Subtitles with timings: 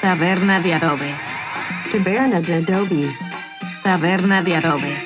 [0.00, 1.14] Taberna de adobe.
[1.92, 3.02] Taberna de Adobe.
[3.82, 4.96] Taberna de adobe.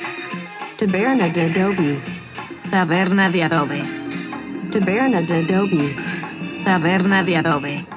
[0.78, 1.98] Taberna de Adobe.
[2.70, 3.82] Taberna de adobe.
[4.70, 5.96] Taberna de Adobe.
[6.64, 7.93] Taberna de adobe.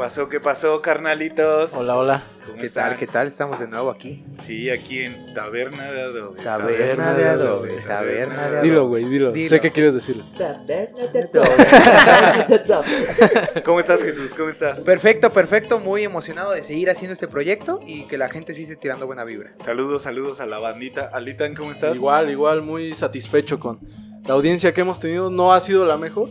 [0.00, 0.30] Pasó?
[0.30, 1.74] ¿Qué pasó, carnalitos?
[1.74, 2.22] Hola, hola.
[2.46, 2.88] ¿Cómo ¿Qué están?
[2.88, 2.98] tal?
[2.98, 3.26] ¿Qué tal?
[3.26, 4.24] Estamos de nuevo aquí.
[4.38, 6.42] Sí, aquí en Taberna de Adobe.
[6.42, 7.82] Taberna de Adobe.
[7.86, 8.62] Taberna de Adobe.
[8.62, 9.30] Dilo, güey, dilo.
[9.30, 9.50] Dilo.
[9.50, 10.24] Sé que quieres decirlo.
[13.62, 14.32] ¿Cómo estás, Jesús?
[14.34, 14.80] ¿Cómo estás?
[14.80, 15.78] Perfecto, perfecto.
[15.78, 19.52] Muy emocionado de seguir haciendo este proyecto y que la gente esté tirando buena vibra.
[19.62, 21.10] Saludos, saludos a la bandita.
[21.12, 21.94] Alitan, ¿cómo estás?
[21.94, 23.80] Igual, igual, muy satisfecho con
[24.24, 25.28] la audiencia que hemos tenido.
[25.28, 26.30] No ha sido la mejor.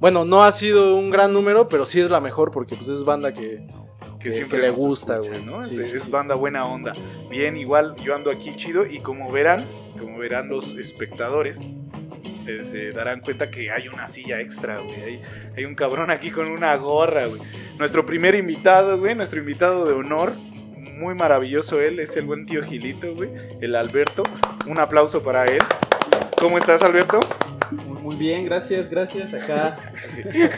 [0.00, 3.04] Bueno, no ha sido un gran número, pero sí es la mejor porque pues es
[3.04, 3.66] banda que...
[4.20, 5.44] que que- siempre que le gusta, escucha, güey.
[5.44, 5.62] ¿no?
[5.62, 6.10] Sí, es sí, es sí.
[6.10, 6.92] banda buena onda.
[7.30, 9.66] Bien, igual yo ando aquí chido y como verán,
[9.98, 11.74] como verán los espectadores,
[12.46, 15.02] eh, se darán cuenta que hay una silla extra, güey.
[15.02, 15.22] Hay,
[15.56, 17.40] hay un cabrón aquí con una gorra, güey.
[17.78, 20.34] Nuestro primer invitado, güey, nuestro invitado de honor.
[20.76, 24.22] Muy maravilloso él, es el buen tío Gilito, güey, el Alberto.
[24.66, 25.60] Un aplauso para él.
[26.40, 27.20] ¿Cómo estás, Alberto?
[27.70, 29.34] Muy, muy bien, gracias, gracias.
[29.34, 29.92] Acá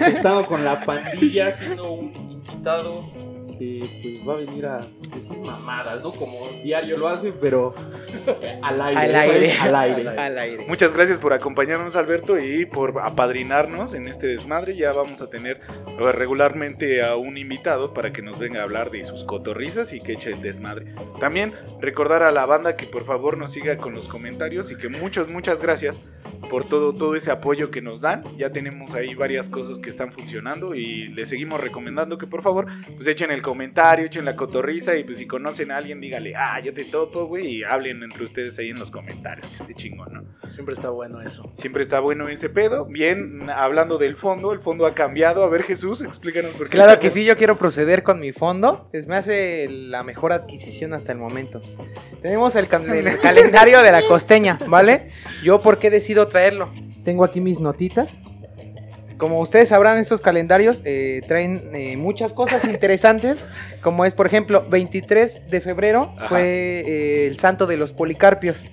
[0.06, 3.30] estamos con la pandilla siendo un invitado
[3.61, 6.12] que pues va a venir a decir mamadas, ¿no?
[6.12, 7.75] Como diario lo hace, pero
[8.62, 9.00] al aire.
[9.00, 9.44] Al aire.
[9.44, 10.08] es, Al aire.
[10.08, 10.64] Al aire.
[10.67, 14.77] Muchas gracias por acompañarnos, Alberto, y por apadrinarnos en este desmadre.
[14.77, 15.61] Ya vamos a tener
[15.98, 20.14] regularmente a un invitado para que nos venga a hablar de sus cotorrizas y que
[20.14, 20.95] eche el desmadre.
[21.20, 24.89] También recordar a la banda que por favor nos siga con los comentarios y que
[24.89, 25.98] muchas, muchas gracias
[26.50, 28.24] por todo, todo ese apoyo que nos dan.
[28.36, 32.66] Ya tenemos ahí varias cosas que están funcionando y les seguimos recomendando que por favor
[32.96, 36.60] pues echen el comentario, echen la cotorriza y pues si conocen a alguien dígale, ah,
[36.60, 40.12] yo te topo, güey, y hablen entre ustedes ahí en los comentarios, que esté chingón,
[40.12, 40.50] ¿no?
[40.50, 41.50] Siempre está bueno eso.
[41.54, 42.84] Siempre está bueno ese pedo.
[42.84, 45.44] Bien, hablando del fondo, el fondo ha cambiado.
[45.44, 46.72] A ver, Jesús, explícanos por qué.
[46.72, 48.88] Claro que sí, yo quiero proceder con mi fondo.
[48.92, 51.62] Es, me hace la mejor adquisición hasta el momento.
[52.20, 55.08] Tenemos el, el calendario de la costeña, ¿vale?
[55.44, 56.70] Yo, ¿por qué decido traerlo?
[57.05, 58.18] Tengo aquí mis notitas.
[59.18, 63.46] Como ustedes sabrán, estos calendarios eh, traen eh, muchas cosas interesantes,
[63.83, 66.28] como es, por ejemplo, 23 de febrero Ajá.
[66.30, 66.42] fue
[66.86, 68.67] eh, el santo de los policarpios.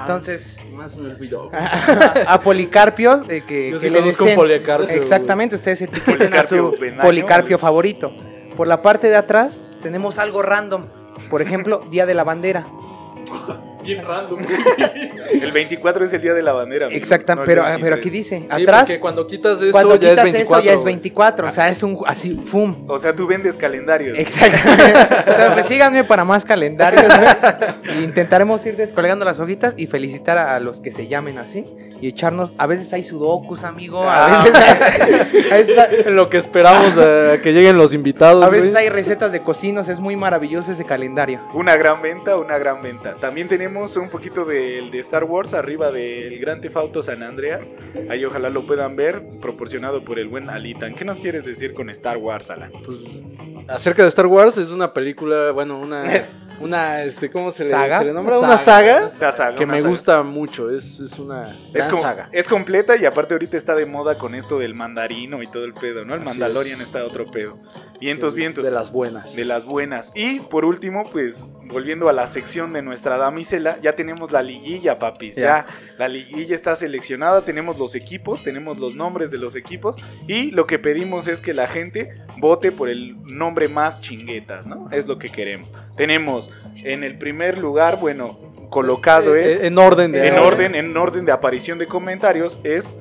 [0.00, 1.50] Entonces, Más me olvidó.
[2.26, 4.88] a policarpios, eh, que, Yo que sí le deseen- policarpio.
[4.88, 8.10] Exactamente, ustedes etiqueten a su Policarpio Benaño, policarpio favorito.
[8.56, 10.86] Por la parte de atrás tenemos algo random.
[11.28, 12.66] Por ejemplo, Día de la Bandera.
[13.82, 14.40] Bien random.
[15.30, 16.88] El 24 es el día de la bandera.
[16.90, 17.82] Exacto, no pero, 23.
[17.82, 20.58] pero aquí dice, Sí, atrás, porque cuando quitas eso cuando ya quitas es 24.
[20.58, 20.94] eso ya es güey.
[20.94, 21.48] 24.
[21.48, 22.84] O sea, es un así, ¡fum!
[22.88, 24.18] O sea, tú vendes calendarios.
[24.18, 24.90] Exactamente.
[25.18, 27.04] Entonces, pues síganme para más calendarios.
[27.08, 27.94] ¿no?
[27.94, 31.66] Y intentaremos ir descolgando las hojitas y felicitar a los que se llamen así.
[32.00, 34.02] Y echarnos, a veces hay sudokus, amigo.
[34.02, 34.42] A Ah.
[34.44, 38.42] veces hay, a veces hay- En lo que esperamos a que lleguen los invitados.
[38.44, 38.84] a veces güey.
[38.84, 39.88] hay recetas de cocinos.
[39.88, 41.40] Es muy maravilloso ese calendario.
[41.54, 43.16] Una gran venta, una gran venta.
[43.20, 47.68] También tenemos un poquito del de Star Wars arriba del Gran Theft Auto San Andreas.
[48.08, 50.94] Ahí ojalá lo puedan ver, proporcionado por el buen Alitan.
[50.94, 52.72] ¿Qué nos quieres decir con Star Wars, Alan?
[52.84, 53.22] Pues
[53.68, 56.04] acerca de Star Wars es una película, bueno, una
[56.60, 57.98] una este ¿cómo se le, ¿Saga?
[57.98, 58.38] se le nombra?
[58.38, 59.90] Una saga Esta saga, que una me saga.
[59.90, 62.28] gusta mucho, es, es una Es, gran saga.
[62.32, 65.74] es completa y aparte ahorita está de moda con esto del mandarino y todo el
[65.74, 66.14] pedo, ¿no?
[66.14, 66.86] El Así Mandalorian es.
[66.86, 67.58] está otro pedo.
[68.00, 68.64] Vientos, vientos.
[68.64, 69.36] De las buenas.
[69.36, 70.12] de las buenas.
[70.14, 74.98] Y por último, pues volviendo a la sección de nuestra damisela, ya tenemos la liguilla,
[74.98, 75.36] papis.
[75.36, 75.42] Ya.
[75.42, 75.66] Ya.
[75.98, 80.66] la liguilla está seleccionada, tenemos los equipos, tenemos los nombres de los equipos y lo
[80.66, 84.88] que pedimos es que la gente vote por el nombre más chinguetas, ¿no?
[84.90, 85.68] Es lo que queremos.
[85.96, 88.38] Tenemos en el primer lugar, bueno,
[88.70, 92.58] colocado Eh, es eh, en orden de en orden, en orden de aparición de comentarios
[92.64, 92.96] es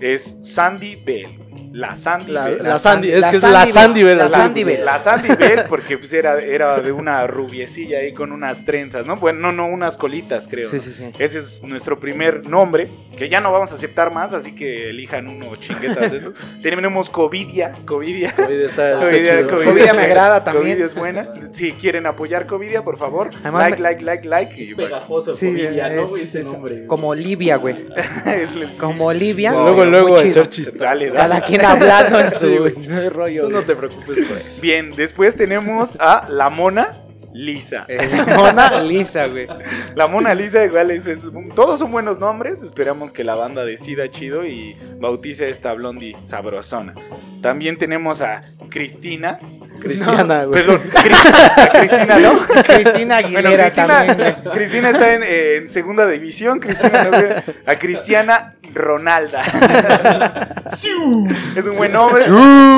[0.00, 1.39] es Sandy Bell.
[1.72, 2.58] La Sandy la, Bell.
[2.62, 4.18] la Sandy, Sandy- es que es la Bell, Sandy Bell.
[4.18, 4.28] la.
[4.28, 4.84] Sandy Bell.
[4.84, 9.16] La Sandy Bell, porque pues era, era de una rubiecilla ahí con unas trenzas, ¿no?
[9.16, 10.68] Bueno, no, no, unas colitas, creo.
[10.68, 10.82] Sí, ¿no?
[10.82, 11.12] sí, sí.
[11.18, 15.28] Ese es nuestro primer nombre, que ya no vamos a aceptar más, así que elijan
[15.28, 16.34] uno chinguetas de estos.
[16.62, 18.34] Tenemos Covidia, Covidia.
[18.34, 19.48] Covid está, está Covidia, chido.
[19.50, 19.70] Covidia.
[19.72, 20.66] Covidia me agrada también.
[20.66, 21.28] Covidia es buena.
[21.52, 24.62] Si quieren apoyar Covidia, por favor, Además like, me- like, like, like.
[24.70, 26.22] Es pegajoso, Sí, Covidia, ¿no, es- güey?
[26.24, 26.74] Ese es nombre.
[26.74, 26.86] güey.
[26.88, 27.76] como Olivia, güey.
[28.80, 29.52] Como Olivia.
[29.52, 30.78] Luego, luego, echar chistes.
[30.78, 31.18] Dale, dale.
[31.18, 33.42] Cada quien hablando en Sí, su, rollo.
[33.44, 34.60] Tú no te preocupes por eso.
[34.62, 36.96] Bien, después tenemos a la mona
[37.32, 37.84] Lisa.
[37.88, 37.98] Eh,
[38.36, 39.46] Mona Lisa, güey.
[39.94, 41.20] La Mona Lisa igual es, es-
[41.54, 42.62] todos son buenos nombres.
[42.62, 46.94] Esperamos que la banda decida chido y bautice a esta blondie sabrosona.
[47.40, 49.38] También tenemos a Cristina.
[49.80, 50.60] Cristiana, güey.
[50.62, 52.40] Perdón, Cris- a Cristina, ¿no?
[52.64, 54.36] Cristina Aguilera Bueno, Cristina, también.
[54.42, 54.56] güey.
[54.56, 56.58] Cristina está en, en segunda división.
[56.58, 57.16] Cristina, no,
[57.64, 59.42] a Cristiana Ronalda.
[61.56, 62.24] es un buen nombre.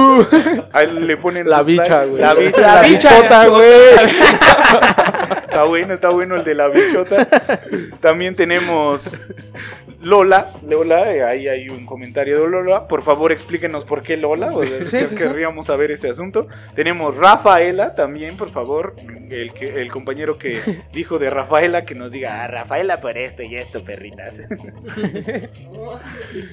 [0.72, 2.20] Ahí le ponen La bicha, güey.
[2.20, 2.60] La bicha.
[2.60, 3.70] La bichota, güey.
[5.52, 7.28] Está bueno, está bueno el de la bichota.
[8.00, 9.10] También tenemos
[10.00, 10.52] Lola.
[10.66, 12.88] Lola, eh, ahí hay un comentario de Lola.
[12.88, 14.46] Por favor, explíquenos por qué Lola.
[14.50, 15.14] O sea, Sí, sí, sí.
[15.14, 16.48] querríamos saber ese asunto.
[16.74, 18.94] Tenemos Rafaela también, por favor.
[19.28, 20.58] El, que, el compañero que
[20.94, 24.40] dijo de Rafaela, que nos diga, ah, Rafaela por esto y esto, perritas.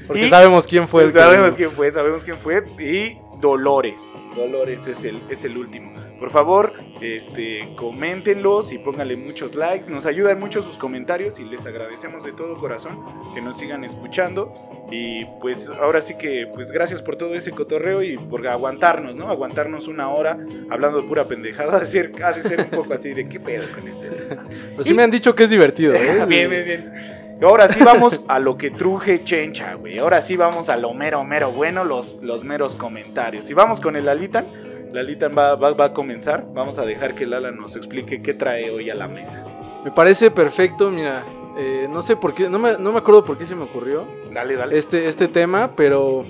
[0.08, 2.64] Porque Y- sabemos quién fue el que- sabemos quién fue, sabemos quién fue.
[2.80, 4.02] Y Dolores.
[4.36, 5.92] Dolores es el, es el último.
[6.20, 9.90] Por favor, este, coméntenlos y pónganle muchos likes.
[9.90, 13.00] Nos ayudan mucho sus comentarios y les agradecemos de todo corazón
[13.34, 14.54] que nos sigan escuchando.
[14.92, 19.30] Y pues ahora sí que, pues gracias por todo ese cotorreo y por aguantarnos, ¿no?
[19.30, 20.38] Aguantarnos una hora
[20.70, 21.70] hablando de pura pendejada.
[21.80, 24.36] Ha de ser, ha de ser un poco así de qué pedo con este.
[24.72, 26.26] Pero sí me han dicho que es divertido, ¿eh?
[26.28, 27.19] bien, bien, bien.
[27.42, 29.98] Ahora sí vamos a lo que truje chencha, güey.
[29.98, 33.50] Ahora sí vamos a lo mero, mero bueno, los, los meros comentarios.
[33.50, 34.48] Y vamos con el Alitan.
[34.92, 36.46] Lalitan va, va, va a comenzar.
[36.54, 39.46] Vamos a dejar que Lala nos explique qué trae hoy a la mesa.
[39.86, 41.24] Me parece perfecto, mira.
[41.58, 44.04] eh, no sé por qué, no me, no me acuerdo por qué se me ocurrió
[44.34, 44.78] Dale, dale.
[44.78, 46.26] este, este tema, pero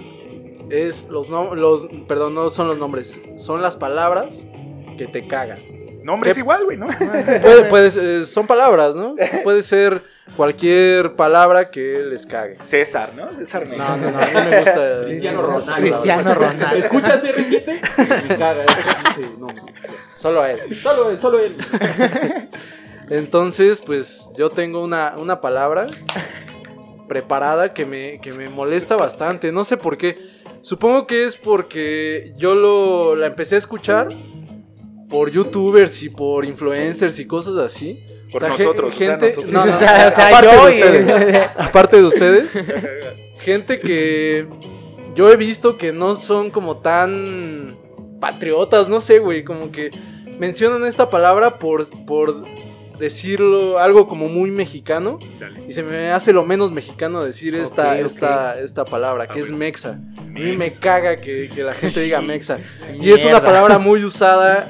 [0.69, 4.45] es los, no- los, perdón, no son los nombres, son las palabras
[4.97, 5.59] que te cagan.
[6.03, 6.41] Nombre es ¿Qué?
[6.41, 6.87] igual, güey, ¿no?
[7.69, 9.15] Puede, son palabras, ¿no?
[9.43, 10.01] Puede ser
[10.35, 12.57] cualquier palabra que les cague.
[12.63, 13.33] César, ¿no?
[13.33, 15.01] César No, no, no, no me gusta.
[15.05, 15.75] Cristiano Ronaldo.
[15.75, 16.75] Cristiano Ronaldo.
[16.75, 18.27] ¿Escuchas R7?
[18.27, 18.63] Me caga.
[18.63, 18.81] eso
[19.15, 19.47] sí, no.
[20.15, 20.75] Solo a él.
[20.75, 21.57] Solo él, solo él.
[23.09, 25.87] Entonces, pues yo tengo una, una palabra
[27.07, 29.51] preparada que me, que me molesta bastante.
[29.51, 30.17] No sé por qué.
[30.61, 34.09] Supongo que es porque yo lo, la empecé a escuchar
[35.09, 38.05] por youtubers y por influencers y cosas así.
[38.31, 39.51] Por O sea, ge- nosotros, o sea, gente, nosotros.
[39.53, 42.59] no, no, O sea, o sea, aparte yo de ustedes, aparte de ustedes,
[43.39, 44.47] gente que
[45.15, 47.77] yo he visto que no son como tan
[48.21, 49.91] patriotas, no sé, güey, como que
[50.39, 52.45] mencionan esta palabra por, por
[52.99, 55.63] decirlo algo como muy mexicano Dale.
[55.67, 59.51] y se me hace lo menos mexicano decir esta, esta, esta palabra, que Ah, es
[59.51, 59.99] mexa.
[60.17, 62.57] A mí me caga que, que la gente diga mexa.
[63.01, 64.69] Y es una palabra muy usada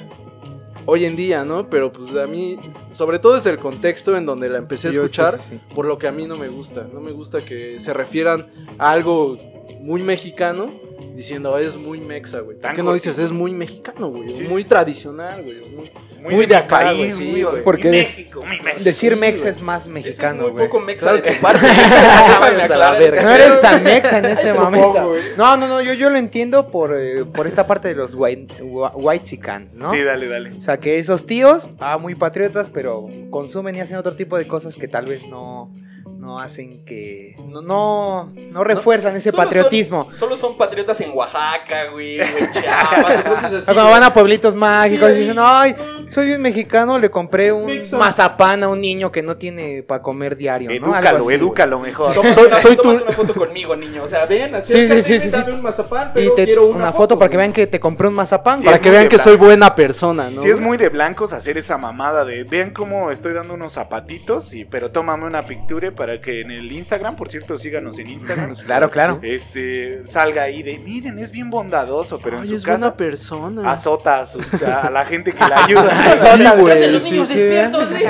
[0.90, 1.70] hoy en día, ¿no?
[1.70, 2.60] Pero pues a mí,
[2.90, 5.60] sobre todo es el contexto en donde la empecé a escuchar, sí.
[5.76, 6.88] por lo que a mí no me gusta.
[6.92, 8.48] No me gusta que se refieran
[8.78, 9.38] a algo
[9.80, 10.72] muy mexicano
[11.20, 12.58] diciendo es muy mexa, güey.
[12.58, 14.36] ¿Por qué no dices es muy mexicano, güey?
[14.36, 14.44] Sí.
[14.44, 15.60] Muy tradicional, güey.
[15.70, 17.64] Muy- Muy, Muy de, acá, país, güey, sí, muy, güey.
[17.64, 18.44] Porque México.
[18.84, 19.52] Decir Sí, mexa güey.
[19.52, 20.68] es más es mexicano, muy güey.
[20.68, 21.66] poco mexa Claro de tu parte.
[23.24, 25.16] No eres tan mexa en este momento.
[25.38, 28.54] No, no, no, yo, yo lo entiendo por, eh, por esta parte de los white,
[28.64, 29.90] whitexicans, ¿no?
[29.92, 30.58] Sí, dale, dale.
[30.58, 34.46] O sea, que esos tíos, ah, muy patriotas, pero consumen y hacen otro tipo de
[34.48, 35.72] cosas que tal vez no,
[36.20, 37.36] no hacen que...
[37.48, 40.04] No, no, no refuerzan ese Solo patriotismo.
[40.06, 43.66] Son, solo son patriotas en Oaxaca, güey, en Chiapas, o cosas así.
[43.74, 45.76] Cuando van a pueblitos mágicos Sí, y dicen, ay,
[46.10, 50.36] soy un mexicano, le compré un mazapán a un niño que no tiene para comer
[50.36, 50.76] diario, ¿no?
[50.76, 51.36] Edúcalo, así, güey.
[51.38, 52.14] edúcalo mejor.
[52.14, 54.04] Toma- Soy- soy tu- una foto conmigo, niño.
[54.04, 55.52] O sea, ven, Sí, acércate, sí, sí, sí, dame sí.
[55.52, 58.16] un mazapán, Y pero te- quiero una, foto para que vean que te compré un
[58.16, 58.60] mazapán.
[58.60, 60.42] Sí, Para que vean que soy buena persona, ¿no?
[60.42, 64.54] Si es muy de blancos hacer esa mamada de vean cómo estoy dando unos zapatitos,
[64.54, 68.54] y, pero tómame una picture para que en el Instagram, por cierto, síganos en Instagram.
[68.66, 69.20] Claro, claro.
[69.22, 72.98] Este salga ahí de miren, es bien bondadoso, pero en Ay, su es casa buena
[72.98, 73.72] persona.
[73.72, 75.90] azota a, sus- a la gente que la ayuda.
[76.18, 78.02] Sí, ¿Qué güey, hacen los sí, niños sí, despiertos?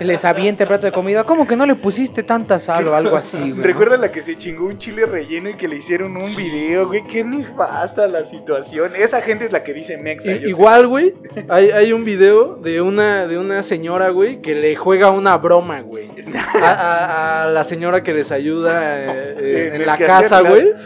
[0.00, 1.24] Y Les avienta el plato de comida.
[1.24, 3.62] ¿Cómo que no le pusiste tanta sal o algo así, güey?
[3.62, 7.04] Recuerda la que se chingó un chile relleno y que le hicieron un video, güey,
[7.06, 8.92] qué nefasta la situación.
[8.96, 10.30] Esa gente es la que dice Mexa.
[10.30, 10.48] I- yo sé.
[10.48, 11.14] igual, güey,
[11.48, 15.80] hay, hay un video de una, de una señora, güey, que le juega una broma,
[15.80, 16.10] güey.
[16.62, 20.72] A, a- a la señora que les ayuda eh, eh, En la casa, güey.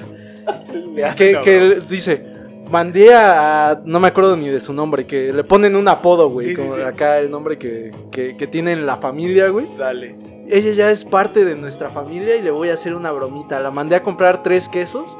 [1.18, 2.24] Que, que dice,
[2.70, 6.48] mandé a, No me acuerdo ni de su nombre, que le ponen un apodo, güey.
[6.48, 6.82] Sí, como sí.
[6.82, 9.66] acá el nombre que, que, que tiene en la familia, güey.
[9.76, 10.14] Dale.
[10.48, 13.58] Ella ya es parte de nuestra familia y le voy a hacer una bromita.
[13.58, 15.18] La mandé a comprar tres quesos.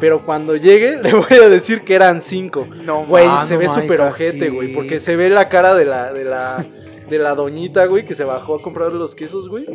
[0.00, 2.66] Pero cuando llegue le voy a decir que eran cinco.
[2.84, 4.72] No, Güey, Ah, se no ve súper ojete, güey.
[4.72, 6.64] Porque se ve la cara de la, de la,
[7.08, 9.66] de la doñita, güey, que se bajó a comprar los quesos, güey.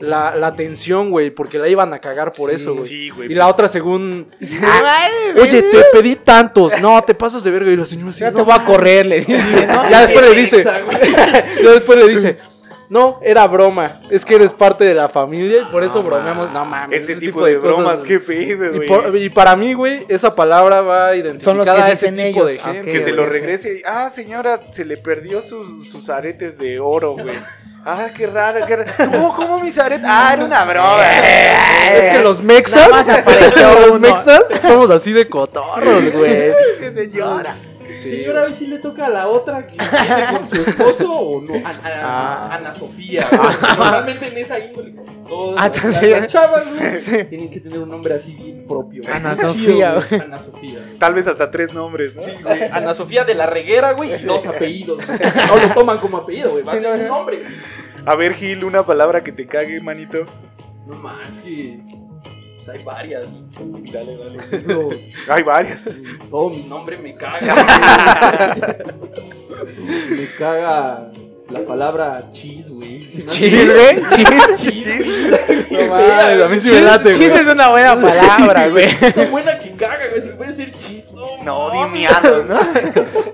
[0.00, 2.88] La, la tensión, güey, porque la iban a cagar por Sí, eso, güey.
[2.88, 3.30] Sí, güey.
[3.30, 4.28] Y la otra según...
[4.40, 6.80] Ay, Oye, te pedí tantos.
[6.80, 7.70] No, te pasas de verga.
[7.70, 9.90] Y la señora así, Ya "No te voy a correr, le dice, ¿no?
[9.90, 10.64] Ya después le dice,
[11.62, 12.38] ya después le dice,
[12.88, 14.00] no, era broma.
[14.10, 16.52] Es que eres parte de la familia y por eso No bromeamos.
[16.52, 18.88] No mames, Ese, tipo, de, bromas, cosas- qué pedo, y, güey.
[18.88, 21.16] por- y para mí, güey, esa palabra va Son
[21.58, 22.92] los identificada que a ese tipo ellos, de ah, gente.
[22.92, 23.82] Que se lo regrese.
[23.86, 27.34] Ah, señora, se le perdió sus, sus aretes de oro, güey.
[27.90, 28.92] Ah, qué raro, qué raro.
[29.12, 30.04] ¿Cómo, cómo mis aretes?
[30.06, 30.98] Ah, era una broma.
[31.94, 33.98] Es que los mexas, Nada más apareció los uno.
[34.00, 36.52] mexas somos así de cotorros, güey.
[36.80, 36.90] Se
[37.92, 37.98] llora.
[38.00, 41.54] Señora, hoy sí le toca a la otra que viene con su esposo o no.
[41.66, 41.80] A- a-
[42.50, 42.54] Ah.
[42.56, 43.26] Ana Sofía.
[43.30, 43.40] güey.
[43.78, 44.94] Normalmente en esa índole,
[45.28, 47.24] todas Ah, las, chavas, güey, Sí.
[47.24, 49.02] tienen que tener un nombre así bien propio.
[49.12, 50.20] Ana Chido, Sofía, güey.
[50.22, 50.80] Ana Sofía.
[50.80, 50.98] güey.
[50.98, 52.22] Tal vez hasta tres nombres, ¿no?
[52.22, 52.62] Sí, güey.
[52.64, 55.04] Ana Sofía de la Reguera, güey, y dos apellidos.
[55.06, 55.18] güey.
[55.48, 56.62] No lo toman como apellido, güey.
[56.64, 57.14] Va a Sí, ser no, un no.
[57.16, 57.42] nombre.
[58.06, 60.24] A ver, Gil, una palabra que te cague, manito.
[60.86, 61.78] No más que.
[62.70, 63.28] Hay varias.
[63.92, 65.12] Dale, dale.
[65.28, 65.88] Hay varias.
[66.30, 67.54] todo mi nombre me caga.
[70.10, 71.10] me caga
[71.50, 73.08] la palabra cheese, güey.
[73.10, 74.02] Se me hace- Chis, güey.
[74.10, 74.62] Chis.
[74.62, 75.66] Cheese, güey.
[75.70, 77.40] No mames, a mí sí me late, chis güey.
[77.40, 78.84] es una buena palabra, güey.
[78.84, 80.20] Es tan buena que caga, güey.
[80.20, 81.42] Si puede ser cheese, no.
[81.44, 82.58] No, di miados, ¿no?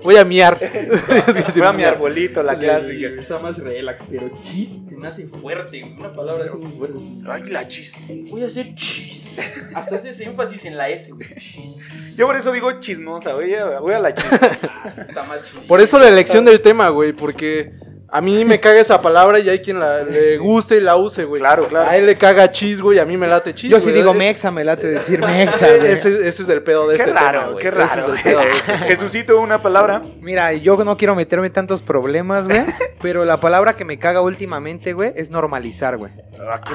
[0.03, 0.57] Voy a miar.
[1.27, 3.07] Es que sí, Fue a mi arbolito, la clásica.
[3.19, 5.93] Está más relax, pero cheese se me hace fuerte, güey.
[5.97, 6.99] Una palabra así muy fuerte.
[7.29, 7.93] Ay, la chis.
[8.29, 9.41] Voy a hacer cheese.
[9.73, 11.27] Hasta haces énfasis en la S, güey.
[11.35, 12.15] Cheese.
[12.17, 14.25] Yo por eso digo chismosa, voy a, voy a la chis.
[14.31, 15.63] Ah, está más chido.
[15.67, 17.73] Por eso la elección del tema, güey, porque
[18.17, 21.25] a mí me caga esa palabra y hay quien la, le guste y la use,
[21.25, 21.41] güey.
[21.41, 21.89] Claro, claro.
[21.89, 23.69] A él le caga chis, güey, a mí me late chis.
[23.69, 23.95] Yo sí güey.
[23.95, 25.91] digo Eh, mexa, me late decir mexa, güey.
[25.91, 27.61] Ese, ese es el pedo de Qué este raro, tema, güey.
[27.61, 28.13] qué Ese raro.
[28.13, 28.73] es el pedo de este.
[28.87, 30.01] Jesucito, una palabra.
[30.21, 32.63] Mira, yo no quiero meterme en tantos problemas, güey.
[33.01, 36.11] Pero la palabra que me caga últimamente, güey, es normalizar, güey.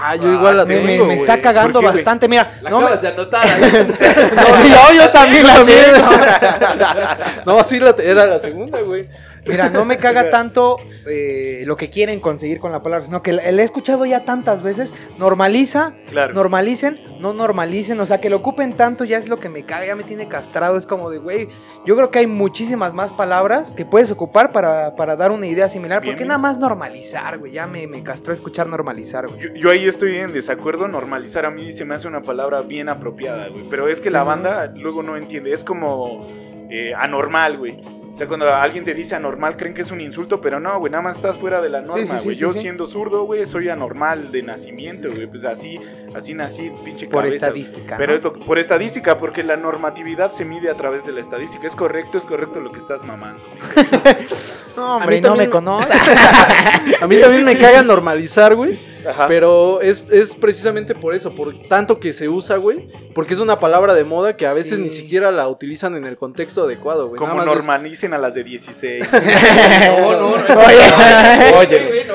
[0.01, 2.29] Ah, yo igual la Me, me- tengo, me está cagando bastante.
[2.29, 3.47] Mira, La no me- acabas de anotar.
[3.61, 5.81] No, yo, yo también la También.
[7.47, 9.09] No, sí, la, era la segunda, güey.
[9.47, 13.33] Mira, no me caga tanto eh, lo que quieren conseguir con la palabra, sino que
[13.33, 14.95] la la he escuchado ya tantas veces.
[15.19, 16.35] Normaliza, Claro.
[16.35, 17.99] normalicen, no normalicen.
[18.01, 20.29] O sea, que lo ocupen tanto ya es lo que me caga, ya me tiene
[20.29, 20.77] castrado.
[20.77, 21.49] Es como de, güey,
[21.87, 25.69] yo creo que hay muchísimas más palabras que puedes ocupar para, para dar una idea
[25.69, 26.03] similar.
[26.03, 26.29] Bien, ¿Por qué bien.
[26.29, 27.53] nada más normalizar, güey?
[27.53, 29.41] Ya me, me castró escuchar normalizar, güey.
[29.41, 30.89] Yo, yo ahí estoy en desacuerdo.
[30.89, 33.69] Normalizar a mí se me hace una palabra bien apropiada, güey.
[33.69, 35.53] Pero es que la banda luego no entiende.
[35.53, 36.29] Es como
[36.71, 38.00] eh, anormal, güey.
[38.13, 40.91] O sea, cuando alguien te dice anormal, creen que es un insulto, pero no, güey,
[40.93, 42.35] nada más estás fuera de la norma, Sí, sí, sí, güey.
[42.37, 42.59] sí, Yo sí.
[42.59, 45.27] siendo zurdo, güey, soy anormal de nacimiento, güey.
[45.27, 45.81] Pues así,
[46.15, 47.97] así nací, pinche Por cabeza, estadística.
[47.97, 48.19] Pero ¿no?
[48.19, 51.67] es lo- por estadística, porque la normatividad se mide a través de la estadística.
[51.67, 53.43] Es correcto, es correcto lo que estás mamando.
[54.77, 55.89] No, hombre, A mí no también me conoce.
[57.03, 58.79] A mí también me caga normalizar, güey.
[59.09, 59.27] Ajá.
[59.27, 62.89] Pero es, es precisamente por eso, por tanto que se usa, güey.
[63.15, 64.83] Porque es una palabra de moda que a veces Sí.
[64.83, 67.19] ni siquiera la utilizan en el contexto adecuado, güey.
[67.19, 69.05] como es- normalicen a las de 16.
[69.13, 70.61] No, no, no.
[70.61, 71.55] Oye.
[71.59, 72.15] Oye, güey, no.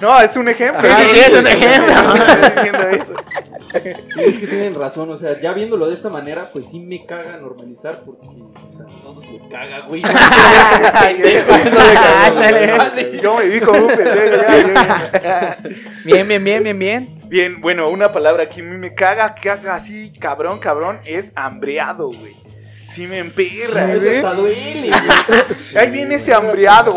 [0.00, 0.82] No, es un ejemplo.
[0.82, 1.94] Sí, sí, sí, es un ejemplo.
[2.14, 3.14] Estoy diciendo eso.
[3.82, 7.04] Sí, es que tienen razón, o sea, ya viéndolo de esta manera, pues sí me
[7.06, 10.02] caga normalizar porque, o sea, a todos les caga, güey.
[12.26, 13.20] Ándale.
[13.22, 14.42] Yo me vi como un pendejo.
[16.04, 17.20] Bien, bien, bien, bien, bien.
[17.28, 22.06] Bien, bueno, una palabra que a mí me caga, caga así, cabrón, cabrón, es hambreado,
[22.06, 22.45] güey.
[22.96, 24.16] Sí me emperra, Eso güey.
[24.16, 25.42] hasta duele, güey.
[25.76, 26.90] Ahí viene ese espérate,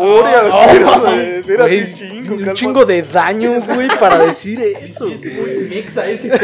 [1.44, 5.08] Güey, un chingo, un chingo de daño, güey, para decir Sí, eso.
[5.08, 6.42] sí, es muy mexa ese pedo,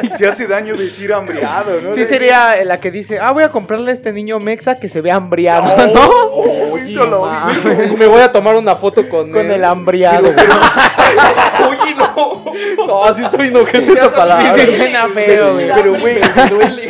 [0.00, 0.18] güey.
[0.18, 1.92] Se hace daño decir hambreado, ¿no?
[1.92, 5.00] Sí sería la que dice, ah, voy a comprarle a este niño mexa que se
[5.00, 6.08] ve hambriado, ¿no?
[6.32, 7.96] Oye, Lo mames.
[7.96, 9.52] Me voy a tomar una foto con, Con él.
[9.52, 10.28] el hambriado.
[11.68, 12.44] Oye, no.
[12.86, 14.54] No, sí estoy inocente esa palabra.
[14.54, 15.68] Sí, sí, suena feo, güey.
[15.74, 16.20] Pero, güey,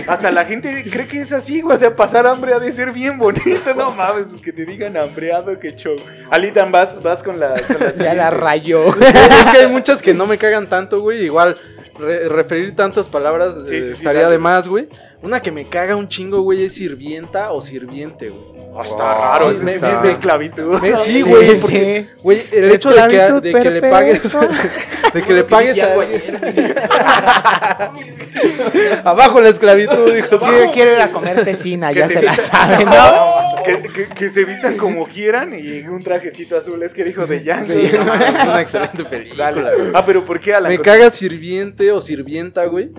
[0.06, 1.76] hasta la gente cree que es así, güey.
[1.76, 3.74] O sea, pasar hambre ha de ser bien bonito.
[3.76, 5.96] No mames, pues que te digan hambreado, qué show.
[6.30, 7.54] Alitan, vas, vas con la.
[7.54, 8.84] Con la Ya la rayó.
[9.00, 11.22] es que hay muchas que no me cagan tanto, güey.
[11.24, 11.56] Igual,
[11.98, 14.32] re- referir tantas palabras Sí, eh, sí, sí, estaría dale.
[14.34, 14.88] de más, güey.
[15.22, 18.52] Una que me caga un chingo, güey, es sirvienta o sirviente, güey.
[18.74, 20.80] Ah, está raro, Sí, eso me- es me- de esclavitud.
[20.80, 21.60] Me- sí, Sí, güey, sí.
[21.62, 23.18] porque, güey, el hecho de que,
[23.52, 24.22] de que le pagues,
[25.14, 25.94] de que le pagues a
[29.04, 30.38] abajo la esclavitud, dijo.
[30.38, 33.42] Quiero, quiero ir a comer cecina, ya se la saben, ¿no?
[33.62, 37.44] Que, que- que se vistan como quieran y un trajecito azul es que dijo de
[37.44, 37.64] Yang.
[37.66, 39.76] Sí, no es una excelente película, Dale.
[39.76, 39.90] güey.
[39.94, 40.72] Ah, pero ¿por qué Alan?
[40.72, 42.90] Me caga sirviente o sirvienta, güey.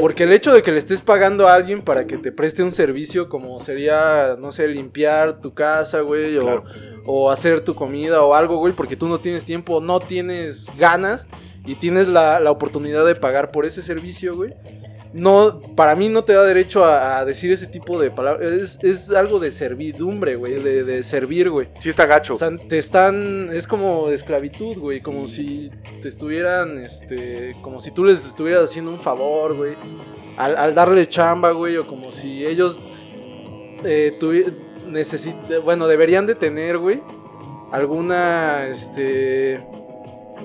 [0.00, 2.72] Porque el hecho de que le estés pagando a alguien para que te preste un
[2.72, 6.64] servicio como sería, no sé, limpiar tu casa, güey, o,
[7.06, 11.26] o hacer tu comida o algo, güey, porque tú no tienes tiempo, no tienes ganas
[11.66, 14.52] y tienes la, la oportunidad de pagar por ese servicio, güey.
[15.14, 18.50] No, para mí no te da derecho a, a decir ese tipo de palabras.
[18.52, 21.68] Es, es algo de servidumbre, güey, de, de servir, güey.
[21.78, 22.34] Sí está gacho.
[22.34, 23.48] O sea, te están.
[23.52, 25.00] Es como esclavitud, güey.
[25.00, 25.70] Como si
[26.02, 26.78] te estuvieran.
[26.78, 27.54] Este.
[27.62, 29.74] Como si tú les estuvieras haciendo un favor, güey.
[30.36, 31.76] Al, al darle chamba, güey.
[31.76, 32.82] O como si ellos.
[33.84, 34.18] Eh,
[35.64, 37.00] Bueno, deberían de tener, güey.
[37.70, 39.64] alguna, este...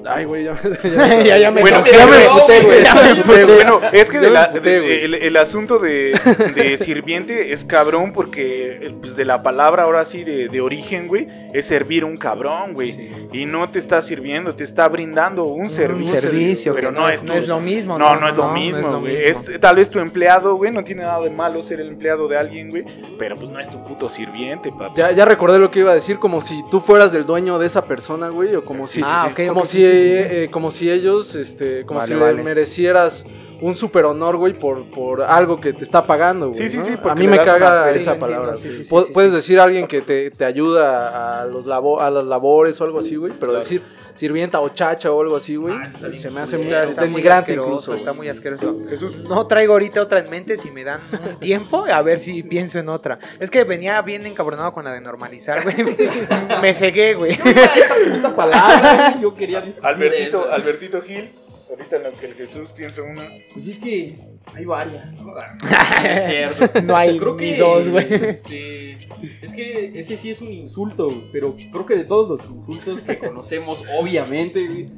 [0.05, 0.53] Ay, güey, ya,
[1.25, 2.25] Ya, ya me Bueno, ya me güey.
[2.25, 2.83] emputé, güey.
[2.83, 3.43] Ya me.
[3.45, 5.03] Bueno, es que Ya de me la- emputé, de- güey.
[5.03, 6.17] el, el asunto de,
[6.55, 11.27] de sirviente es cabrón porque pues, de la palabra ahora sí de, de origen, güey,
[11.53, 12.91] es servir un cabrón, güey.
[12.93, 13.11] Sí.
[13.33, 16.19] Y no te está sirviendo, te está brindando un, Un servicio.
[16.19, 17.97] servicio, pero que no, es, no es lo mismo.
[17.99, 19.15] No, no, es lo no mismo, es lo güey.
[19.17, 19.31] mismo.
[19.31, 22.37] Es tal vez tu empleado, güey, no tiene nada de malo ser el empleado de
[22.37, 22.85] alguien, güey,
[23.17, 24.93] pero pues no es tu puto sirviente, papá.
[24.95, 27.65] Ya, ya recordé lo que iba a decir, como si tú fueras del dueño de
[27.67, 29.88] esa persona, güey, o como si, Ah, como si.
[29.93, 32.33] Eh, como si ellos, este, como Vale, si vale.
[32.37, 33.25] le merecieras
[33.61, 36.57] un super honor, güey, por, por algo que te está pagando, güey.
[36.57, 36.83] Sí, sí, ¿no?
[36.85, 38.55] sí, A porque mí me caga sí, esa palabra.
[38.57, 39.35] sí, sí, sí, Pu- sí, Puedes sí.
[39.35, 42.99] decir a alguien que te, te ayuda a los labo- a las labores o algo
[42.99, 43.59] así, güey, pero Claro.
[43.63, 43.81] decir
[44.19, 47.69] sirvienta o chacha o algo así, güey, Ah, bien se me hace muy Está, asqueroso,
[47.69, 47.93] incluso.
[47.93, 48.77] está muy asqueroso.
[48.89, 49.15] Jesús.
[49.23, 52.79] No traigo ahorita otra en mente si me dan un tiempo, a ver si pienso
[52.79, 53.17] en otra.
[53.39, 55.75] Es que venía bien encabronado con la de normalizar, güey.
[56.61, 57.31] Me cegué, güey.
[57.33, 60.51] Esa puta palabra, yo quería discutir Albertito, eso.
[60.51, 61.29] Albertito Gil,
[61.69, 63.25] ahorita en lo que el Jesús piensa una.
[63.53, 64.17] Pues es que
[64.53, 65.33] hay varias, ¿no?
[66.05, 66.25] Es
[66.57, 66.81] cierto.
[66.81, 68.05] No hay Creo ni que dos, güey.
[68.11, 69.07] este,
[69.41, 73.01] es que ese sí es un insulto, güey, pero creo que de todos los insultos
[73.01, 74.89] que conocemos, obviamente, güey,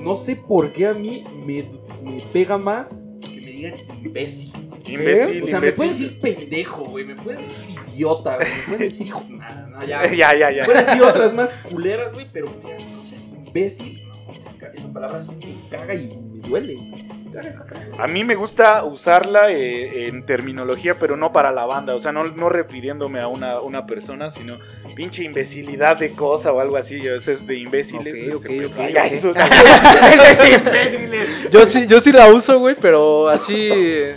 [0.00, 1.64] no sé por qué a mí me,
[2.02, 3.74] me pega más que me digan
[4.04, 4.52] imbécil.
[4.84, 7.64] Imbécil, O sea, me pueden decir pendejo, güey, me pueden decir
[7.94, 10.12] idiota, güey, me pueden decir hijo, nada, no, ya.
[10.12, 10.62] Ya, ya, ya.
[10.62, 14.32] Me pueden decir otras más culeras, güey, pero que me digan, no seas imbécil, no,
[14.34, 16.76] esa, esa palabra sí me caga y me duele.
[16.76, 17.21] Palabra.
[17.98, 21.94] A mí me gusta usarla eh, en terminología, pero no para la banda.
[21.94, 24.58] O sea, no, no refiriéndome a una, una persona, sino
[24.94, 27.06] pinche imbecilidad de cosa o algo así.
[27.06, 28.14] Eso es de imbéciles.
[28.92, 29.12] Ya, ok.
[29.12, 29.34] eso-
[31.50, 33.68] Yo sí, yo sí la uso, güey, pero así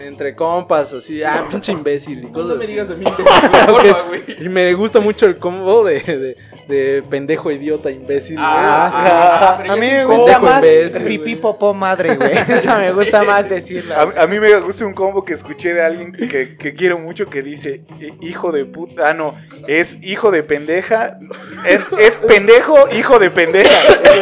[0.01, 2.71] entre compas, así, ah, pinche imbécil y No me así.
[2.71, 3.05] digas a mí
[4.37, 4.45] de.
[4.45, 6.37] Y me gusta mucho el combo de, de,
[6.73, 8.37] de pendejo, idiota, imbécil.
[8.39, 8.97] Ah, sí.
[8.97, 9.57] Ajá.
[9.61, 12.31] pero A mí es me gusta más imbécil, pipí popó madre, güey.
[12.33, 14.11] Esa me gusta más decirla.
[14.17, 17.27] A, a mí me gusta un combo que escuché de alguien que, que quiero mucho
[17.27, 19.09] que dice eh, hijo de puta.
[19.09, 19.35] Ah, no,
[19.67, 21.17] es hijo de pendeja.
[21.65, 23.75] Es, es pendejo, hijo de pendeja.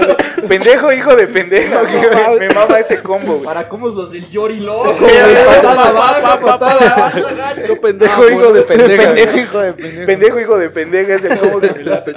[0.47, 1.83] pendejo, hijo de pendeja.
[1.83, 3.45] me, me mama ese combo, güey.
[3.45, 4.93] Para cómo los del Yori loco.
[4.93, 7.13] Sí, güey, patada patada
[7.55, 7.61] pa.
[7.61, 9.03] abajo, Yo pendejo, Ah, hijo pues, de pendeja.
[9.13, 10.05] Pendejo, hijo de pendejo.
[10.05, 12.13] Pendejo, hijo de pendeja es el combo que me late.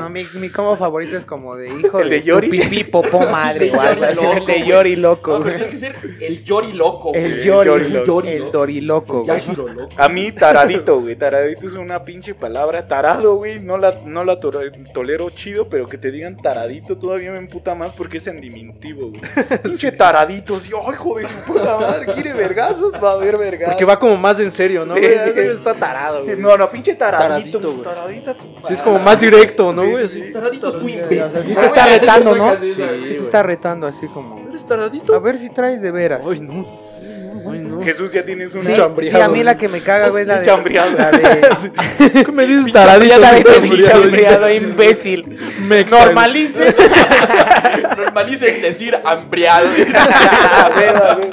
[0.00, 2.48] No, mi, mi combo favorito es como de hijo ¿El de tu Yori?
[2.48, 4.14] pipí popó madre o algo así.
[4.24, 4.66] Loco, El de.
[4.66, 5.56] Yori loco, No, pero güey.
[5.56, 7.12] tiene que ser el Yori loco.
[7.14, 7.44] El güey.
[7.44, 8.04] Yori, Yori loco.
[8.06, 8.50] Yori el loco.
[8.52, 9.26] Dori loco, güey.
[9.26, 9.94] Yashiro loco.
[9.96, 11.16] A mí, taradito, güey.
[11.16, 12.86] Taradito es una pinche palabra.
[12.86, 13.60] Tarado, güey.
[13.60, 14.52] No la, no la to-
[14.92, 19.10] tolero chido, pero que te digan taradito todavía me emputa más porque es en diminutivo,
[19.10, 19.20] güey.
[19.62, 20.64] Pinche taraditos.
[20.64, 22.06] Yo, ay, hijo de su puta madre.
[22.14, 22.94] ¿Quiere vergazos?
[23.02, 23.74] Va a haber vergazos.
[23.74, 24.94] Porque va como más en serio, ¿no?
[24.94, 25.00] Sí.
[25.00, 25.48] güey?
[25.50, 26.36] Está tarado, güey.
[26.36, 27.58] No, no, pinche taradito.
[27.60, 27.84] Taradito, güey.
[27.84, 28.34] taradita.
[28.66, 30.08] Sí, es como más directo, ¿no, güey?
[30.08, 30.32] sí.
[30.32, 31.44] Taradito sea, imbécil.
[31.44, 32.56] sí te está retando, ¿no?
[32.58, 34.48] Sí, Sí, sí, te está retando así como.
[34.48, 35.14] ¿Eres taradito?
[35.14, 36.26] A ver si traes de veras.
[36.28, 36.83] Ay, no.
[37.50, 37.82] Ay, no.
[37.82, 38.62] Jesús, ya tienes una.
[38.62, 40.46] Sí, chambreado, sí, a mí la que me caga, güey, es la de.
[40.46, 40.96] Chambreado.
[40.96, 42.22] La de.
[42.24, 43.20] ¿Qué me dices taradito?
[43.84, 45.38] Chambreado, imbécil.
[45.68, 46.74] Mexa, Normalice.
[47.96, 49.68] Normalicen decir hambriado.
[49.68, 51.30] A ver, a ver.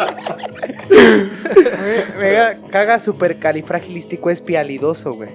[0.89, 5.29] Me, me ga- caga supercalifragilístico espialidoso, güey.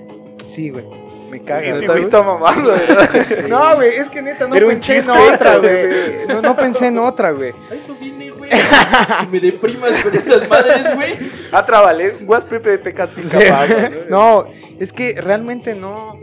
[0.44, 0.84] Sí, güey.
[1.30, 1.62] Me caga.
[1.62, 3.48] Este ¿Neta, güey está mamando, ¿verdad?
[3.48, 6.26] No, güey, es que neta no pensé en otra, güey.
[6.28, 7.52] No, no pensé en otra, güey.
[7.70, 8.50] A eso vine, güey.
[8.50, 11.14] Que me deprimas con esas madres, güey.
[11.52, 12.10] Ah, trabale.
[12.20, 13.10] Guas Pepe Pecas
[14.08, 14.46] No,
[14.78, 16.20] es que realmente no.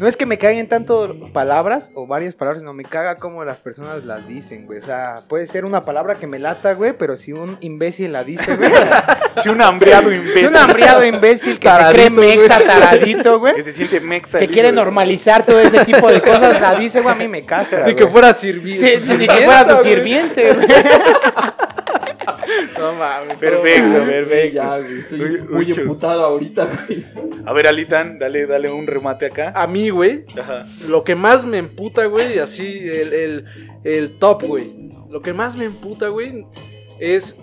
[0.00, 3.60] No es que me caguen tanto palabras o varias palabras, no me caga como las
[3.60, 4.78] personas las dicen, güey.
[4.78, 8.24] O sea, puede ser una palabra que me lata, güey, pero si un imbécil la
[8.24, 8.70] dice, güey.
[9.42, 10.46] Si un hambriado Si imbécil.
[10.48, 12.38] un hambriado imbécil que se Taradito, cree güey.
[12.38, 13.54] mexa taradito, güey.
[13.54, 14.38] Que se siente mexa.
[14.38, 17.86] Que quiere normalizar todo ese tipo de cosas, la dice, güey, a mí me castra.
[17.86, 18.98] Ni que fuera sirviente.
[18.98, 20.66] Sí, ni que fuera su sirviente, güey.
[22.80, 23.36] No mames.
[23.38, 24.54] Perfecto, perfecto.
[24.54, 24.98] Ya, güey.
[25.00, 25.78] Estoy Uy, muy muchos.
[25.78, 27.04] emputado ahorita, güey.
[27.46, 29.52] A ver, Alitan, dale, dale un remate acá.
[29.54, 30.64] A mí, güey, Ajá.
[30.88, 33.44] lo que más me emputa, güey, así, el, el,
[33.84, 34.72] el top, güey.
[35.10, 36.46] Lo que más me emputa, güey,
[36.98, 37.36] es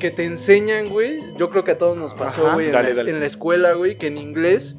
[0.00, 1.20] que te enseñan, güey.
[1.38, 3.10] Yo creo que a todos nos pasó, Ajá, güey, en, la, dale.
[3.10, 4.76] en la escuela, güey, que en inglés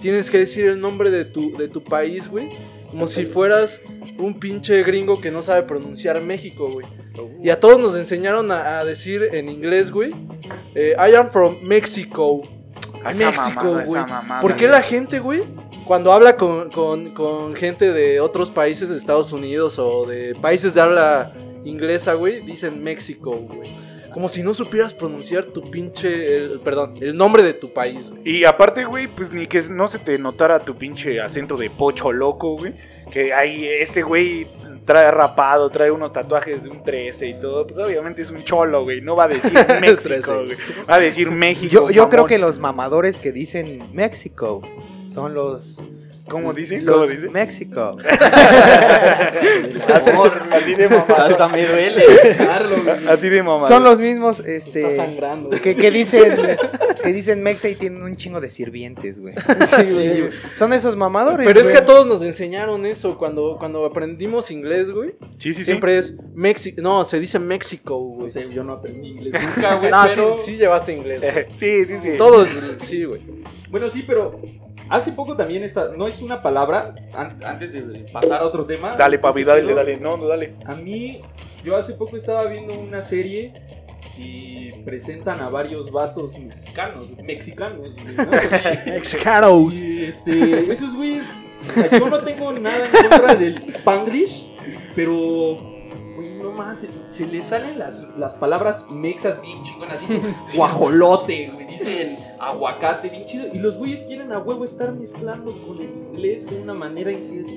[0.00, 2.50] tienes que decir el nombre de tu, de tu país, güey.
[2.90, 3.80] Como si fueras
[4.18, 6.86] un pinche gringo que no sabe pronunciar México, güey.
[7.42, 10.12] Y a todos nos enseñaron a, a decir en inglés, güey.
[10.74, 12.42] eh, I am from Mexico.
[13.02, 14.02] Ah, México, güey.
[14.42, 15.42] ¿Por qué la gente, güey,
[15.86, 20.74] cuando habla con, con- con gente de otros países de Estados Unidos o de países
[20.74, 21.32] de habla
[21.64, 23.70] inglesa, güey, dicen México, güey?
[24.12, 28.22] Como si no supieras pronunciar tu pinche, el- perdón, el nombre de tu país, güey.
[28.38, 32.12] Y aparte, güey, pues ni que no se te notara tu pinche acento de pocho
[32.12, 32.74] loco, güey.
[33.10, 34.48] Que ahí este güey
[34.84, 37.66] trae rapado, trae unos tatuajes de un 13 y todo.
[37.66, 39.00] Pues obviamente es un cholo, güey.
[39.00, 39.80] No va a decir 13.
[39.80, 40.56] México, güey.
[40.88, 41.72] Va a decir México.
[41.72, 44.62] Yo, yo creo que los mamadores que dicen México
[45.08, 45.82] son los.
[46.30, 46.86] ¿Cómo dicen?
[46.86, 47.32] ¿Cómo dicen?
[47.32, 47.96] México.
[49.88, 50.10] Así,
[50.52, 51.14] así de mamá.
[51.16, 52.04] Hasta me duele.
[53.08, 53.66] Así de mamá.
[53.66, 54.88] Son los mismos, este.
[54.88, 55.50] Está sangrando.
[55.60, 56.36] Que, que dicen,
[57.02, 59.34] que dicen Mexa y tienen un chingo de sirvientes, güey.
[59.66, 60.30] Sí, güey.
[60.52, 61.46] Son esos mamadores.
[61.46, 65.16] Pero es que a todos nos enseñaron eso cuando, cuando aprendimos inglés, güey.
[65.38, 65.64] Sí, sí, sí.
[65.64, 66.80] Siempre es México.
[66.80, 68.30] No, se dice México, No güey.
[68.30, 69.90] sé, yo no aprendí inglés nunca, güey.
[69.90, 70.38] No, pero...
[70.38, 71.46] sí, sí llevaste inglés, güey.
[71.56, 72.10] Sí, sí, sí.
[72.16, 72.48] Todos,
[72.82, 73.20] sí, güey.
[73.70, 74.40] Bueno, sí, pero
[74.90, 77.80] hace poco también esta, no es una palabra, an- antes de
[78.12, 78.94] pasar a otro tema.
[78.96, 79.96] Dale, de papi, dale, dale.
[79.96, 80.54] No, no, dale.
[80.66, 81.22] A mí,
[81.64, 83.52] yo hace poco estaba viendo una serie
[84.18, 87.96] y presentan a varios vatos mexicanos, mexicanos.
[88.86, 89.74] Mexicanos.
[89.80, 91.24] Y este, esos güeyes,
[91.68, 94.46] o sea, yo no tengo nada en contra del Spanglish,
[94.94, 95.79] pero,
[96.20, 100.00] güey, no más, se, se les salen las, las palabras mexas bien chingonas.
[100.00, 103.46] Dicen guajolote, güey, dicen aguacate, bien chido.
[103.52, 107.26] Y los güeyes quieren a huevo estar mezclando con el inglés de una manera en
[107.26, 107.56] que es,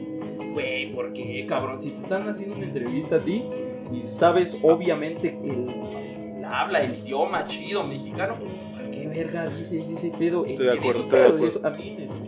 [0.54, 1.80] güey, ¿por qué, cabrón?
[1.80, 3.44] Si te están haciendo una entrevista a ti
[3.92, 8.38] y sabes, obviamente, el, el habla, el idioma chido mexicano,
[8.74, 10.46] ¿para qué verga dices ese pedo?
[10.46, 11.60] Estoy de acuerdo, estoy de pedos, acuerdo.
[11.60, 12.23] eso a mí me,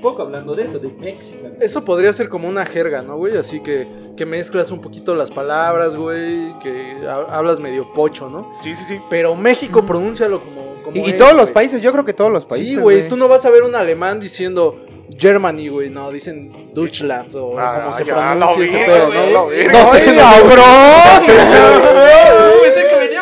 [0.00, 1.56] un poco hablando de eso, de Mexican.
[1.60, 3.36] Eso podría ser como una jerga, ¿no, güey?
[3.36, 3.86] Así que,
[4.16, 6.58] que mezclas un poquito las palabras, güey.
[6.60, 8.50] Que ha- hablas medio pocho, ¿no?
[8.62, 8.98] Sí, sí, sí.
[9.10, 10.82] Pero México, pronúncialo como.
[10.82, 11.52] como Y, y es, todos los güey.
[11.54, 12.70] países, yo creo que todos los países.
[12.70, 13.08] Sí, güey.
[13.08, 14.80] Tú no vas a ver un alemán diciendo
[15.18, 15.90] Germany, güey.
[15.90, 19.32] No, dicen Deutschland o Ah, como se ya, pronuncia ese verga, pedo, güey, ¿no?
[19.32, 19.72] la verga.
[19.72, 21.26] No sé, ¡Ay, no, cabrón!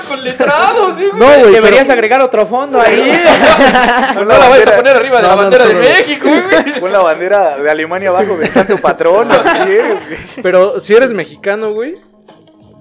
[0.07, 1.19] Con letrados, ¿sí, güey?
[1.19, 1.53] No, güey.
[1.55, 3.21] Deberías pero- agregar otro fondo ahí.
[4.15, 5.77] No la vayas a poner arriba de No, la no, bandera no, de.
[5.89, 6.81] México, güey.
[6.81, 9.29] Pon la bandera de Alemania abajo del santo patrón.
[9.31, 10.19] si quieres, güey.
[10.43, 11.97] Pero si eres mexicano, güey.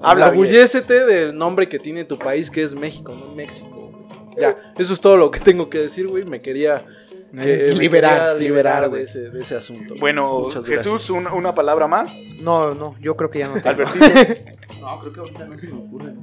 [0.02, 0.28] Habla.
[0.28, 3.70] Orgullécete del nombre que tiene tu país, que es México, no México.
[3.72, 4.36] güey.
[4.40, 6.24] Ya, eso es todo lo que tengo que decir, güey.
[6.24, 9.04] Me quería que- me liberar, liberar, liberar de güey.
[9.04, 9.96] ese, de ese asunto.
[10.00, 12.14] Bueno, Muchas Jesús, una, una palabra más.
[12.40, 13.70] No, no, yo creo que ya no tengo.
[13.70, 14.06] Albertito.
[14.80, 16.14] No, creo que ahorita no se me ocurre.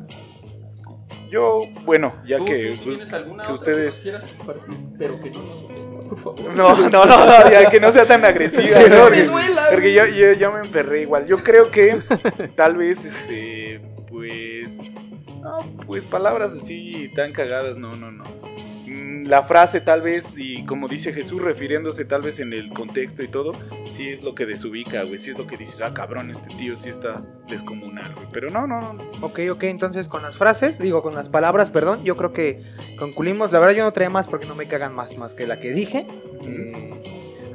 [1.35, 2.79] Yo, bueno, ya ¿Tú, que.
[2.85, 4.77] tú tienes alguna que otra que ustedes- nos quieras compartir?
[4.97, 6.41] Pero que no nos ofenda, por favor.
[6.55, 8.63] No, no, no, no, ya que no sea tan agresiva.
[8.63, 9.03] Sí, ¿no?
[9.03, 9.29] Porque-
[9.73, 11.27] Porque yo, yo, yo me emperré igual.
[11.27, 11.99] Yo creo que
[12.55, 14.95] tal vez, este, pues.
[15.43, 18.25] No, pues palabras así tan cagadas, no, no, no.
[19.25, 23.29] La frase tal vez, y como dice Jesús, refiriéndose tal vez en el contexto y
[23.29, 23.55] todo,
[23.89, 25.17] sí es lo que desubica, güey.
[25.17, 28.27] Sí es lo que dices, ah, cabrón, este tío sí está descomunal, güey.
[28.31, 29.03] Pero no, no, no.
[29.23, 32.61] Ok, ok, entonces con las frases, digo con las palabras, perdón, yo creo que
[32.99, 33.51] concluimos.
[33.51, 35.73] La verdad yo no traía más porque no me cagan más, más que la que
[35.73, 36.07] dije.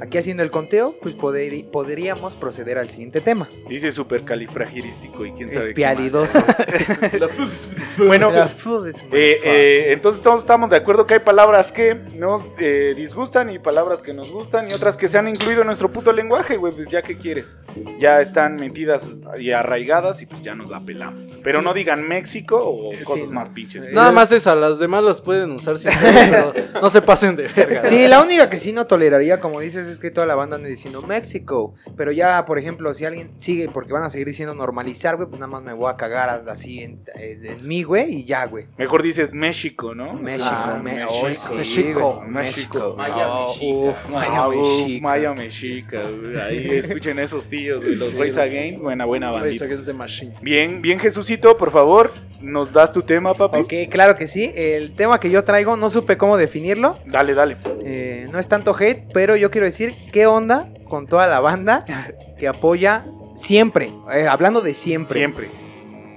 [0.00, 3.48] Aquí haciendo el conteo, pues poder- podríamos proceder al siguiente tema.
[3.68, 6.42] Dice supercalifragirístico y quién sabe qué Espialidoso.
[7.98, 11.72] Bueno, La food is my Eh, eh, entonces todos estamos de acuerdo que hay palabras
[11.72, 15.60] que nos eh, disgustan y palabras que nos gustan y otras que se han incluido
[15.62, 17.54] en nuestro puto lenguaje, güey, pues ya que quieres.
[17.98, 21.38] Ya están metidas y arraigadas y pues ya nos la pelamos.
[21.42, 23.32] Pero no digan México o cosas no.
[23.32, 23.86] más pinches.
[23.86, 27.48] Eh, Nada más esa, las demás las pueden usar sin pero no se pasen de
[27.48, 27.82] verga.
[27.84, 30.68] Sí, la única que sí no toleraría, como dices, es que toda la banda anda
[30.68, 31.74] diciendo México.
[31.96, 35.40] Pero ya, por ejemplo, si alguien sigue, porque van a seguir diciendo normalizar, güey, pues
[35.40, 38.66] nada más me voy a cagar así en, en- en mí, güey, y ya, güey.
[38.78, 40.14] Mejor dices México, ¿no?
[40.14, 41.10] México, Ah, me- México.
[41.22, 42.94] oh, sí, México, México.
[42.96, 43.66] Maya Oh, Mexica.
[43.90, 45.02] uf, Maya Ah, Mexica.
[45.02, 46.36] Maya Mexica, güey.
[46.40, 49.64] Ahí escuchen esos tíos, güey, los Race Against, buena, buena Race bandita.
[49.64, 50.34] Against the Machine.
[50.42, 53.58] Bien, bien, Jesucito, por favor, ¿nos das tu tema, papi?
[53.60, 54.52] Ok, claro que sí.
[54.54, 56.98] El tema que yo traigo, no supe cómo definirlo.
[57.06, 57.56] Dale, dale.
[57.84, 61.84] Eh, no es tanto hate, pero yo quiero decir qué onda con toda la banda
[62.38, 65.50] que apoya siempre, eh, hablando de siempre, Siempre.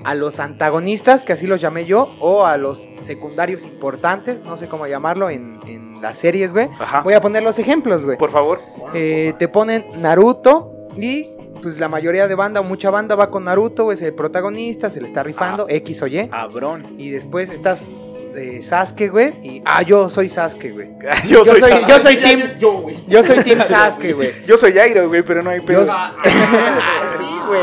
[0.03, 4.67] a los antagonistas, que así los llamé yo, o a los secundarios importantes, no sé
[4.67, 6.67] cómo llamarlo en, en las series, güey.
[6.79, 7.01] Ajá.
[7.01, 8.17] Voy a poner los ejemplos, güey.
[8.17, 8.59] Por favor.
[8.93, 11.29] Eh, te ponen Naruto y
[11.63, 15.07] pues la mayoría de banda, mucha banda va con Naruto, es el protagonista, se le
[15.07, 16.27] está rifando, X o Y.
[16.27, 16.95] Cabrón.
[16.99, 17.95] Y después estás
[18.35, 19.33] eh, Sasuke, güey.
[19.41, 20.89] Y ah, yo soy Sasuke, güey.
[21.27, 22.95] Yo, Yo soy, yo soy team- Yo, güey.
[23.07, 24.45] Yo soy Team Sasuke, güey.
[24.45, 25.85] yo soy Jairo, güey, pero no hay pedo.
[25.85, 25.93] Yo-
[27.17, 27.61] sí, güey.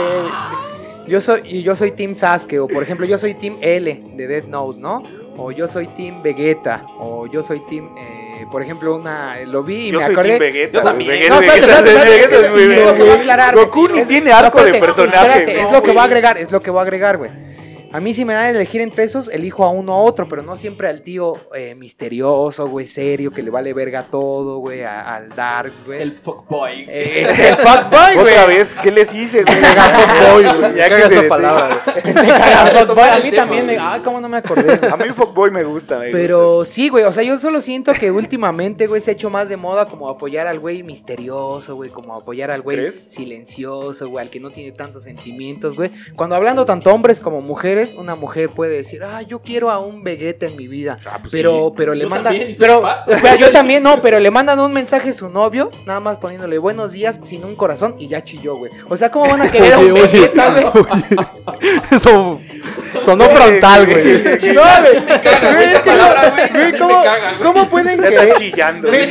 [1.07, 4.27] Yo soy, y yo soy Team Sasuke, o por ejemplo, yo soy Team L de
[4.27, 5.03] Dead Note, ¿no?
[5.37, 9.89] O yo soy Team Vegeta, o yo soy Team, eh, por ejemplo, una, lo vi
[9.89, 10.29] y Yo me soy acordé.
[10.31, 10.79] Team Vegeta.
[10.79, 11.11] Yo también.
[11.11, 12.85] Vegeta, No, espérate, espérate, es lo que bien.
[12.99, 13.93] voy a aclarar, Goku güey.
[13.95, 15.17] ni Es- tiene no, arco de espérate, personaje.
[15.29, 15.65] espérate, güey.
[15.67, 17.31] es lo que voy a agregar, es lo que voy a agregar, güey.
[17.93, 20.43] A mí si me dan a elegir entre esos, elijo a uno a otro, pero
[20.43, 25.17] no siempre al tío eh, misterioso, güey, serio, que le vale verga todo, güey, a-
[25.17, 26.01] al Darks, güey.
[26.01, 26.87] El fuckboy.
[26.89, 28.35] Eh, es el fuckboy, güey.
[28.35, 29.57] Otra vez, ¿qué les hice, güey?
[29.61, 30.75] Fuckboy, güey.
[30.77, 31.97] Ya que Caga se palabra, güey.
[32.07, 33.09] El fuckboy.
[33.09, 33.75] A mí también me...
[33.75, 33.87] güey.
[33.89, 34.77] Ah, cómo no me acordé.
[34.77, 34.93] güey.
[34.93, 38.11] A mí fuckboy me gusta, me Pero sí, güey, o sea, yo solo siento que
[38.11, 42.15] últimamente, güey, se ha hecho más de moda como apoyar al güey misterioso, güey, como
[42.15, 43.13] apoyar al güey ¿Crees?
[43.13, 45.91] silencioso, güey, al que no tiene tantos sentimientos, güey.
[46.15, 50.03] Cuando hablando tanto hombres como mujeres, una mujer puede decir, ah, yo quiero a un
[50.03, 50.99] Vegeta en mi vida.
[51.05, 51.75] Ah, pues Pero, sí.
[51.77, 55.13] pero le Yo mandan, también, pero, yo también, no, pero le mandan un mensaje a
[55.13, 58.73] su novio, nada más poniéndole buenos días sin un corazón y ya chilló, güey.
[58.89, 60.85] O sea, ¿cómo van a querer a un oye, Vegeta, güey?
[61.91, 62.39] Eso
[63.01, 64.23] sonó frontal, güey.
[64.55, 65.01] No, güey.
[65.01, 67.03] me Güey, es que me ¿cómo.
[67.43, 69.09] ¿cómo pueden está chillando, güey.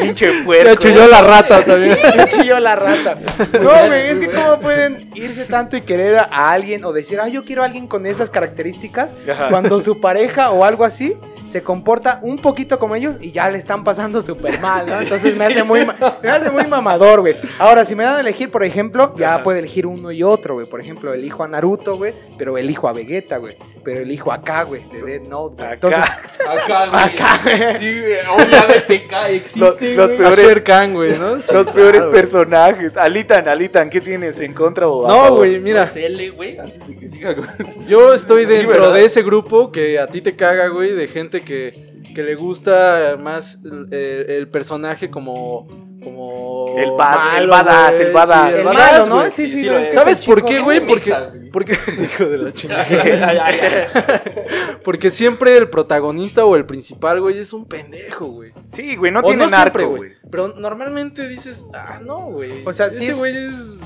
[0.00, 0.64] Pinche puerco.
[0.74, 1.98] Ya chilló la rata también.
[2.16, 3.18] Me chilló la rata.
[3.60, 7.28] No, güey, es que cómo pueden irse tanto y querer a, alguien o decir, ah,
[7.28, 9.48] yo quiero a alguien con esas características Ajá.
[9.48, 13.58] cuando su pareja o algo así se comporta un poquito como ellos y ya le
[13.58, 15.00] están pasando súper mal, ¿no?
[15.00, 15.86] Entonces me hace muy,
[16.22, 17.36] me hace muy mamador, güey.
[17.58, 19.42] Ahora, si me dan a elegir, por ejemplo, ya Ajá.
[19.42, 20.66] puedo elegir uno y otro, güey.
[20.66, 23.56] Por ejemplo, elijo a Naruto, güey, pero elijo a Vegeta, güey.
[23.84, 25.66] Pero elijo a K, güey, de Dead Note, güey.
[25.66, 25.74] Acá.
[25.74, 26.00] Entonces,
[26.48, 27.02] Acá, güey.
[27.04, 27.78] acá, güey.
[27.78, 28.46] Sí, güey.
[28.46, 31.40] Obviamente K existe, Los- peores- Khan, güey, ¿no?
[31.42, 32.96] Sí, Los peores claro, personajes.
[32.96, 35.38] Alitan, Alitan, ¿qué tienes en contra o a No, favor?
[35.40, 37.48] güey, mira, Pues L, güey, antes de que siga, güey.
[37.86, 41.92] yo estoy dentro de ese grupo que a ti te caga, güey, de gente que,
[42.14, 43.92] que le gusta más el,
[44.30, 45.68] el personaje como...
[46.04, 48.52] como El bad- el badass, el badass.
[48.52, 49.30] sí, El badass, malo, ¿no?
[49.30, 50.84] Sí, sí, Sí, ¿Sabes por qué, güey?
[50.86, 51.14] Porque,
[51.52, 51.72] porque,
[52.04, 52.84] hijo de la chingada.
[54.84, 58.52] Porque siempre el protagonista o el principal, güey, es un pendejo, güey.
[58.72, 60.12] Sí, güey, no O tiene siempre, narco, güey.
[60.30, 62.62] Pero normalmente dices, ah, no, güey.
[62.66, 63.80] O sea, sí ese es- güey es.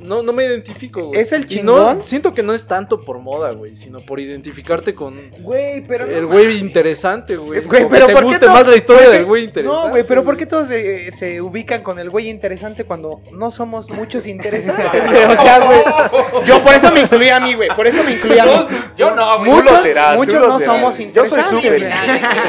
[0.00, 1.20] No, no me identifico, güey.
[1.20, 2.04] Es el no- chingón.
[2.04, 6.12] siento que no es tanto por moda, güey, sino por identificarte con Güey, pero no
[6.12, 6.32] el mames.
[6.44, 7.60] güey interesante, güey.
[7.60, 9.82] Güey, que te ¿por qué guste más la historia del güey interesante.
[9.84, 13.50] No, güey, pero ¿por qué todos se, se ubican con el güey interesante cuando no
[13.50, 15.24] somos muchos interesantes, güey?
[15.24, 16.46] O sea, güey.
[16.46, 17.68] Yo por eso me incluí a mí, güey.
[17.74, 18.52] Por eso me incluí a mí.
[18.96, 19.50] Yo no, güey.
[19.50, 20.74] Tú lo Muchos- serás, muchos lo no serás.
[20.76, 21.80] somos Yo soy interesantes,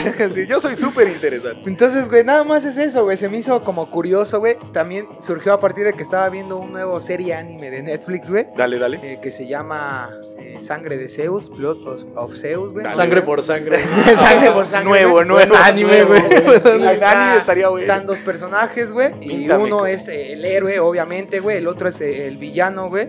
[0.03, 1.61] súper Sí, yo soy súper interesante.
[1.69, 3.17] Entonces, güey, nada más es eso, güey.
[3.17, 4.57] Se me hizo como curioso, güey.
[4.73, 8.47] También surgió a partir de que estaba viendo un nuevo serie anime de Netflix, güey.
[8.55, 8.99] Dale, dale.
[9.03, 12.85] eh, que se llama eh, Sangre de Zeus, Blood of, of Zeus, güey.
[12.93, 13.83] Sangre por sangre.
[14.17, 14.89] sangre por sangre.
[14.89, 15.25] Nuevo, güey.
[15.27, 15.55] nuevo.
[15.55, 16.21] Anime, güey.
[16.21, 16.85] güey.
[17.03, 17.81] Anime estaría bueno.
[17.81, 19.11] Están dos personajes, güey.
[19.21, 21.57] Y uno es eh, el héroe, obviamente, güey.
[21.57, 23.07] El otro es eh, el villano, güey.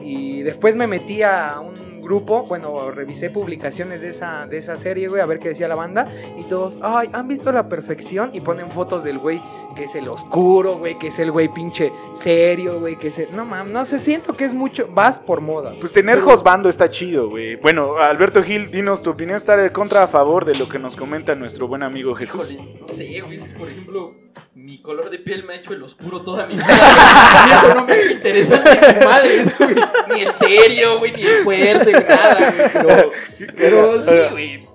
[0.00, 1.77] Y después me metí a un
[2.08, 5.74] grupo, bueno, revisé publicaciones de esa, de esa serie, güey, a ver qué decía la
[5.74, 6.10] banda.
[6.38, 8.30] Y todos, ay, ¿han visto la perfección?
[8.32, 9.42] Y ponen fotos del güey
[9.76, 13.36] que es el oscuro, güey, que es el güey pinche serio, güey, que es el...
[13.36, 14.88] No, mames, no sé, siento que es mucho...
[14.90, 15.74] Vas por moda.
[15.78, 17.56] Pues tener Josbando está chido, güey.
[17.56, 19.36] Bueno, Alberto Gil, dinos tu opinión.
[19.36, 22.50] ¿Está de contra a favor de lo que nos comenta nuestro buen amigo Jesús?
[22.50, 23.36] Híjole, no sé, güey.
[23.36, 24.14] Es que, por ejemplo,
[24.54, 26.66] mi color de piel me ha hecho el oscuro toda mi vida.
[26.68, 29.74] y eso no me ha hecho interesante ni madres, güey.
[30.14, 32.70] Ni el serio, güey, ni el fuerte, güey, nada, güey.
[32.72, 33.10] Pero,
[33.56, 34.68] pero sí, güey.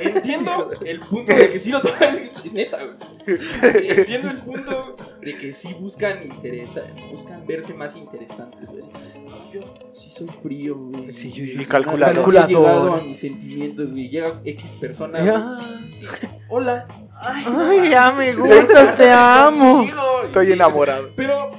[0.00, 3.38] Entiendo el punto de que sí lo toman, es, es neta, güey.
[3.90, 8.84] Entiendo el punto de que sí buscan interesa, buscan verse más interesantes, güey.
[9.24, 11.12] No, yo sí soy frío, güey.
[11.12, 12.18] Sí, yo- yo soy calculador.
[12.34, 14.08] He llegado a mis sentimientos, güey.
[14.10, 16.06] Llega X persona, güey, y,
[16.48, 16.86] Hola.
[17.20, 19.86] Ay, Ay, ya me gustas, te amo.
[20.26, 21.10] Estoy enamorado.
[21.16, 21.50] Pero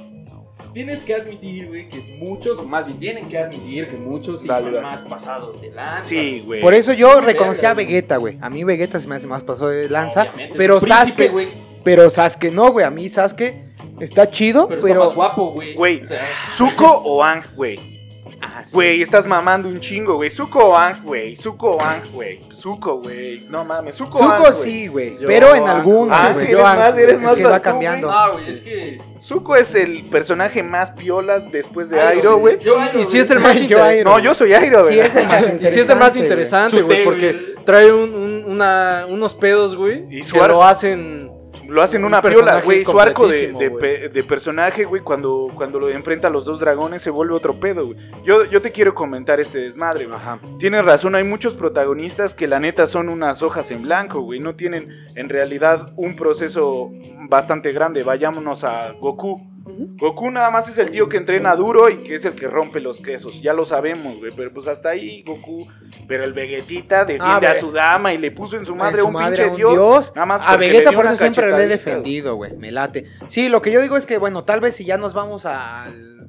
[0.72, 4.48] tienes que admitir, güey, que muchos, o más bien tienen que admitir que muchos sí
[4.48, 4.86] Dale, son dale.
[4.86, 6.02] más pasados de lanza.
[6.08, 6.60] Sí, güey.
[6.60, 7.74] Por eso yo reconocí a.
[7.74, 8.38] Vegeta, güey.
[8.40, 10.22] A mí Vegeta se me hace más paso de lanza.
[10.24, 11.48] Obviamente, Pero Sasuke, güey.
[11.82, 12.84] pero Sasuke no, güey.
[12.86, 13.64] A mí Sasuke
[14.00, 14.94] está chido, Pero, pero.
[14.94, 15.74] está más guapo, güey.
[15.74, 17.95] Güey, O sea, ¿Zuko o Ang, güey?
[18.40, 18.74] Ah, sí.
[18.74, 20.28] Güey, estás mamando un chingo, güey.
[20.30, 21.34] Zuko o Ang, güey.
[21.36, 22.40] Zuko o Ang, güey.
[22.52, 23.46] Zuko, güey.
[23.48, 24.62] No mames, Zuko o Ang, Zuko güey.
[24.62, 25.16] sí, güey.
[25.26, 26.50] Pero en algunos, Ang, güey.
[26.50, 28.10] Yo más- eres Es más que va cambiando.
[28.10, 29.00] Ah, güey, es que.
[29.20, 32.58] Zuko es el personaje más piolas después de Ah, Airo, güey.
[33.00, 34.04] Y si es el más interesante.
[34.04, 34.94] No, yo soy Airo, güey.
[34.94, 38.44] Sí, es el más Y si es el más interesante, güey, porque trae un, un-
[38.46, 41.30] una, unos pedos, güey, que lo hacen...
[41.76, 42.84] Lo hacen Un una piola, personaje güey.
[42.86, 47.10] Su arco de, de personaje, güey, cuando, cuando lo enfrenta a los dos dragones se
[47.10, 47.98] vuelve otro pedo, güey.
[48.24, 50.18] Yo, yo te quiero comentar este desmadre, güey.
[50.58, 54.40] Tienes razón, hay muchos protagonistas que la neta son unas hojas en blanco, güey.
[54.40, 56.90] No tienen en realidad un proceso
[57.28, 58.02] bastante grande.
[58.02, 59.55] Vayámonos a Goku.
[59.68, 62.80] Goku nada más es el tío que entrena duro y que es el que rompe
[62.80, 63.42] los quesos.
[63.42, 64.32] Ya lo sabemos, güey.
[64.36, 65.66] Pero pues hasta ahí Goku.
[66.06, 69.00] Pero el Vegetita defiende Ah, a su dama y le puso en su madre En
[69.00, 69.72] su un madre pinche un dios.
[69.72, 70.12] dios.
[70.14, 72.54] Nada más A le Vegeta por eso siempre lo he defendido, güey.
[72.56, 73.04] Me late.
[73.26, 76.28] Sí, lo que yo digo es que, bueno, tal vez si ya nos vamos al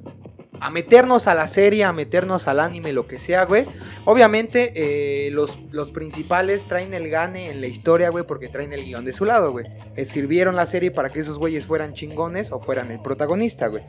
[0.60, 3.66] a meternos a la serie, a meternos al anime, lo que sea, güey.
[4.04, 8.84] Obviamente, eh, los, los principales traen el gane en la historia, güey, porque traen el
[8.84, 9.66] guion de su lado, güey.
[9.96, 13.82] Eh, sirvieron la serie para que esos güeyes fueran chingones o fueran el protagonista, güey.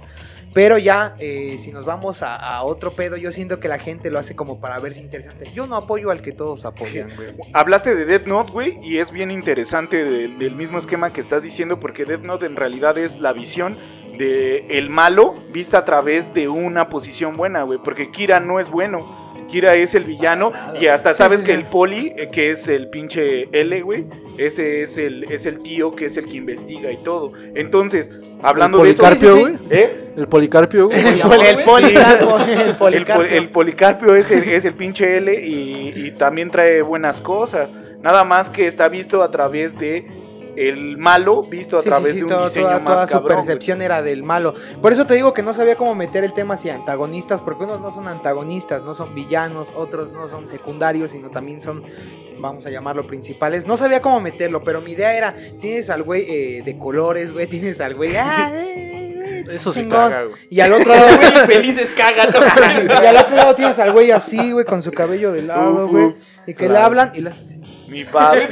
[0.54, 4.18] Pero ya, eh, si nos vamos a, otro pedo, yo siento que la gente lo
[4.20, 5.52] hace como para verse interesante.
[5.54, 7.34] Yo no apoyo al que todos apoyan, güey.
[7.54, 11.44] Hablaste de Death Note, güey, y es bien interesante de- del mismo esquema que estás
[11.44, 13.78] diciendo, porque Death Note en realidad es la visión
[14.20, 18.70] de el malo vista a través de una posición buena, güey, porque Kira no es
[18.70, 19.18] bueno.
[19.50, 21.58] Kira es el villano y hasta sabes sí, que sí.
[21.58, 24.06] el poli, eh, que es el pinche L, güey,
[24.38, 27.32] ese es el, es el tío que es el que investiga y todo.
[27.56, 28.12] Entonces,
[28.44, 29.02] hablando de eso...
[29.02, 29.60] Policarpio?
[29.72, 30.14] ¿Eh?
[30.16, 31.00] El policarpio, güey.
[31.00, 35.94] El, poli- el policarpo, el El, el policarpio es el, es el pinche L y,
[35.96, 37.74] y también trae buenas cosas.
[38.04, 40.06] Nada más que está visto a través de
[40.68, 43.08] el malo, visto a Sí, sí, través sí, de un toda, diseño toda- más toda
[43.08, 43.28] su cabrón.
[43.28, 43.36] güey.
[43.46, 44.54] percepción era del malo.
[44.82, 47.80] Por eso te digo que no sabía cómo meter el tema hacia antagonistas, porque unos
[47.82, 51.84] no son antagonistas, no son villanos, otros no son secundarios, sino también son,
[52.40, 53.66] vamos a llamarlo, principales.
[53.66, 57.48] No sabía cómo meterlo, pero mi idea era, tienes al güey eh, de colores, güey,
[57.48, 58.16] tienes al güey...
[58.18, 59.98] ah, eh, Eso chingón.
[60.12, 60.36] caga, güey.
[60.50, 61.08] Y al otro lado...
[61.18, 62.30] Güeyes felices cagan.
[63.04, 66.16] y al otro lado tienes al güey así, güey, con su cabello de lado, güey.
[66.46, 67.69] Y que le hablan y le hacen así.
[67.90, 68.48] Mi padre,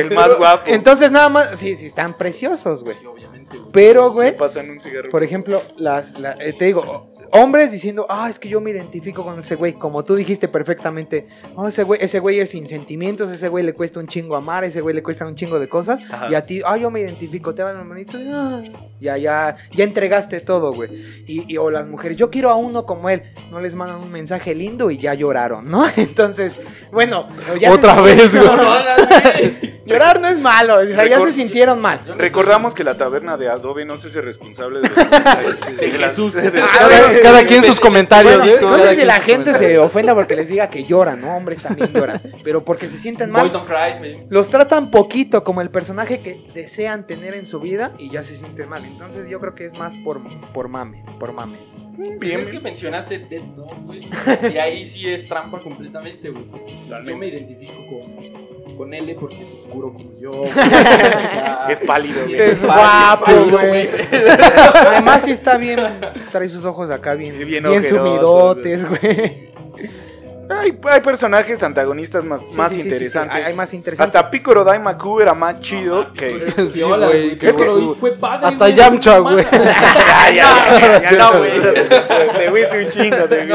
[0.00, 0.62] el más guapo.
[0.66, 2.96] Entonces nada más, sí, sí, están preciosos, güey.
[2.98, 3.70] Sí, obviamente, güey.
[3.72, 5.10] Pero, güey, pasan un cigarro.
[5.10, 9.22] por ejemplo, las, la- eh, te digo, hombres diciendo, ah, es que yo me identifico
[9.24, 13.30] con ese güey, como tú dijiste perfectamente, oh, ese güey, ese güey es sin sentimientos,
[13.30, 16.00] ese güey le cuesta un chingo amar, ese güey le cuesta un chingo de cosas,
[16.10, 16.28] Ajá.
[16.30, 18.62] y a ti, ah, yo me identifico, te van la manito, y, ah,
[19.00, 20.90] ya, ya, ya entregaste todo, güey.
[21.26, 24.10] Y, y- o las mujeres, yo quiero a uno como él, no les mandan un
[24.12, 25.84] mensaje lindo y ya lloraron, ¿no?
[25.96, 26.58] Entonces,
[26.92, 27.26] bueno,
[27.60, 28.48] ya Otra vez, güey.
[29.86, 32.00] Llorar no es malo, o sea, ya Record- se sintieron mal.
[32.16, 34.88] Recordamos que la taberna de Adobe no se hace responsable de,
[35.80, 36.34] De Jesús.
[36.34, 38.58] de- de- Cada, cada quien sus comentarios, Bueno, ¿eh?
[38.60, 41.36] no sé si la gente se ofenda porque les diga que lloran, ¿no?
[41.36, 42.20] Hombres también lloran.
[42.44, 43.52] Pero porque se sienten Boys mal.
[43.52, 44.26] don't cry, man.
[44.30, 48.36] Los tratan poquito como el personaje que desean tener en su vida y ya se
[48.36, 48.84] sienten mal.
[48.84, 50.20] Entonces yo creo que es más por,
[50.52, 51.69] por mame, por mame.
[52.18, 52.40] Bien.
[52.40, 54.08] Es que mencionaste Dead Note, güey.
[54.54, 56.44] Y ahí sí es trampa completamente, güey.
[57.06, 60.44] Yo me identifico con, con L porque es oscuro como yo.
[61.68, 62.40] Es pálido, güey.
[62.40, 63.88] Es guapo, güey.
[64.86, 65.78] Además sí está bien,
[66.32, 69.49] trae sus ojos acá bien, Sí, bien bien, ojerosos, sumidotes, güey.
[70.50, 72.94] Hay, hay personajes antagonistas más, Sí, más sí, sí, sí, sí.
[72.94, 73.44] interesantes.
[73.46, 74.14] Hay, más interesantes.
[74.16, 76.52] Hasta Picoro Daimaku era más chido que.
[76.54, 77.38] Que Sí, Viola, güey, güey.
[77.38, 78.46] que Que fue- padre.
[78.48, 79.44] Hasta Yamcha, güey.
[79.44, 79.50] ya,
[80.34, 81.52] ya, ya, ya, no, güey.
[81.62, 83.46] Te fuiste un chingo, te.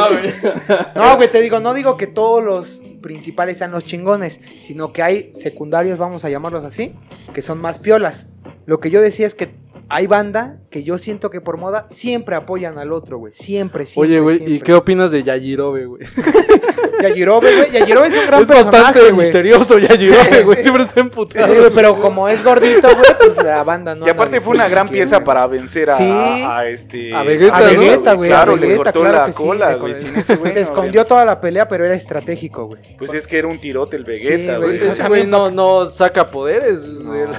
[0.95, 5.03] No, güey, te digo, no digo que todos los principales sean los chingones, sino que
[5.03, 6.95] hay secundarios, vamos a llamarlos así,
[7.33, 8.27] que son más piolas.
[8.65, 9.53] Lo que yo decía es que
[9.89, 13.33] hay banda que yo siento que por moda siempre apoyan al otro, güey.
[13.33, 14.09] Siempre, siempre.
[14.09, 16.01] Oye, güey, ¿y qué opinas de Yajirobe, güey?
[17.01, 17.71] Yajirobe, güey.
[17.71, 20.61] Yajirobe es un gran Es personaje, bastante misterioso Yajirobe, güey.
[20.61, 21.47] Siempre está Sí, emputado.
[21.55, 24.05] güey, pero como es gordito, güey, pues la banda no.
[24.05, 26.03] Y aparte fue una gran pieza para vencer a, Sí.
[26.09, 27.13] a, a este.
[27.13, 27.79] A Vegeta, A ¿no?
[27.79, 28.29] Vegeta, güey.
[28.29, 29.93] Claro, a le Vegeta, cortó claro la sí, cola, güey.
[29.95, 32.81] Se escondió toda la pelea, pero era estratégico, güey.
[32.97, 34.77] Pues es que era un tirote el Sí, Vegeta, güey.
[34.77, 36.85] Ese güey no, no saca poderes.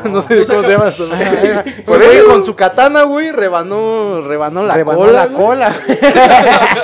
[0.06, 0.90] No, sé cómo se llama.
[2.36, 2.40] ¿No?
[2.40, 5.12] Con su katana, güey, rebanó, rebanó la Rebanó cola.
[5.12, 5.36] la güey.
[5.46, 5.72] cola.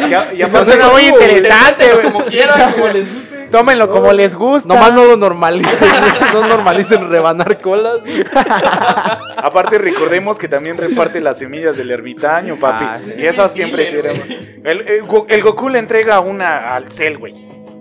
[0.08, 2.04] Y, a- y Eso suena muy interesante, güey.
[2.12, 3.32] Como quieran, como les guste.
[3.52, 4.66] Tómenlo como les gusta.
[4.66, 6.32] Nomás no lo normalicen, güey.
[6.42, 8.00] no normalicen rebanar colas.
[8.00, 8.24] güey.
[9.36, 12.84] Aparte recordemos que también reparte las semillas del ermitaño, papi.
[12.88, 14.16] Ah, sí, y esas sí, siempre tiran.
[14.64, 17.34] el Goku le entrega una al Cell, güey.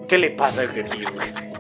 [0.10, 1.51] ¿Qué le pasa a este tío, güey?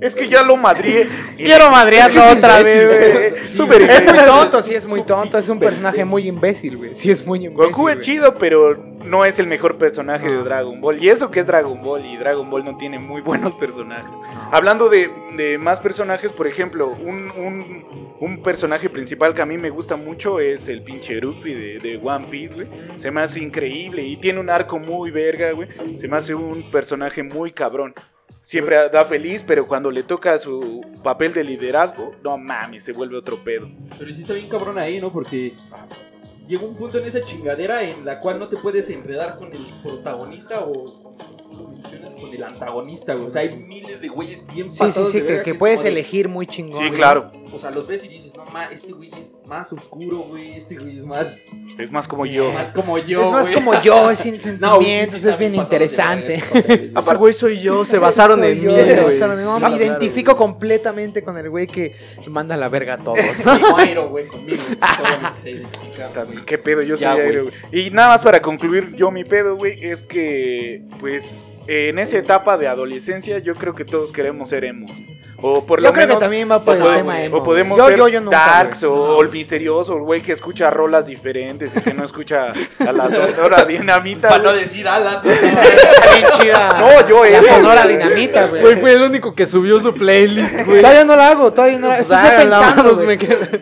[0.00, 1.06] Es que ya lo madrié.
[1.36, 3.48] Quiero madrearlo Es que es otra imbécil, vez, güey.
[3.48, 5.38] Súper Es muy tonto, sí es muy Sí, tonto.
[5.38, 6.10] Es un personaje imbécil.
[6.10, 6.94] muy imbécil, güey.
[6.94, 7.72] Sí es muy imbécil.
[7.72, 11.02] Goku es chido, pero no es el mejor personaje de Dragon Ball.
[11.02, 14.10] Y eso que es Dragon Ball, y Dragon Ball no tiene muy buenos personajes.
[14.50, 19.58] Hablando de, de más personajes, por ejemplo, un, un- un personaje principal que a mí
[19.58, 22.66] me gusta mucho es el pinche Luffy de, de One Piece, güey.
[22.96, 25.68] Se me hace increíble y tiene un arco muy verga, güey.
[25.98, 27.94] Se me hace un personaje muy cabrón.
[28.46, 33.16] Siempre da feliz, pero cuando le toca su papel de liderazgo, no mames, se vuelve
[33.16, 33.68] otro pedo.
[33.98, 35.12] Pero sí está bien cabrón ahí, ¿no?
[35.12, 35.54] Porque
[36.46, 39.66] llega un punto en esa chingadera en la cual no te puedes enredar con el
[39.82, 41.16] protagonista o
[42.20, 43.26] con el antagonista, güey.
[43.26, 45.90] O sea, hay miles de güeyes bien Sí, sí, sí, de que, es puedes de,
[45.90, 46.80] elegir muy chingón.
[46.80, 46.98] Sí, güey.
[46.98, 47.32] claro.
[47.52, 50.76] o sea, los ves y dices, no, ma, este güey es más oscuro, güey, este
[50.76, 51.48] güey es más,
[51.78, 52.52] Es más como yo.
[52.52, 53.54] más como yo, es más güey.
[53.54, 56.34] como yo, es sin No, sí, sí, sentimientos, es bien interesante.
[56.96, 59.52] Ese güey soy yo, se basaron en yo, mí, se basaron en mí.
[59.56, 61.94] Sí, me identifico completamente con el güey que
[62.28, 63.44] manda a la verga a todos.
[63.44, 63.60] ¿no?
[63.60, 64.62] Como Airo, güey, conmigo.
[65.00, 66.12] Obviamente se identifica.
[66.12, 66.82] También, ¿Qué pedo?
[66.82, 67.54] Yo soy aire, güey.
[67.72, 72.56] Y nada más para concluir, yo mi pedo, güey, es que, pues, en esa etapa
[72.56, 74.92] de adolescencia, yo creo que todos queremos ser emos.
[75.42, 76.18] O por Yo lo creo que menos.
[76.20, 77.36] también va por o el pode- tema emo.
[77.36, 81.04] o podemos yo, yo, yo nunca, darks o, el misterioso, el güey que escucha rolas
[81.06, 84.28] diferentes y que no escucha a la sonora dinamita.
[84.28, 84.86] Para no decir
[86.40, 86.78] chida.
[86.80, 88.62] No, yo La sonora dinamita, güey.
[88.62, 90.80] Güey, fue el único que subió su playlist, güey.
[90.80, 93.02] Todavía no la hago, todavía no la Pues, Estoy háganla, pensando,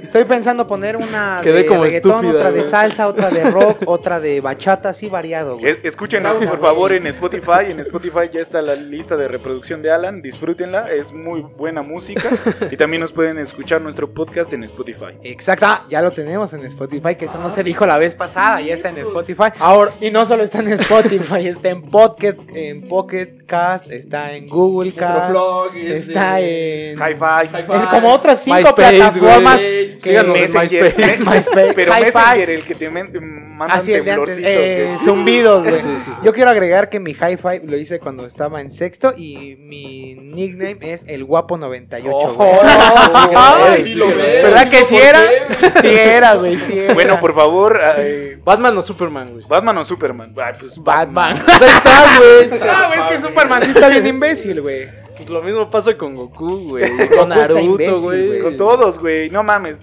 [0.02, 3.78] Estoy pensando poner una Quedé de como reggaetón, estúpida, otra de salsa, otra de rock,
[3.86, 5.72] otra de bachata, así variado, güey.
[5.72, 7.66] Es- Escúchenos por favor en Spotify.
[7.70, 10.22] En Spotify ya está la lista de reproducción de Alan.
[10.22, 12.28] Disfrútenla, es muy buena música.
[12.70, 15.16] Y también nos pueden escuchar nuestro podcast en Spotify.
[15.22, 18.60] Exacto, ah, ya lo tenemos en Spotify, que eso no se dijo la vez pasada,
[18.60, 19.50] ya está en Spotify.
[19.58, 24.48] Ahora, Y no solo está en Spotify, está en Pocket, en Pocket Cast, está en
[24.48, 27.64] Google Cast, Metroflog, está eh, en, Hi-Fi.
[27.90, 29.60] Como otras cinco MySpace, plataformas.
[29.60, 29.88] güey.
[29.88, 30.52] que- Síganos en.
[30.52, 31.18] MySpace.
[31.24, 32.04] MySpace, Pero Hi-Fi.
[32.04, 32.90] Messenger, el que te
[33.54, 35.80] mandan Así el de antes, eh, zumbidos, güey.
[35.80, 36.20] Sí, sí, sí.
[36.22, 40.78] Yo quiero agregar que mi hi-fi lo hice cuando estaba en sexto y mi nickname
[40.80, 42.14] es el guapo 98.
[42.14, 42.44] Ojo.
[42.44, 42.58] güey.
[43.36, 44.44] Ay, sí lo veo.
[44.44, 45.20] ¿Verdad que ¿Por sí era?
[45.80, 46.94] Sí era, güey, sí era.
[46.94, 49.44] Bueno, por favor, eh, Batman o Superman, güey.
[49.48, 50.34] Batman o Superman.
[50.36, 51.40] Ay, pues Batman.
[51.44, 52.60] Pues ahí está, güey.
[52.60, 55.04] No, güey, es que Superman sí está bien imbécil, güey.
[55.16, 57.08] Pues lo mismo pasa con Goku, güey.
[57.08, 58.40] Con Naruto, güey.
[58.40, 59.30] Con todos, güey.
[59.30, 59.78] No mames.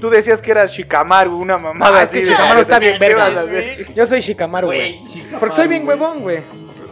[0.00, 2.20] Tú decías que eras Shikamaru, una mamada Ah, es así.
[2.20, 3.26] que de- Shikamaru está bien ¿Qué verga.
[3.26, 3.92] a?
[3.94, 5.00] Yo soy Shikamaru, güey.
[5.38, 6.42] Porque soy bien huevón, güey.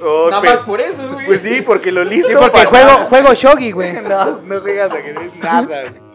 [0.00, 1.26] Oh, Nada pe- más por eso, güey.
[1.26, 2.28] Pues sí, porque lo listo.
[2.28, 3.92] Sí, porque para- juego, juego shogi, güey.
[4.02, 5.62] No, no juegas ajedrez, nada.
[5.62, 6.08] güey.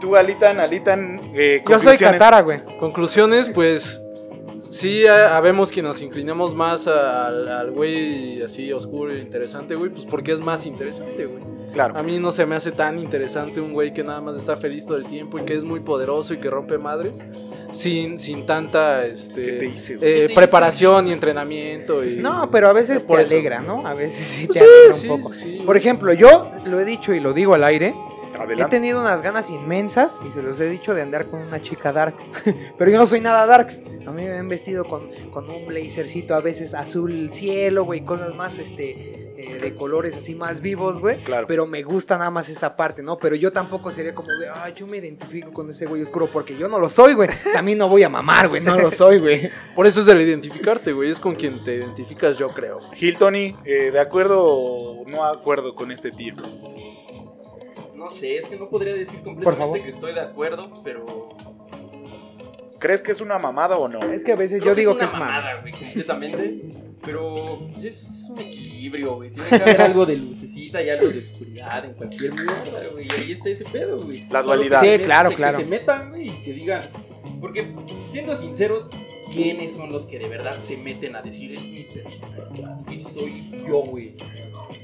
[0.00, 1.20] Tú, Alitan, Alitan.
[1.34, 1.96] Eh, Yo soy.
[1.96, 2.60] Katara, güey.
[2.78, 4.01] Conclusiones, pues.
[4.70, 9.90] Sí, ha- habemos que nos inclinamos más al güey así oscuro e interesante, güey.
[9.90, 11.42] Pues porque es más interesante, güey.
[11.72, 11.96] Claro.
[11.96, 14.84] A mí no se me hace tan interesante un güey que nada más está feliz
[14.86, 17.24] todo el tiempo y que es muy poderoso y que rompe madres.
[17.70, 22.04] Sin, sin tanta ¿Qué te este, hice, eh, ¿Qué te preparación y entrenamiento.
[22.04, 23.34] Y, No, pero a veces Por te eso.
[23.34, 23.86] alegra, ¿no?
[23.86, 25.32] A veces sí te Sí, alegra sí, un poco.
[25.34, 25.62] sí.
[25.64, 27.94] Por ejemplo, yo lo he dicho y lo digo al aire.
[28.50, 31.92] He tenido unas ganas inmensas, y se los he dicho, de andar con una chica
[31.92, 32.30] darks.
[32.78, 33.82] Pero yo no soy nada darks.
[34.06, 38.34] A mí me han vestido con, con un blazercito a veces azul cielo, güey, cosas
[38.34, 41.20] más, este, eh, de colores así más vivos, güey.
[41.22, 41.46] Claro.
[41.48, 43.18] Pero me gusta nada más esa parte, ¿no?
[43.18, 46.56] Pero yo tampoco sería como de, ah, yo me identifico con ese güey oscuro, porque
[46.56, 47.28] yo no lo soy, güey.
[47.52, 49.50] También no voy a mamar, güey, no lo soy, güey.
[49.74, 51.10] Por eso es el identificarte, güey.
[51.10, 52.80] Es con quien te identificas, yo creo.
[52.92, 56.34] Gil Tony, eh, ¿de acuerdo o no acuerdo con este tío?
[58.02, 59.44] No sé, es que no podría decir Por favor.
[59.44, 61.28] completamente que estoy de acuerdo, pero.
[62.78, 64.00] ¿Crees que es una mamada o no?
[64.00, 65.26] Es que a veces creo yo digo que una es mamá.
[65.26, 66.60] mamada, güey, completamente.
[67.04, 69.30] Pero pues, es, es un equilibrio, güey.
[69.30, 73.06] Tiene que haber algo de lucecita y algo de oscuridad en cualquier mierda, güey.
[73.06, 74.26] Y ahí está ese pedo, güey.
[74.28, 74.80] La Solo dualidad.
[74.80, 75.58] que se Sí, claro, se- claro.
[75.58, 76.90] Que se metan, güey, y que digan.
[77.40, 77.72] Porque,
[78.06, 78.90] siendo sinceros,
[79.32, 82.78] ¿quiénes son los que de verdad se meten a decir es mi personalidad?
[82.90, 84.16] Y soy yo, güey.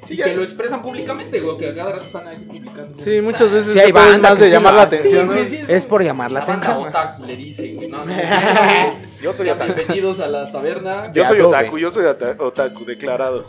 [0.06, 2.96] Sí, y ya- que lo expresan públicamente, güey, que a cada rato están ahí publicando.
[3.02, 5.32] Sí, muchas veces Sí, hay banda más que de llamar la atención, Sí, ¿no?
[5.34, 6.76] güey, sí, Es por llamar la La atención.
[6.78, 7.88] otaku le dice, güey.
[7.88, 8.12] No, no,
[9.22, 9.72] Yo soy otaku.
[9.74, 11.12] bienvenidos a la taberna.
[11.12, 13.44] Yo soy otaku, yo soy ota- otaku, declarado.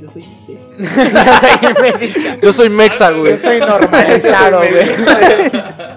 [0.00, 0.88] Yo soy imbécil.
[2.42, 3.32] Yo soy mexa, güey.
[3.32, 5.52] Yo soy normalizado, güey.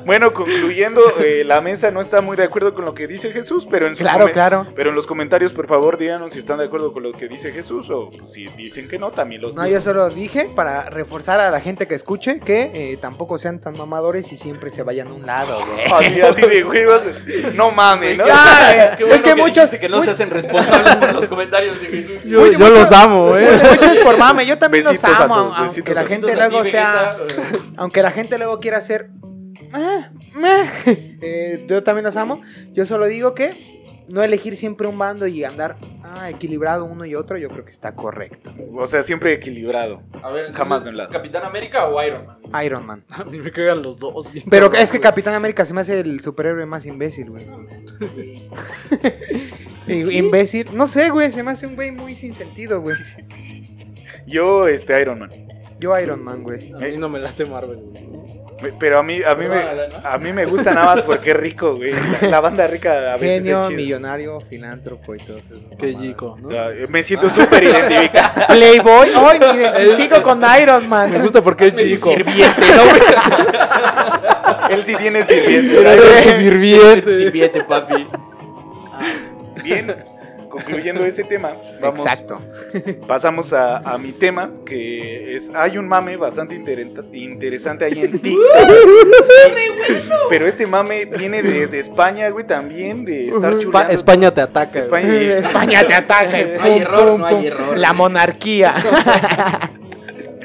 [0.06, 3.66] Bueno, concluyendo, eh, la mesa no está muy de acuerdo con lo que dice Jesús,
[3.70, 4.68] pero en sus Claro, claro.
[4.76, 7.52] Pero en los comentarios, por favor, díganos si están de acuerdo con lo que dice
[7.54, 11.50] Jesús o si dicen que no, también lo No, yo solo dije para reforzar a
[11.50, 15.14] la gente que escuche que eh, tampoco sean tan mamadores y siempre se vayan a
[15.14, 15.86] un lado, güey.
[15.94, 17.02] Así, así de huevos.
[17.56, 18.28] No mames, ¿no?
[18.28, 19.70] Ya, Qué es bueno que muchos.
[19.70, 22.24] que no se hacen responsables por los comentarios de Jesús.
[22.26, 23.48] Yo, los amo, eh.
[23.72, 27.12] Muchos por mame, yo también Besitos los amo, todos, aunque besitos la gente luego sea,
[27.78, 29.10] aunque la gente luego quiera hacer,
[31.22, 32.42] eh, yo también los amo.
[32.74, 33.74] Yo solo digo que
[34.08, 37.72] no elegir siempre un bando y andar ah, equilibrado uno y otro, yo creo que
[37.72, 38.54] está correcto.
[38.76, 40.04] O sea, siempre equilibrado.
[40.22, 41.10] A ver, entonces, Jamás de un lado.
[41.10, 42.38] ¿Capitán América o Iron Man?
[42.64, 43.04] Iron Man.
[43.10, 44.32] A mí me cagan los dos.
[44.32, 45.00] bien Pero cabrón, es que.
[45.00, 47.48] Capitán América se me hace el superhéroe más imbécil, güey.
[49.88, 52.96] Imbécil, no sé, güey, se me hace un güey muy sin sentido, güey.
[54.34, 55.30] Yo, este, Iron Man.
[55.80, 56.72] Yo Iron Man, güey.
[56.74, 58.74] A mí no me late Marvel, güey.
[58.80, 59.62] Pero a mí, a mí, me,
[60.08, 61.92] a mí me gusta nada más porque es rico, güey.
[62.22, 63.78] La, la banda rica a veces Genio, es chida.
[63.78, 65.56] millonario, filántropo y todo eso.
[65.78, 66.50] Qué chico, ¿no?
[66.58, 68.48] Ah, Me siento súper identificado.
[68.48, 71.12] Playboy, hoy me identifico con Iron Man.
[71.12, 72.12] Me gusta porque es chico.
[72.12, 73.02] Sirviente, ¿no, güey?
[74.72, 75.76] Él sí tiene sirviente.
[75.84, 76.24] ¿verdad?
[76.24, 77.16] su sirviente.
[77.18, 78.08] Sirviente, papi.
[79.62, 80.06] Bien,
[80.54, 82.40] concluyendo ese tema, vamos, Exacto.
[83.08, 86.56] pasamos a, a mi tema, que es, hay un mame bastante
[87.14, 88.44] interesante ahí en TikTok.
[90.30, 93.90] Pero este mame viene desde España, güey, también, de estar Espa-.
[93.90, 94.80] España te ataca.
[94.80, 95.14] España.
[95.38, 96.38] España te ataca.
[96.54, 97.78] No hay error, no hay error.
[97.78, 98.76] La monarquía.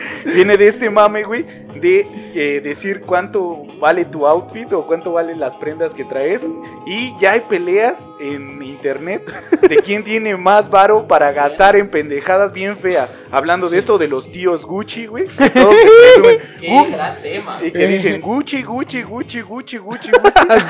[0.25, 1.45] Viene de este mame, güey,
[1.81, 6.47] de eh, decir cuánto vale tu outfit o cuánto valen las prendas que traes.
[6.87, 9.23] Y ya hay peleas en internet
[9.69, 13.13] de quién tiene más varo para gastar en pendejadas bien feas.
[13.31, 15.27] Hablando de esto de los tíos Gucci, güey.
[15.39, 15.89] que todos se
[16.21, 17.61] presumen, Qué "Uf", gran tema.
[17.63, 20.11] Y que dicen Gucci, Gucci, Gucci, Gucci, Gucci, Gucci.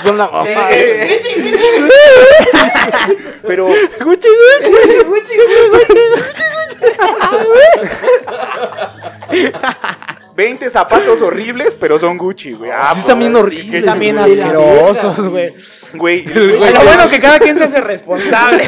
[0.02, 0.68] Son la mamá.
[0.70, 1.20] Eh,
[3.42, 3.66] Pero
[4.04, 4.28] Gucci,
[5.06, 5.32] Gucci.
[10.36, 12.70] 20 zapatos horribles, pero son Gucci, güey.
[12.72, 15.54] Ah, Sí están bien pues, horribles, ¿qué- Están bien asquerosos, güey.
[15.94, 18.64] Güey, Lo bueno que cada quien se hace responsable.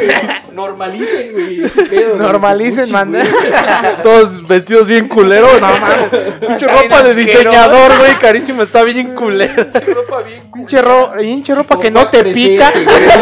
[0.52, 2.14] Normalicen, güey, ese pedo.
[2.16, 2.18] güey.
[2.20, 3.20] Normalicen, Gucci, manda.
[3.20, 3.32] güey.
[4.02, 5.60] Todos vestidos bien culeros.
[5.60, 6.08] No mames.
[6.40, 8.14] Pinche Está ropa de diseñador, güey.
[8.18, 8.62] Carísimo.
[8.62, 9.54] Está bien culera.
[9.94, 12.70] Ropa bien Pinche, ro- pinche ropa que no te pica.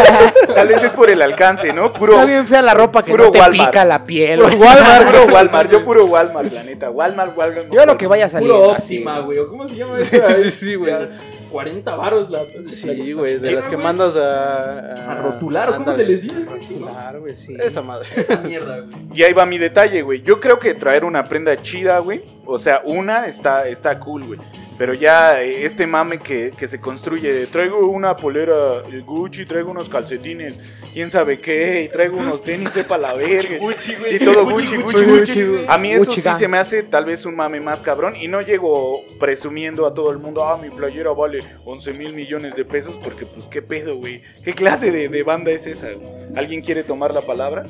[0.55, 1.93] tal vez es por el alcance, ¿no?
[1.93, 3.71] Puro, Está bien fea la ropa que puro no te Walmart.
[3.71, 4.41] pica la piel.
[4.41, 5.71] puro Walmart, puro Walmart.
[5.71, 6.91] Yo puro Walmart, la neta.
[6.91, 7.71] Walmart, Walmart.
[7.73, 8.49] Yo lo que vaya a salir.
[8.51, 9.39] Puro óptima, güey.
[9.39, 10.17] ¿o ¿Cómo se llama eso?
[10.43, 10.91] sí, sí, güey.
[10.93, 11.09] Ya,
[11.51, 12.41] 40 varos la.
[12.67, 13.39] Sí, güey.
[13.39, 15.09] De la- las que mandas a.
[15.09, 16.43] A rotular, ¿o cómo se les dice?
[16.45, 16.61] güey?
[16.61, 16.89] Sí, ¿no?
[17.19, 17.57] Claro, güey, sí.
[17.59, 18.09] Esa madre.
[18.17, 18.97] Esa mierda, güey.
[19.13, 20.23] Y ahí va mi detalle, güey.
[20.23, 22.23] Yo creo que traer una prenda chida, güey.
[22.47, 24.41] O sea, una está, está cool, güey.
[24.79, 29.45] Pero ya eh, este mame que, que se construye de traigo una polera eh, Gucci,
[29.45, 30.57] traigo unos calcetines,
[30.95, 33.59] quién sabe qué, y traigo unos tenis, sepa la verga.
[33.59, 34.17] Gucci, güey.
[34.17, 35.45] Y todo Gucci, Gucci, Gucci.
[35.45, 35.67] güey.
[35.69, 36.39] A mí eso Gucci sí gang.
[36.39, 38.15] se me hace tal vez un mame más cabrón.
[38.15, 42.55] Y no llego presumiendo a todo el mundo, ah, mi playera vale 11 mil millones
[42.55, 42.97] de pesos.
[43.03, 44.23] Porque, pues, ¿qué pedo, güey?
[44.45, 45.91] ¿Qué clase de, de banda es esa?
[45.91, 46.09] güey?
[46.37, 47.67] ¿Alguien quiere tomar la palabra?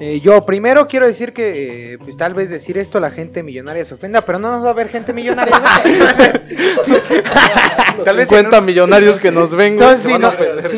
[0.00, 3.84] Eh, yo primero quiero decir que eh, pues, tal vez decir esto la gente millonaria
[3.84, 5.54] se ofenda, pero no nos va a ver gente millonaria.
[8.04, 9.88] Tal vez 50 millonarios que nos ven, güey.
[9.88, 10.18] Entonces, si,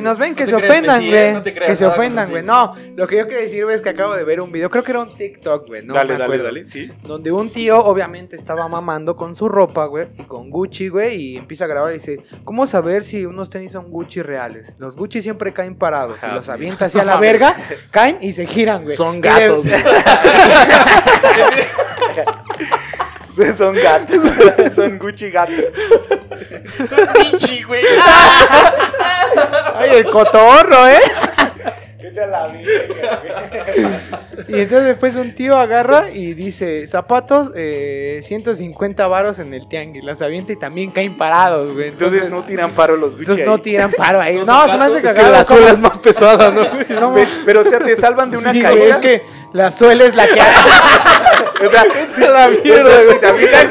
[0.01, 1.43] no- nos ven, que se ofendan, güey.
[1.43, 2.43] que se ofendan, güey.
[2.43, 4.83] No, lo que yo quiero decir, güey, es que acabo de ver un video, creo
[4.83, 5.83] que era un TikTok, güey.
[5.85, 6.45] No dale, me dale, acuerdo.
[6.45, 6.91] dale, sí.
[7.03, 11.37] Donde un tío obviamente estaba mamando con su ropa, güey, y con Gucci, güey, y
[11.37, 14.77] empieza a grabar y dice, ¿cómo saber si unos tenis son Gucci reales?
[14.79, 17.55] Los Gucci siempre caen parados, y los avienta hacia la verga,
[17.91, 18.97] caen y se giran, güey.
[18.97, 19.83] Son gatos, güey.
[23.57, 24.17] Son gatos,
[24.75, 25.57] son Gucci gatos.
[27.33, 27.83] Gucci, güey.
[29.75, 31.01] Ay, el cotorro, ¿eh?
[32.15, 32.53] La.
[34.49, 40.05] Y entonces después un tío agarra y dice, zapatos, eh, 150 varos en el tianguis,
[40.05, 41.89] las avienta y también caen parados, güey.
[41.89, 43.23] Entonces no tiran paro los Gucci.
[43.23, 43.51] Entonces ahí.
[43.51, 44.37] no tiran paro ahí.
[44.37, 47.15] Los No, se me hace zapatos, Es que la ¿cómo- suela es más pesada, ¿no?
[47.47, 48.85] Pero o sea, te salvan de una Sí, caída.
[48.85, 49.23] es que
[49.55, 50.41] la suela es la que
[51.67, 51.85] O sea,
[52.29, 53.21] la mierda, güey.
[53.21, 53.51] también.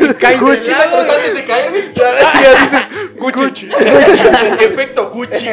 [0.00, 1.82] Y caes Gucci, cuando antes de caer, güey.
[1.92, 2.14] Ya
[2.62, 3.68] dices, Gucci.
[4.60, 5.48] Efecto Gucci.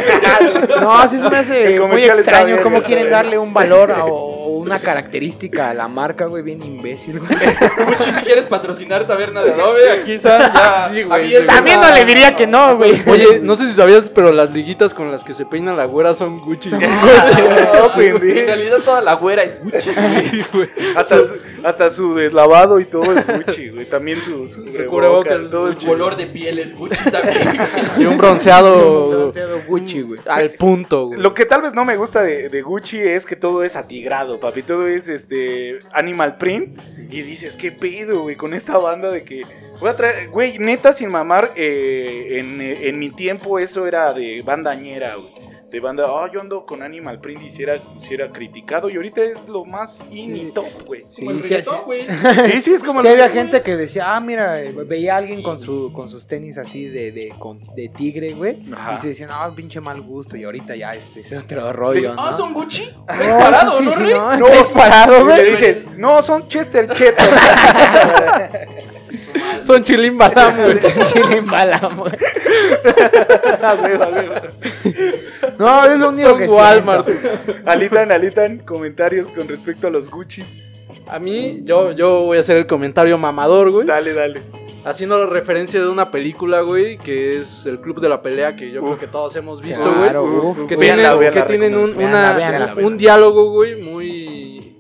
[0.82, 5.70] No, sí se me hace muy extraño cómo quieren darle un valor o una característica
[5.72, 7.32] a la marca, güey, bien imbécil, güey.
[7.86, 11.46] Gucci, si quieres patrocinar Taberna de Adobe, aquí está Sí, güey.
[11.46, 13.02] También no le diría que no, güey.
[13.08, 16.14] Oye, no sé si sabías, pero las liguitas con las que se peina la güera
[16.14, 16.70] son Gucci.
[16.70, 16.80] Son.
[16.82, 19.92] No, En realidad toda la güera es Gucci.
[20.10, 20.70] Sí, güey.
[20.96, 21.34] Hasta su,
[21.64, 23.86] hasta su deslavado y todo es Gucci, güey.
[23.90, 27.38] También su, su, Su cubrebocas, todo Su es color de piel es Gucci también.
[27.96, 29.10] Sí, un bronceado.
[29.10, 30.20] Bronceado Gucci, güey.
[30.28, 31.20] Al punto, güey.
[31.20, 34.40] Lo que tal vez no me gusta de, de Gucci es que todo es atigrado,
[34.40, 34.64] papi.
[34.64, 36.80] Todo es este animal print.
[37.10, 38.36] Y dices, ¿qué pedo, güey?
[38.36, 39.44] Con esta banda de que.
[39.80, 40.30] Voy a traer.
[40.30, 41.54] Güey, neta, sin mamar.
[41.56, 45.43] eh, en, en mi tiempo eso era de bandañera, güey.
[45.74, 48.92] De banda, ah, yo ando con Animal Print y si era, si era criticado.
[48.92, 51.02] Y ahorita es lo más in y top, güey.
[51.08, 51.70] Sí, sí, sí.
[51.84, 52.06] güey.
[52.52, 53.02] Sí, sí, es como.
[53.02, 56.10] Sí, el- había gente que decía, ah, mira, eh, veía a alguien con, su, con
[56.10, 58.62] sus tenis así de, de, con- de tigre, güey.
[58.72, 58.94] Ajá.
[58.94, 60.38] Y se decían, ah, pinche mal gusto.
[60.38, 62.22] Y ahorita ya es, es otro rollo, ¿no?
[62.24, 62.92] Ah, son Gucci.
[63.08, 64.14] No, ¿Ves parado, sí, no, sí, Rey?
[64.14, 65.50] no, No, traes parado, Y le güey.
[65.50, 67.26] dicen, no, son Chester Chetos.
[69.64, 70.80] Son chilimbalam, güey.
[71.14, 72.12] Chile en bala, güey.
[75.60, 77.08] No, es lo único Son que Walmart.
[77.08, 77.30] siento.
[77.66, 80.58] Alitan, alitan, comentarios con respecto a los Guccis.
[81.08, 83.86] A mí, yo, yo voy a hacer el comentario mamador, güey.
[83.88, 84.42] Dale, dale.
[84.86, 88.82] haciendo referencia de una película, güey, que es El Club de la Pelea, que yo
[88.82, 90.38] creo que todos hemos visto, Claro, güey.
[90.38, 92.18] uf, Que tienen, véanla, que tienen un, recomiendo.
[92.18, 92.98] una- Véanla, véanla, un véanla.
[92.98, 94.73] diálogo, güey, muy...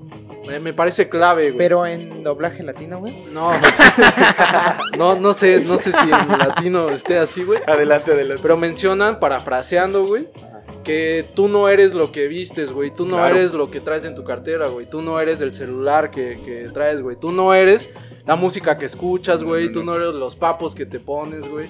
[0.46, 1.58] Me, me parece clave, güey.
[1.58, 3.26] Pero en doblaje latino, güey.
[3.32, 3.50] No,
[4.98, 7.62] no, no sé, no sé si en latino esté así, güey.
[7.66, 8.42] Adelante, adelante.
[8.42, 10.28] Pero mencionan, parafraseando, güey,
[10.84, 12.92] que tú no eres lo que vistes, güey.
[12.92, 13.36] Tú no Claro.
[13.38, 14.86] eres lo que traes en tu cartera, güey.
[14.90, 17.16] Tú no eres el celular que, que traes, güey.
[17.18, 17.90] Tú no eres
[18.26, 19.72] la música que escuchas, güey.
[19.72, 21.70] Tú no eres los papos que te pones, güey.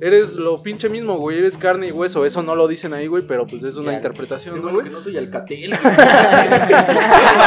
[0.00, 1.38] Eres lo pinche mismo, güey.
[1.38, 2.24] Eres carne y hueso.
[2.24, 3.96] Eso no lo dicen ahí, güey, pero pues es una Ya.
[3.96, 4.86] interpretación, ¿no, bueno güey?
[4.88, 5.70] que no soy Alcatel.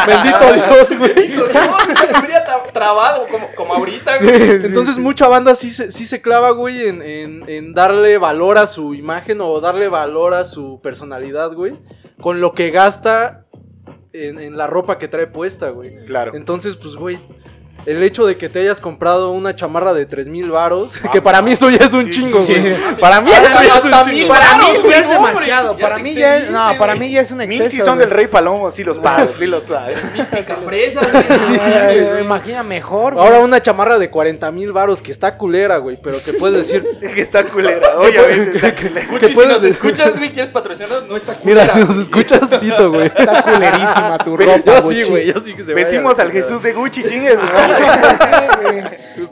[0.08, 1.14] Bendito Dios, güey.
[1.14, 4.66] Bendito Dios, me habría tra- trabado como, como ahorita, güey.
[4.66, 8.68] Entonces mucha banda sí se, sí se clava, güey, en, en- en darle valor a
[8.68, 11.80] su imagen o darle valor a su personalidad, güey.
[12.20, 13.46] Con lo que gasta
[14.14, 16.06] en, en la ropa que trae puesta, güey.
[16.06, 16.34] Claro.
[16.36, 17.20] Entonces, pues, güey,
[17.86, 21.42] el hecho de que te hayas comprado una chamarra de 3 mil varos, que para
[21.42, 22.54] mí eso ya es un Sí, chingo, sí.
[22.60, 22.76] güey.
[23.00, 24.28] Para mí eso ya es un chingo.
[24.34, 25.78] Para mí ya es demasiado.
[25.78, 27.70] Para mí ya es, no, para mí ya es un Mil exceso.
[27.70, 29.64] si son del Rey Palomo, sí los pasos, sí los.
[30.14, 32.22] Mil picafresas, güey.
[32.22, 33.14] Imagina mejor.
[33.18, 36.84] Ahora una chamarra de 40 mil varos que está culera, güey, pero que puedes decir,
[37.00, 37.98] que está culera.
[38.00, 39.08] Obviamente está culera.
[39.12, 39.78] Gucci, si puedes nos decir?
[39.78, 43.08] escuchas, güey, quieres patrocinarnos, no está mira, culera, si nos escuchas, pito, güey.
[43.08, 44.62] Está culerísima tu ropa.
[44.66, 46.32] Yo sí, güey, yo sí que se Vestimos al.
[46.32, 47.36] Jesús de Gucci, chingues.
[47.36, 47.50] güey.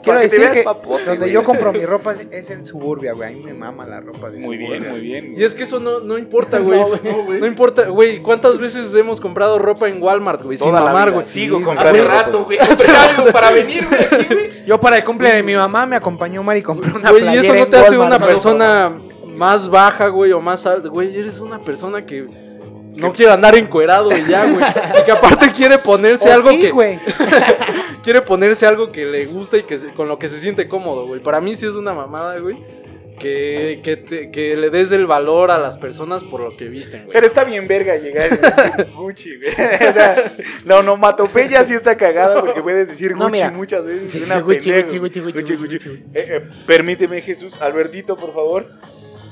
[0.02, 1.32] Quiero decir que papote, donde güey.
[1.32, 3.28] yo compro mi ropa es- en Suburbia, güey.
[3.32, 4.78] A mí me mama la ropa de Muy Suburbia.
[4.80, 5.34] bien, muy bien.
[5.36, 6.78] Y es que eso no, no importa, güey.
[6.80, 7.46] No, No, güey.
[7.46, 8.18] importa, güey.
[8.20, 10.56] ¿Cuántas veces hemos comprado ropa en Walmart, güey?
[10.56, 11.24] Sin Toda mamar, güey.
[11.24, 12.14] Sigo Sí, comprando Hace ropa.
[12.22, 12.58] rato, güey.
[12.58, 14.50] Compré algo para venir, güey, aquí, güey.
[14.66, 17.38] Yo para el cumple de mi mamá me acompañó Omar y compré una Güey, y
[17.38, 18.92] eso no te hace una persona
[19.26, 20.88] más baja, güey, o más alta.
[20.88, 22.26] Güey, eres una persona que
[22.96, 24.64] no quiere andar encuerado y ya, güey.
[25.00, 26.98] Y que aparte quiere ponerse O algo sí, que güey.
[28.02, 31.06] quiere ponerse algo que le gusta y que se- con lo que se siente cómodo,
[31.06, 31.20] güey.
[31.22, 32.56] Para mí sí es una mamada, güey.
[33.18, 37.02] Que, que, te- que le des el valor a las personas por lo que visten,
[37.04, 37.12] güey.
[37.12, 39.50] Pero está bien verga llegar y decir Gucci, güey.
[39.90, 40.32] O sea,
[40.64, 43.50] la onomatopeya sí está cagada porque puedes decir No, Gucci mira.
[43.50, 44.10] muchas veces.
[44.10, 45.00] Sí, sí, Gucci, pendejo.
[45.00, 47.60] Gucci, Gucci, Gucci, Gucci, Eh, eh, permíteme, Jesús.
[47.60, 48.68] Albertito, por favor.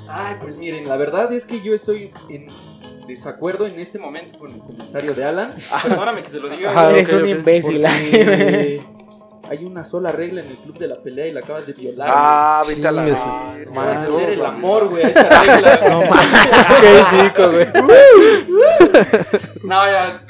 [0.07, 2.49] Ay, pues miren, la verdad es que yo estoy en
[3.09, 5.55] desacuerdo en este momento con el comentario de Alan.
[5.83, 6.71] Perdóname que te lo diga.
[6.71, 7.85] Ajá, Eres un imbécil.
[9.51, 12.09] hay una sola regla en el club de la pelea y la acabas de violar.
[12.13, 13.93] Ah, vete a la madre.
[13.97, 15.81] hacer el amor, güey, a esa regla.
[15.91, 16.01] No
[16.81, 17.67] Qué rico, güey.
[19.65, 20.23] No, ya.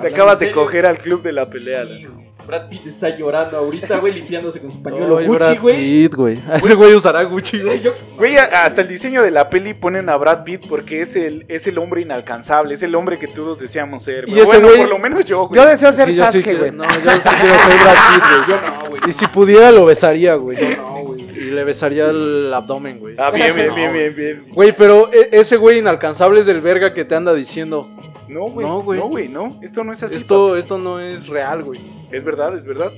[0.00, 1.84] Te acabas de coger al club de la pelea.
[1.86, 2.06] Sí.
[2.46, 5.76] Brad Pitt está llorando ahorita, güey, limpiándose con su pañuelo Ay, Gucci, Brad güey.
[5.76, 6.42] Pitt, güey.
[6.54, 7.82] Ese güey usará Gucci, güey.
[8.16, 11.66] Güey, hasta el diseño de la peli ponen a Brad Pitt porque es el, es
[11.66, 14.28] el hombre inalcanzable, es el hombre que todos deseamos ser.
[14.28, 15.60] Y ese bueno, por lo menos yo, güey.
[15.60, 16.70] Yo deseo ser Sí, Sasuke, güey.
[16.70, 17.00] No, yo sí
[17.40, 18.48] quiero ser Brad Pitt, güey.
[18.48, 19.00] Yo no, güey.
[19.08, 20.56] Y si pudiera lo besaría, güey.
[20.58, 21.26] Yo no, güey.
[21.36, 23.14] Y le besaría el abdomen, güey.
[23.18, 24.42] Ah, bien, bien, No, bien, bien, bien.
[24.52, 27.90] Güey, pero e- ese güey inalcanzable es del verga que te anda diciendo.
[28.28, 28.66] No, güey.
[28.66, 29.28] No, No, güey.
[29.28, 29.58] no.
[29.62, 30.16] Esto no es así.
[30.16, 31.80] Esto, esto no es real, güey.
[32.10, 32.92] Es verdad, es verdad.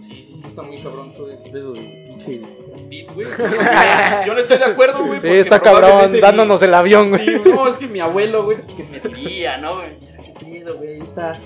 [0.00, 2.40] Sí, sí, sí, está muy cabrón todo ese pedo de pinche
[2.88, 3.26] beat, güey.
[4.26, 5.20] Yo no estoy de acuerdo, güey.
[5.20, 7.24] Sí, está cabrón, mi- dándonos el avión, güey.
[7.24, 9.80] Sí, no, es que mi abuelo, güey, pues que me ría, ¿no?
[9.80, 10.94] ¿Qué pedo, güey?
[10.94, 11.38] Ahí está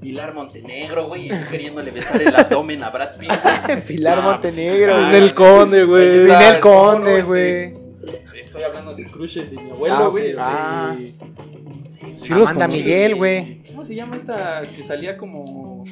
[0.00, 3.30] Pilar Montenegro, güey, queriéndole besar el abdomen a Brad Pitt.
[3.66, 3.80] güey.
[3.86, 5.12] Pilar No, pues, Montenegro, güey.
[5.12, 6.08] Del conde, güey.
[6.20, 7.64] Ninel el Conde, güey.
[7.64, 10.26] este, Estoy hablando de crushes de mi abuelo, Ah, güey.
[10.30, 10.96] este, Ah.
[11.84, 12.78] Sí Amanda conocí.
[12.78, 13.62] Miguel, güey.
[13.68, 15.84] ¿Cómo se llama esta que salía como.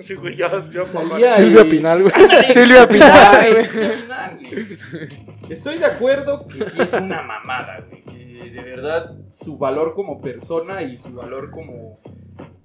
[0.00, 2.14] Sí, güey, ya, ya, Salía Silvia y- Pinal, güey.
[2.52, 3.64] Silvia Pinal, Ay, güey.
[3.64, 5.18] Silvia Pinal, güey.
[5.50, 8.02] Estoy de acuerdo que sí es una mamada, güey.
[8.04, 12.00] Que de verdad su valor como persona y su valor como,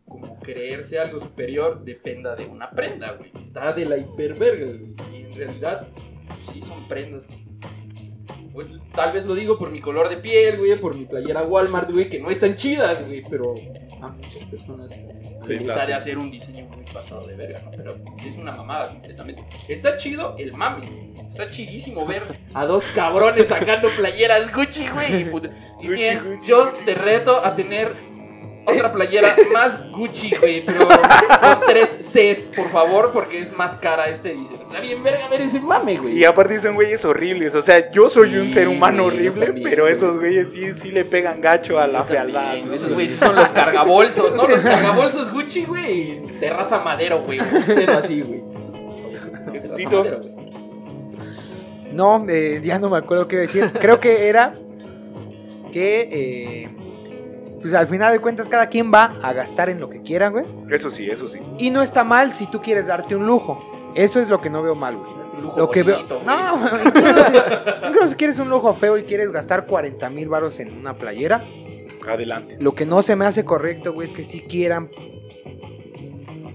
[0.07, 3.31] como creerse algo superior dependa de una prenda, güey.
[3.41, 4.95] Está de la hiperverga, güey.
[5.13, 5.87] Y en realidad,
[6.41, 7.35] sí son prendas que.
[8.95, 12.09] Tal vez lo digo por mi color de piel, güey, por mi playera Walmart, güey,
[12.09, 13.55] que no están chidas, güey, pero
[14.01, 15.07] a muchas personas se
[15.45, 15.81] Sí, les claro.
[15.81, 17.71] ha de hacer un diseño muy pasado de verga, ¿no?
[17.71, 17.95] Pero
[18.25, 19.43] es una mamada completamente.
[19.69, 21.13] Está chido el mami.
[21.27, 22.23] Está chidísimo ver
[22.53, 25.21] a dos cabrones sacando playeras Gucci, güey.
[25.21, 26.83] y puta- Y Gucci, bien, Gucci, yo Gucci.
[26.85, 27.93] te reto a tener
[28.65, 30.97] otra playera más Gucci, güey, pero con
[31.65, 34.61] tres Cs, por favor, porque es más cara este edición.
[34.61, 36.17] Está bien verga ver ese mame, güey.
[36.19, 37.55] Y aparte son güeyes horribles.
[37.55, 39.93] O sea, yo soy un ser humano güey, horrible, también, pero güey.
[39.95, 42.43] esos güeyes sí, sí le pegan gacho a la Yo fealdad.
[42.43, 42.73] también, ¿no?
[42.73, 44.47] Esos güeyes son los cargabolsos, ¿no?
[44.47, 46.19] Los cargabolsos Gucci, güey.
[46.39, 47.39] De raza madero, güey.
[47.39, 48.43] Así, güey.
[49.51, 49.97] De raza Tito.
[50.03, 50.39] madero, güey.
[51.91, 53.71] No, eh, ya no me acuerdo qué decir.
[53.79, 54.53] Creo que era
[55.71, 56.69] que, eh,
[57.61, 60.45] pues al final de cuentas, cada quien va a gastar en lo que quiera, güey.
[60.71, 61.39] Eso sí, eso sí.
[61.57, 63.91] Y no está mal si tú quieres darte un lujo.
[63.95, 65.09] Eso es lo que no veo mal, güey.
[65.35, 66.05] un lujo Lo que veo.
[66.07, 66.23] güey.
[66.25, 70.59] No, incluso si, incluso si quieres un lujo feo y quieres gastar 40 mil baros
[70.59, 71.43] en una playera,
[72.07, 72.57] Adelante.
[72.59, 74.89] lo que no se me hace correcto, güey, es que si quieran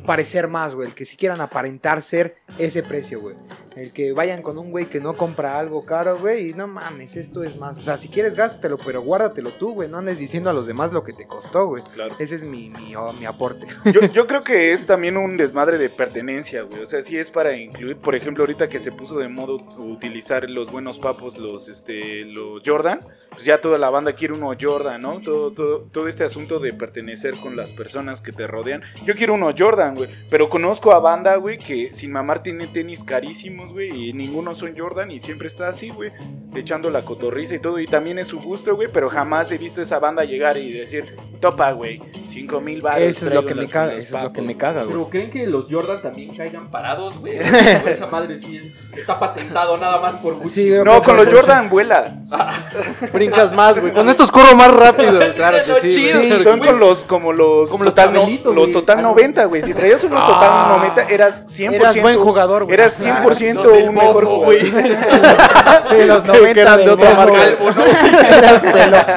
[0.06, 0.92] parecer más, güey.
[0.92, 3.36] Que si quieran aparentar ser ese precio, güey.
[3.76, 7.16] El que vayan con un güey que no compra algo caro, güey, y no mames,
[7.16, 7.76] esto es más.
[7.76, 9.88] O sea, si quieres, gástatelo, pero guárdatelo tú, güey.
[9.88, 11.82] No andes diciendo a los demás lo que te costó, güey.
[11.94, 12.14] Claro.
[12.18, 13.66] Ese es mi, mi, oh, mi aporte.
[13.92, 16.82] Yo, yo creo que es también un desmadre de pertenencia, güey.
[16.82, 20.48] O sea, sí es para incluir, por ejemplo, ahorita que se puso de modo utilizar
[20.48, 23.00] los buenos papos, los, este, los Jordan,
[23.30, 25.20] pues ya toda la banda quiere uno Jordan, ¿no?
[25.20, 28.82] Todo, todo, todo este asunto de pertenecer con las personas que te rodean.
[29.04, 30.10] Yo quiero uno Jordan, güey.
[30.30, 34.74] Pero conozco a banda, güey, que sin mamar tiene tenis carísimos, güey, y ninguno son
[34.76, 36.12] Jordan y siempre está así, güey,
[36.54, 37.78] echando la cotorriza y todo.
[37.78, 41.16] Y también es su gusto, güey, pero jamás he visto esa banda llegar y decir,
[41.40, 43.00] topa, güey, cinco mil baros.
[43.00, 44.44] Eso es lo que me caga, eso es lo que papos".
[44.44, 44.92] me caga, güey.
[44.94, 47.36] Pero ¿creen que los Jordan también caigan parados, güey?
[47.86, 50.48] Esa madre sí es, está patentado nada más por Gucci.
[50.48, 50.70] Sí.
[50.84, 52.28] No, con los Jordan vuelas.
[53.12, 53.92] Brincas más, güey.
[53.92, 55.20] Con estos corro más rápido.
[55.34, 55.90] Claro que sí.
[55.90, 56.20] chido.
[56.20, 58.72] Sí, Son con los, como los, Como los total, no- los güey.
[58.72, 59.08] total Ah, no.
[59.10, 59.62] 90, güey.
[59.62, 60.26] Si traías unos Ah.
[60.26, 61.72] total 90, eras 100%.
[61.74, 62.74] Eras buen jugador, güey.
[62.74, 63.30] Eras Claro.
[63.34, 64.70] 100% Del un mejor güey.
[65.90, 67.38] De los 90 Que eran de otra marca.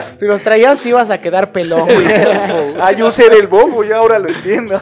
[0.19, 2.05] Si los traías te ibas a quedar pelón, güey.
[2.79, 4.81] Ah, yo sé del bobo, ya ahora lo entiendo.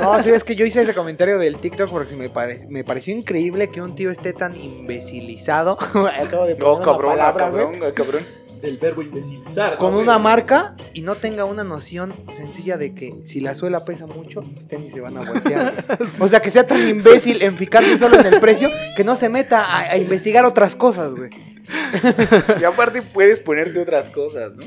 [0.00, 3.14] No, sí, es que yo hice ese comentario del TikTok porque me, pare- me pareció
[3.14, 5.76] increíble que un tío esté tan imbecilizado.
[5.80, 8.22] Acabo de No, poner una cabrón, ah, palabra, cabrón, ah, cabrón.
[8.62, 9.72] El verbo imbecilizar.
[9.72, 13.84] ¿no, Con una marca y no tenga una noción sencilla de que si la suela
[13.84, 15.84] pesa mucho, los tenis se van a voltear.
[16.20, 19.28] O sea, que sea tan imbécil en fijarse solo en el precio que no se
[19.28, 21.30] meta a, a investigar otras cosas, güey.
[22.60, 24.64] Y aparte puedes ponerte otras cosas, ¿no?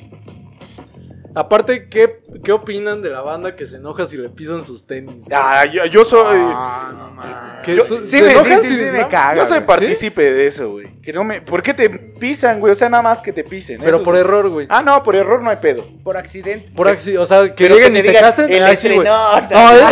[1.35, 5.25] Aparte, ¿qué, ¿qué opinan de la banda que se enoja si le pisan sus tenis?
[5.25, 5.39] güey?
[5.39, 6.37] Ah, yo, yo soy.
[6.39, 7.35] Ah, no mames.
[7.63, 7.75] ¿Qué?
[7.75, 9.09] yo- ¿Tú- Sí, me, sí, me no?
[9.09, 9.35] caga.
[9.35, 9.65] yo soy güey.
[9.65, 10.87] partícipe de eso, güey.
[11.01, 11.41] Que no me.
[11.41, 12.71] ¿Por qué te pisan, güey?
[12.73, 13.79] O sea, nada más que te pisen.
[13.83, 14.67] Pero por error, güey.
[14.69, 15.83] Ah, no, por error no hay pedo.
[16.03, 16.71] Por accidente.
[16.75, 18.51] Por acci- o sea, que Pero lleguen que y te casten.
[18.53, 19.07] el ah, sí, güey.
[19.07, 19.91] No, eso, Ah,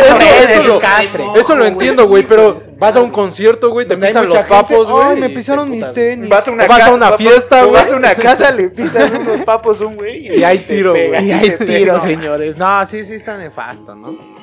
[0.54, 1.24] eso, es castre.
[1.36, 5.04] eso lo entiendo, güey, pero vas a un concierto, güey, te pisan los papos, güey.
[5.08, 6.28] Ay, me y pisaron mis tenis.
[6.28, 6.50] Vas a
[6.92, 7.94] una, fiesta, o vas güey.
[7.94, 10.28] a una casa, le pisas unos papos un güey.
[10.38, 11.26] Y hay tiro, güey.
[11.26, 12.04] Y hay te tiros,
[12.56, 14.33] No, sí, sí está nefasto, ¿no?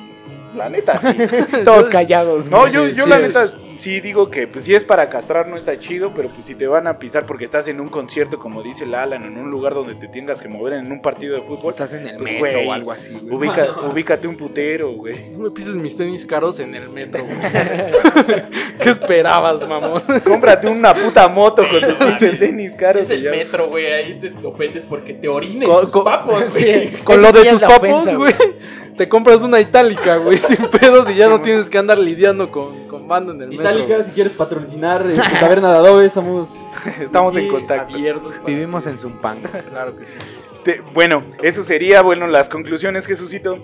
[0.54, 1.08] La neta, sí.
[1.64, 2.48] Todos callados.
[2.48, 3.22] No, yo, sí, yo sí la es.
[3.28, 6.54] neta sí digo que pues si es para castrar no está chido, pero pues si
[6.54, 9.50] te van a pisar porque estás en un concierto, como dice el Alan, en un
[9.50, 12.40] lugar donde te tengas que mover en un partido de fútbol, Estás en el Pues,
[12.40, 15.30] metro o algo así, ubica- ubícate un putero, güey.
[15.30, 17.36] No me pises mis tenis caros en el metro, güey.
[18.80, 20.02] ¿Qué esperabas, mamón?
[20.24, 23.02] Cómprate una puta moto con tus pinches tenis caros.
[23.02, 23.30] Es el ya.
[23.30, 23.86] metro, güey.
[23.86, 26.62] Ahí te ofendes porque te orinen Co- tus papos, Sí.
[26.64, 26.90] güey.
[27.02, 28.34] Con Eso lo sí de es tus la papos, ofensa, güey.
[28.96, 32.86] Te compras una itálica, güey, sin pedos y ya no tienes que andar lidiando con,
[32.88, 33.62] con banda en el metro.
[33.64, 34.02] Itálica, güey.
[34.04, 36.56] si quieres patrocinar este, Taberna de Adobe, estamos,
[37.00, 37.94] Estamos en contacto.
[37.94, 38.34] abiertos.
[38.44, 39.50] Vivimos en Zumpanga.
[39.70, 40.18] Claro que sí.
[40.64, 43.58] Te- bueno, eso sería, bueno, las conclusiones, Jesucito.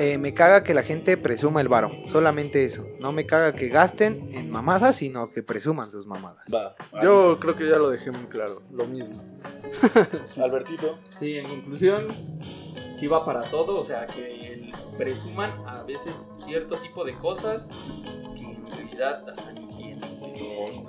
[0.00, 1.92] Eh, me caga que la gente presuma el varo.
[2.06, 2.84] Solamente eso.
[2.98, 6.42] No me caga que gasten en mamadas, sino que presuman sus mamadas.
[6.52, 6.74] Va.
[7.00, 8.62] Yo creo que ya lo dejé muy claro.
[8.72, 9.22] Lo mismo.
[10.42, 10.98] Albertito.
[11.12, 12.08] Sí, en conclusión,
[12.92, 17.70] sí va para todo, o sea, que presuman a veces cierto tipo de cosas
[18.34, 20.00] que en realidad hasta ni tienen.
[20.20, 20.84] No,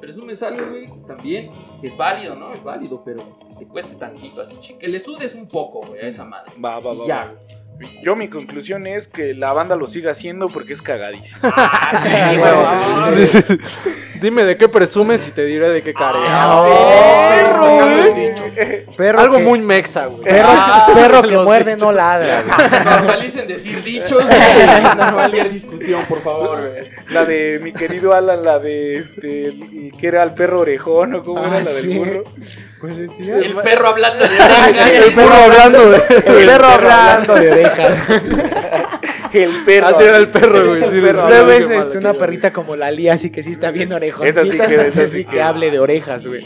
[0.00, 1.50] presumes, algo, güey, también
[1.82, 2.54] es válido, ¿no?
[2.54, 3.24] Es válido, pero
[3.58, 6.52] te cueste tantito, así, que le sudes un poco, güey, a esa madre.
[6.62, 7.06] Va, va, va.
[7.06, 7.34] Ya.
[8.02, 11.40] Yo mi conclusión es que la banda lo siga haciendo porque es cagadísimo.
[11.42, 13.60] Ah, sí, güey.
[14.20, 16.22] Dime de qué presumes y te diré de qué careo.
[16.28, 18.14] Ah, perro, güey.
[18.30, 18.42] dicho.
[18.96, 20.22] Perro Algo que, muy mexa, güey.
[20.24, 21.82] Perro, Ah, perro que los muerde dichos.
[21.88, 22.42] no ladra.
[22.42, 22.84] güey.
[22.96, 24.36] Normalicen decir dichos, güey.
[25.14, 26.90] cualquier discusión, por favor, güey.
[27.10, 31.24] La de mi querido Alan, la de este, el- que era el perro orejón o
[31.24, 31.98] cómo Ah, era la del sí.
[31.98, 32.24] burro.
[32.80, 33.36] ¿Cuál decía?
[33.36, 34.36] El perro hablando de
[35.06, 35.96] El perro hablando de...
[36.26, 38.08] El perro hablando de orejas.
[39.32, 39.86] El perro.
[39.88, 40.82] Así era el perro, güey.
[40.90, 44.40] sí, Luego es este, una perrita como la Lía, así que sí está bien orejoncita.
[44.42, 46.44] Esa sí que- esa entonces sí sí que- que hable de orejas, güey.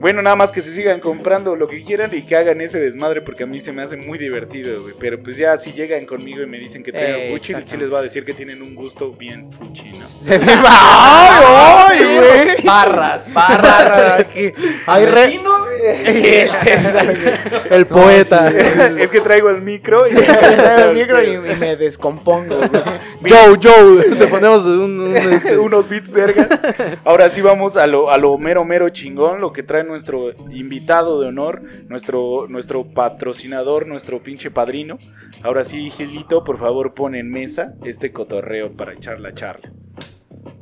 [0.00, 3.20] Bueno, nada más que se sigan comprando lo que quieran y que hagan ese desmadre
[3.20, 4.94] porque a mí se me hace muy divertido, güey.
[4.98, 7.72] Pero pues ya si llegan conmigo y me dicen que tengo Eh, Gucci, exacto.
[7.72, 10.06] sí les va a decir que tienen un gusto bien fuchi, ¿no?
[10.06, 11.86] Se me va.
[11.86, 12.64] ¡Ay, güey!
[12.64, 14.26] Barras, Barras.
[14.86, 15.40] Hay re...
[15.82, 17.14] El César.
[17.70, 18.48] El poeta.
[18.98, 20.10] es que traigo el micro y...
[20.12, 22.70] Sí, traigo el micro y, y me descompongo, güey.
[23.28, 24.02] Joe, Joe.
[24.18, 25.00] Te ponemos un...
[25.00, 26.48] un, este, unos beats verga.
[27.04, 31.20] Ahora sí vamos a lo, a lo mero mero chingón, lo que trae nuestro invitado
[31.20, 34.98] de honor, nuestro, nuestro patrocinador, nuestro pinche padrino.
[35.42, 39.72] Ahora sí, Gilito, por favor pon en mesa este cotorreo para echar la charla.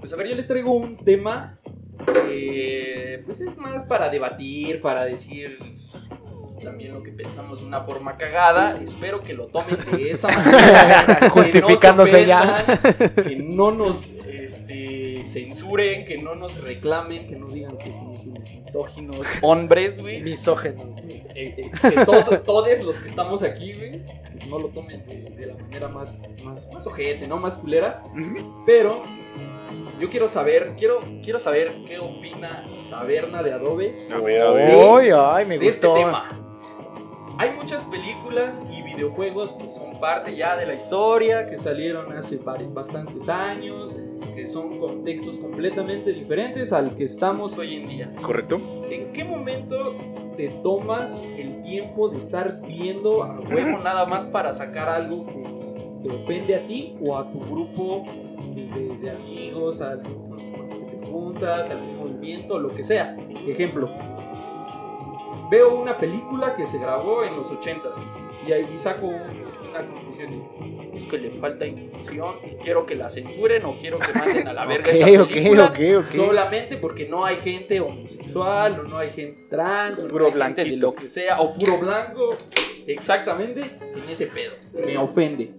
[0.01, 1.59] Pues a ver, yo les traigo un tema
[2.07, 5.59] que pues es más para debatir, para decir
[6.59, 8.79] también lo que pensamos de una forma cagada.
[8.83, 11.31] Espero que lo tomen de esa manera.
[11.31, 12.65] Justificándose que no se ya.
[13.25, 18.51] Que no nos este, censuren, que no nos reclamen, que no digan que somos unos
[18.51, 20.23] misóginos hombres, güey.
[20.23, 20.87] Misógenos.
[21.09, 24.03] Eh, eh, que todo- todos los que estamos aquí, güey,
[24.49, 27.37] no lo tomen de, de la manera más, más, más ojete, ¿no?
[27.39, 28.03] Más culera.
[28.67, 29.03] Pero
[30.01, 34.69] yo quiero saber, quiero, quiero saber qué opina Taberna de Adobe A ver, a ver.
[34.71, 36.01] Ay, ay, me de este gustó.
[36.01, 36.38] tema.
[37.41, 42.37] Hay muchas películas y videojuegos que son parte ya de la historia, que salieron hace
[42.39, 43.97] bastantes años,
[44.35, 48.13] que son contextos completamente diferentes al que estamos hoy en día.
[48.23, 48.61] ¿Correcto?
[48.91, 49.95] ¿En qué momento
[50.37, 56.09] te tomas el tiempo de estar viendo a huevo nada más para sacar algo que
[56.09, 58.05] te ofende a ti o a tu grupo
[58.53, 63.17] pues, de, amigos, al grupo con el que te juntas, al movimiento, lo que sea?
[63.47, 63.89] Ejemplo,
[65.51, 68.03] veo una película que se grabó en los 80s
[68.47, 70.43] y ahí saco un- una conclusión.
[70.95, 74.53] Es que le falta inclusión y quiero que la censuren o quiero que manden a
[74.53, 76.05] la verga Ok, esta película ok, ok.
[76.07, 80.43] solamente porque no hay gente homosexual o no hay gente trans o Puro no hay
[80.55, 82.37] gente de lo que sea o puro blanco
[82.87, 83.61] exactamente
[83.95, 84.55] en ese pedo.
[84.73, 85.53] Me ofende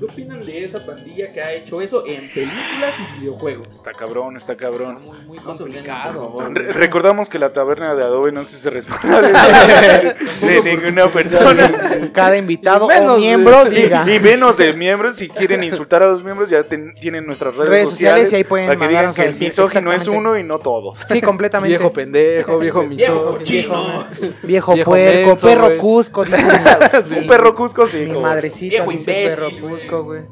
[0.00, 3.68] ¿qué opinan de esa pandilla que ha hecho eso en películas y videojuegos?
[3.74, 5.04] Está cabrón, está Está cabrón.
[5.04, 6.38] muy, muy ofendan, complicado.
[6.52, 9.28] Re- recordamos que la taberna de Adobe no se hace responsable
[10.40, 12.10] de, de ninguna persona.
[12.12, 14.04] Cada invitado Menos o miembro Y, diga.
[14.10, 17.70] y menos de miembros, si quieren insultar a los miembros, ya ten- tienen nuestras redes,
[17.70, 20.42] Redes sociales y ahí pueden para que digan mandarnos que el misógino es uno y
[20.42, 20.98] no todos.
[21.06, 21.76] Sí, completamente.
[21.76, 23.26] Viejo pendejo, viejo viejo misógino.
[23.26, 24.06] cochino
[24.42, 26.22] Viejo, Viejo puerco, menso, perro cusco.
[27.20, 27.98] Un perro cusco, sí.
[27.98, 29.60] Mi madrecita Viejo perro imbécil,
[30.04, 30.22] güey.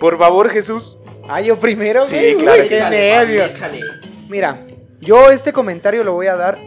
[0.00, 0.98] Por favor, Jesús.
[1.28, 2.36] Ah, yo primero, Sí, güey.
[2.36, 3.54] claro Uy, que qué Échale, nervios.
[3.56, 3.80] échale.
[4.28, 4.58] Mira,
[5.00, 6.58] yo este comentario lo voy a dar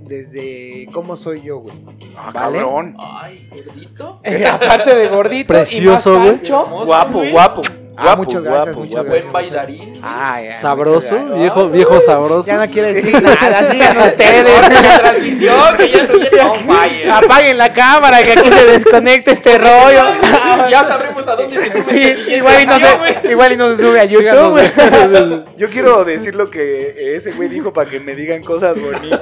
[0.00, 1.76] desde cómo soy yo, güey.
[2.16, 2.58] Ah, ¿Vale?
[2.58, 2.96] cabrón.
[2.98, 4.20] ay gordito
[4.52, 6.30] Aparte de gordito Precioso, y güey.
[6.32, 6.62] más ancho.
[6.64, 7.32] Hermoso, Guapo, güey.
[7.32, 7.62] guapo.
[7.98, 9.08] Ah, muchas gracias, guapo, muchas guapo.
[9.08, 12.46] buen bailarín Ay, ay, Sabroso, viejo, viejo sabroso.
[12.46, 14.68] Ya no quiero decir nada, sigan ustedes.
[14.82, 17.10] la transición que ya no ya fire.
[17.10, 20.04] Apaguen la cámara que aquí se desconecte este rollo.
[20.70, 23.68] ya sabremos a dónde se sube Sí, siguiente igual y, no se, igual y no
[23.68, 25.46] se sube a YouTube.
[25.56, 29.20] Yo quiero decir lo que ese güey dijo para que me digan cosas bonitas.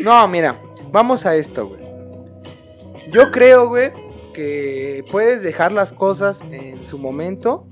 [0.00, 0.56] No, mira,
[0.90, 1.80] vamos a esto, güey.
[3.12, 3.92] Yo creo, güey,
[4.40, 7.66] que puedes dejar las cosas en su momento.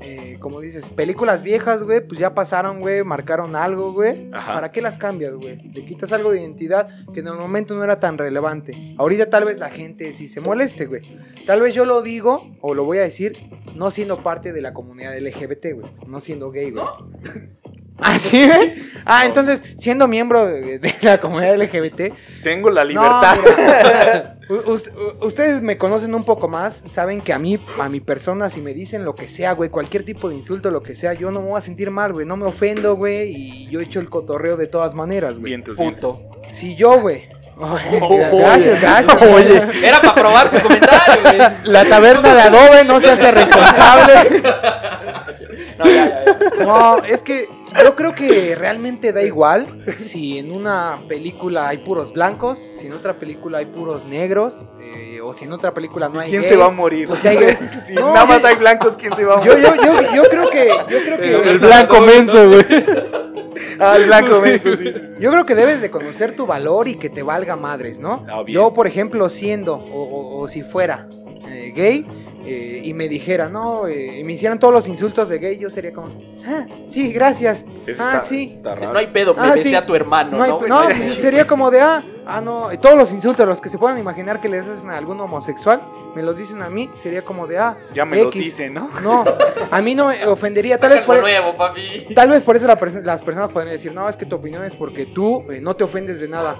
[0.00, 4.28] Eh, como dices, películas viejas, güey, pues ya pasaron, güey, marcaron algo, güey.
[4.32, 4.54] Ajá.
[4.54, 5.56] ¿Para qué las cambias, güey?
[5.72, 8.96] Le quitas algo de identidad que en el momento no era tan relevante.
[8.98, 11.02] Ahorita tal vez la gente sí se moleste, güey.
[11.46, 13.36] Tal vez yo lo digo, o lo voy a decir,
[13.76, 15.92] no siendo parte de la comunidad LGBT, güey.
[16.06, 16.84] No siendo gay, güey.
[18.00, 18.74] ¿Ah, sí, güey?
[19.04, 23.36] Ah, entonces, siendo miembro de, de la comunidad LGBT, Tengo la no, libertad.
[23.56, 27.88] mira, u- us- u- ustedes me conocen un poco más, saben que a mí, a
[27.88, 30.94] mi persona, si me dicen lo que sea, güey, cualquier tipo de insulto, lo que
[30.94, 33.80] sea, yo no me voy a sentir mal, güey, no me ofendo, güey, y yo
[33.80, 35.56] echo el cotorreo de todas maneras, güey.
[35.62, 36.20] Punto.
[36.50, 37.28] Si yo, güey.
[38.32, 39.18] Gracias, gracias.
[39.34, 39.62] Oye.
[39.84, 41.38] Era para probar su comentario, güey.
[41.64, 44.12] La taberna de Adobe no se hace responsable.
[45.78, 46.24] No, ya, ya,
[46.58, 46.64] ya.
[46.64, 47.46] No, es que
[47.84, 52.92] yo creo que realmente da igual si en una película hay puros blancos, si en
[52.92, 56.52] otra película hay puros negros, eh, o si en otra película no hay ¿Quién gays.
[56.54, 57.08] se va a morir?
[57.10, 57.60] O hay gays.
[57.86, 59.66] Si No, nada más yo- hay blancos, ¿quién se va a Yo, morir?
[59.66, 62.64] yo, yo, yo creo que, yo creo que, El blanco menso, güey.
[63.80, 64.92] Ah, el blanco, menso, sí.
[65.20, 68.24] yo creo que debes de conocer tu valor y que te valga madres, ¿no?
[68.28, 68.54] Ah, bien.
[68.56, 71.08] Yo, por ejemplo, siendo o, o- o si fuera
[71.48, 72.06] eh, gay
[72.44, 75.70] eh, y me dijera, no, eh, y me hicieran todos los insultos de gay, yo
[75.70, 76.08] sería como,
[76.46, 77.64] ah, sí, gracias.
[77.86, 78.44] Eso ah, está, sí.
[78.54, 78.92] está raro.
[78.92, 79.74] no hay pedo, me Ah, sí.
[79.74, 80.88] a tu hermano, No, hay- ¿no?
[80.88, 84.40] no, sería como de, ah, ah, no, todos los insultos, los que se puedan imaginar
[84.40, 85.82] que les hacen a algún homosexual,
[86.14, 88.42] me los dicen a mí, sería como de, ah, Ya me lo X.
[88.42, 88.88] dicen, ¿no?
[89.02, 89.24] No,
[89.70, 92.08] a mí no me ofendería, tal vez por, nuevo, papi.
[92.14, 94.74] Tal vez por eso la las personas pueden decir, no, es que tu opinión es
[94.74, 96.58] porque tú eh, no te ofendes de nada.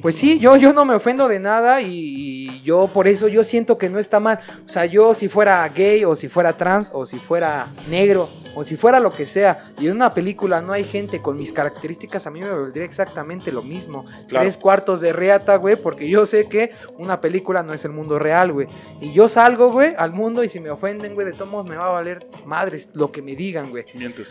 [0.00, 2.35] Pues sí, yo, yo no me ofendo de nada y, y
[2.66, 4.40] yo por eso yo siento que no está mal.
[4.66, 8.64] O sea, yo si fuera gay o si fuera trans o si fuera negro o
[8.64, 12.26] si fuera lo que sea, y en una película no hay gente con mis características,
[12.26, 14.06] a mí me valdría exactamente lo mismo.
[14.28, 14.44] Claro.
[14.44, 18.18] Tres cuartos de reata, güey, porque yo sé que una película no es el mundo
[18.18, 18.66] real, güey.
[19.02, 21.88] Y yo salgo, güey, al mundo y si me ofenden, güey, de todos me va
[21.88, 23.84] a valer madres lo que me digan, güey.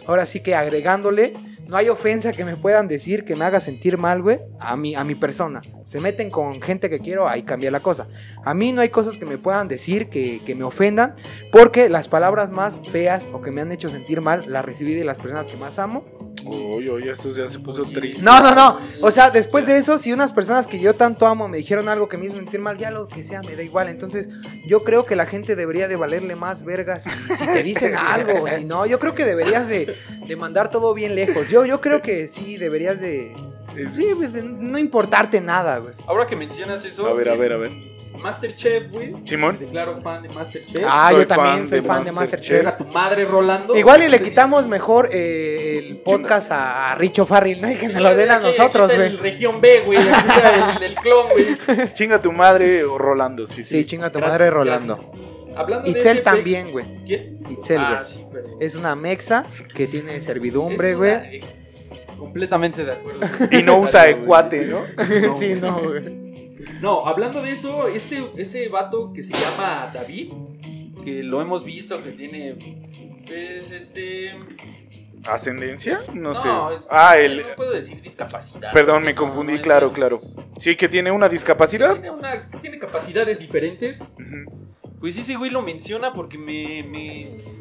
[0.07, 1.35] Ahora sí que agregándole,
[1.67, 4.95] no hay ofensa que me puedan decir que me haga sentir mal, güey, a mi,
[4.95, 5.61] a mi persona.
[5.83, 8.07] Se meten con gente que quiero, ahí cambia la cosa.
[8.43, 11.13] A mí no hay cosas que me puedan decir que, que me ofendan,
[11.51, 15.03] porque las palabras más feas o que me han hecho sentir mal las recibí de
[15.03, 16.05] las personas que más amo.
[16.45, 18.21] Oye, oye, esto ya se puso triste.
[18.21, 18.79] No, no, no.
[19.01, 22.07] O sea, después de eso, si unas personas que yo tanto amo me dijeron algo
[22.07, 23.89] que me hizo sentir mal, ya lo que sea, me da igual.
[23.89, 24.29] Entonces,
[24.67, 28.43] yo creo que la gente debería de valerle más vergas si, si te dicen algo
[28.43, 28.85] o si no.
[28.85, 29.95] Yo creo que deberías de,
[30.27, 31.49] de mandar todo bien lejos.
[31.49, 33.35] Yo, yo creo que sí, deberías de...
[33.93, 35.95] Sí, de no importarte nada, güey.
[36.07, 37.94] Ahora que mencionas eso, A ver, a en ver, a ver.
[38.25, 39.13] Masterchef, güey.
[39.25, 39.57] Simón.
[39.59, 40.83] Me declaro fan de Masterchef.
[40.87, 42.63] Ah, Soy yo también fan soy de fan de Masterchef.
[42.63, 42.87] Masterchef.
[42.87, 43.75] tu madre Rolando.
[43.75, 47.71] Igual y le quitamos mejor eh, el podcast a, a Richo Farrell, ¿no?
[47.71, 49.31] Y que nos lo den a nosotros, está El güey.
[49.31, 49.99] región B, güey.
[49.99, 51.93] El, el clon, güey.
[51.93, 53.75] Chinga tu madre o Rolando, sí, sí.
[53.77, 54.95] Sí, chinga tu Gracias, madre, Rolando.
[54.95, 55.15] gracias.
[55.55, 56.85] Hablando de Itzel ese también, güey.
[57.05, 57.39] ¿Quién?
[57.49, 57.93] Itzel, güey.
[57.99, 58.47] Ah, sí, pero.
[58.59, 61.11] Es una mexa que tiene servidumbre, güey.
[61.11, 61.41] eh,
[62.17, 63.19] Completamente de acuerdo.
[63.51, 64.79] Y no usa ecuate, ¿no?
[65.27, 66.24] No, sí, no, güey.
[66.81, 70.31] No, hablando de eso, este, ese vato que se llama David,
[71.03, 72.57] que lo hemos visto, que tiene.
[73.27, 74.33] Es este.
[75.23, 76.01] ¿Ascendencia?
[76.13, 76.75] No, No, sé.
[76.75, 77.41] es- ah, es que el.
[77.49, 78.71] No puedo decir discapacidad.
[78.73, 80.19] Perdón, me confundí, no, claro, más- claro.
[80.57, 81.93] Sí, que tiene una discapacidad.
[81.93, 84.05] Tiene, una, tiene capacidades diferentes.
[84.99, 87.55] Pues ese güey lo menciona porque me, me.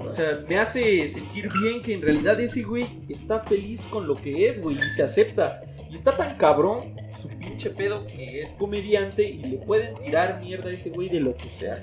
[0.00, 4.14] O sea, me hace sentir bien que en realidad ese güey está feliz con lo
[4.16, 5.60] que es, güey, y se acepta.
[5.90, 10.70] Y está tan cabrón su pinche pedo que es comediante y le pueden tirar mierda
[10.70, 11.82] a ese güey de lo que sea.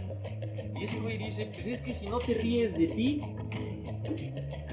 [0.80, 3.22] Y ese güey dice, pues es que si no te ríes de ti,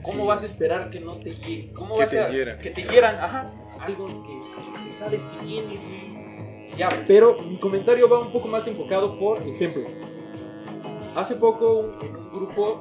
[0.05, 0.27] ¿cómo Sí.
[0.29, 1.73] vas a esperar que no te hieren?
[1.75, 2.59] ¿Cómo Que vas te a hieran.
[2.59, 3.17] que te hieran?
[3.17, 6.77] Ajá, algo que, que sabes que tienes, güey.
[6.77, 9.85] Ya, pero mi comentario va un poco más enfocado por ejemplo.
[11.15, 12.81] Hace poco un- en un grupo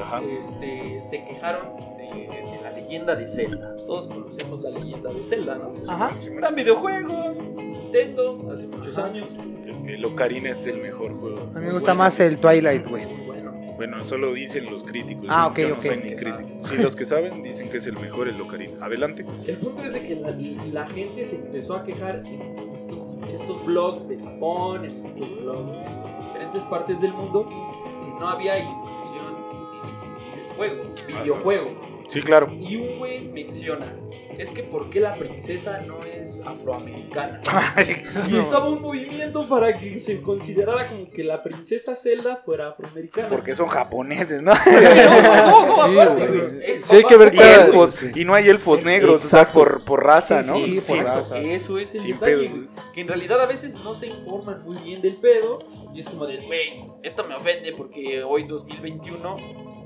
[0.00, 0.22] Ajá.
[0.22, 3.76] este, se quejaron de, de la leyenda de Zelda.
[3.88, 5.72] Todos conocemos la leyenda de Zelda, ¿no?
[5.90, 6.14] Ajá.
[6.36, 9.38] Gran videojuego, Nintendo, hace muchos años.
[9.64, 11.50] El, el Ocarina es el mejor juego.
[11.54, 13.06] A mí me gusta más el Twilight, güey.
[13.06, 13.50] Muy bueno.
[13.76, 15.28] Bueno, eso dicen los críticos.
[15.30, 15.84] Ah, ok, no ok.
[16.04, 16.16] ni que.
[16.16, 18.84] Sí, los que saben dicen que es el mejor el Ocarina.
[18.84, 19.24] Adelante.
[19.46, 24.06] El punto es de que la, la gente se empezó a quejar en estos, blogs
[24.06, 30.36] de Japón, en estos blogs de diferentes partes del mundo, que no había inclusión en
[30.36, 30.84] videojuego.
[31.22, 31.87] videojuego.
[32.08, 32.50] Sí, claro.
[32.58, 33.94] Y un güey menciona,
[34.38, 37.42] es que ¿por qué la princesa no es afroamericana?
[38.30, 43.28] Y estaba un movimiento para que se considerara como que la princesa Zelda fuera afroamericana.
[43.28, 44.52] Porque son japoneses, ¿no?
[44.64, 46.40] No, no, no, Sí, aparte, güey.
[46.40, 46.58] güey.
[46.62, 48.10] Eh, Sí, hay que ver Y, elfos, sí.
[48.14, 49.58] y no hay elfos negros, o sea, Exacto.
[49.58, 50.56] por, por raza, Sí, ¿no?
[50.56, 51.38] sí, sí, por Exacto, raza.
[51.38, 52.68] Eso es el Sin detalle, pedos.
[52.94, 55.58] Que en realidad a veces no se informan muy bien del pedo.
[55.94, 59.36] Y es como de, güey, esto me ofende porque hoy 2021,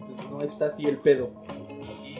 [0.06, 1.32] pues no está así el pedo.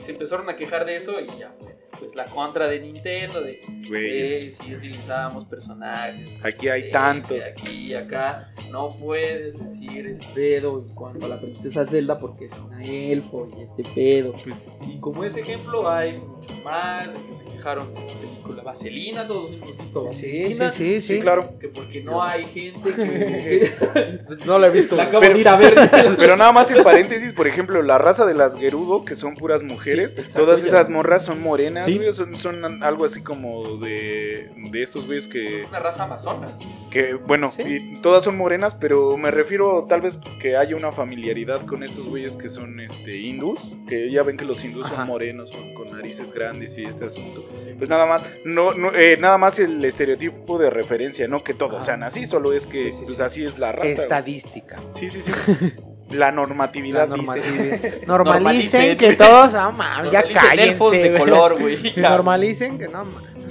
[0.02, 3.60] Se empezaron a quejar de eso y ya fue después la contra de Nintendo, de,
[3.88, 6.32] Güey, si utilizábamos personajes.
[6.42, 7.62] Aquí hay existencia, tantos.
[7.62, 8.52] Aquí y acá.
[8.70, 13.48] No puedes decir ese pedo en cuanto a la princesa Zelda porque es una elfo
[13.58, 14.32] y este pedo.
[14.42, 18.62] Pues, Y como ese ejemplo hay muchos más de que se quejaron de la película
[18.62, 19.26] Vaselina.
[19.26, 20.70] Todos hemos visto Sí, Vaselina.
[20.70, 21.20] sí, sí, sí, sí.
[21.20, 21.58] claro.
[21.58, 23.70] Que porque no hay gente que.
[24.46, 24.96] No la he visto.
[24.96, 25.74] la acabo Pero- de ir a ver.
[26.16, 29.62] Pero nada más en paréntesis, por ejemplo, la raza de las Gerudo, que son puras
[29.62, 31.96] mujeres, Sí, exacto, todas esas morras son morenas, Sí.
[31.96, 36.58] güey, son, son algo así como de, de estos güeyes Son que, una raza amazonas.
[36.90, 37.62] que, bueno, Sí.
[37.62, 42.06] y todas son morenas, pero me refiero tal vez que haya una familiaridad con estos
[42.06, 44.96] güeyes que son este hindús, que ya ven que los hindús Ajá.
[44.96, 47.44] son morenos, con, con narices grandes y este asunto.
[47.78, 51.76] Pues nada más, no, no, eh, nada más el estereotipo de referencia, no que todos
[51.76, 51.84] Ajá.
[51.84, 53.22] sean así, solo es que Sí, sí, pues sí.
[53.22, 53.82] así es la raza.
[53.88, 53.92] güey.
[53.92, 54.82] Estadística.
[54.94, 55.32] Sí, sí, sí.
[56.12, 58.02] La normatividad La dice.
[58.06, 61.10] normaliz- Normalicen que todos, mames, ya elfos cállense.
[61.10, 61.92] de color, güey.
[61.96, 63.04] Normalicen que no.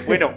[0.08, 0.34] Bueno,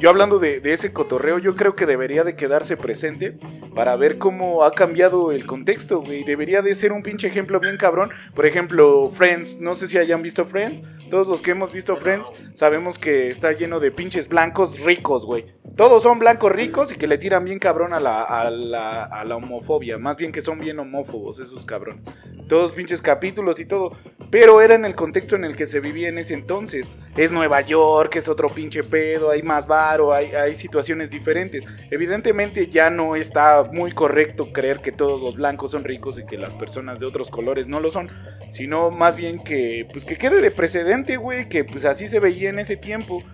[0.00, 3.36] yo hablando de, ese cotorreo, yo creo que debería de quedarse presente
[3.74, 6.24] para ver cómo ha cambiado el contexto, güey.
[6.24, 8.10] Debería de ser un pinche ejemplo bien cabrón.
[8.34, 10.82] Por ejemplo, Friends, no sé si hayan visto Friends.
[11.10, 15.46] Todos los que hemos visto Friends sabemos que está lleno de pinches blancos ricos, güey.
[15.76, 19.24] Todos son blancos ricos y que le tiran bien cabrón a la, a la, a
[19.24, 19.98] la homofobia.
[19.98, 22.02] Más bien que son bien homófobos esos cabrón.
[22.48, 23.92] Todos pinches capítulos y todo.
[24.30, 26.90] Pero era en el contexto en el que se vivía en ese entonces.
[27.16, 31.64] es Nueva York, es otro pinche pedo, hay más varo, hay, hay situaciones diferentes.
[31.90, 36.36] Evidentemente ya no está muy correcto creer que todos los blancos son ricos y que
[36.36, 38.08] las personas de otros colores no lo son,
[38.48, 42.50] sino más bien que pues que quede de precedente, güey, que pues así se veía
[42.50, 43.24] en ese tiempo.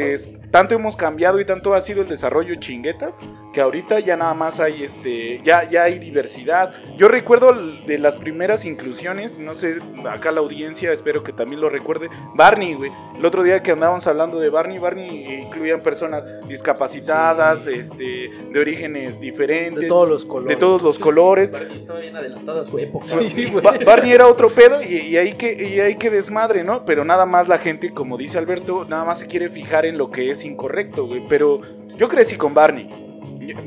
[0.00, 3.16] Pues tanto hemos cambiado y tanto ha sido el desarrollo chinguetas
[3.52, 6.72] que ahorita ya nada más hay este ya ya hay diversidad.
[6.96, 7.52] Yo recuerdo
[7.86, 9.76] de las primeras inclusiones, no sé,
[10.10, 12.90] acá la audiencia espero que también lo recuerde, Barney, güey.
[13.18, 19.20] El otro día que andábamos hablando de Barney, Barney incluían personas discapacitadas, este de orígenes
[19.20, 20.48] diferentes, De todos los colores.
[20.48, 21.52] de todos los colores.
[21.52, 23.04] Barney estaba bien adelantada a su época.
[23.06, 23.62] Sí, güey.
[23.64, 26.84] Ba- Barney era otro pedo y, y ahí que y ahí que desmadre, ¿no?
[26.84, 30.10] Pero nada más la gente, como dice Alberto, nada más se quiere fijar en lo
[30.10, 31.22] que es incorrecto, güey.
[31.28, 31.60] Pero
[31.96, 32.88] yo crecí con Barney.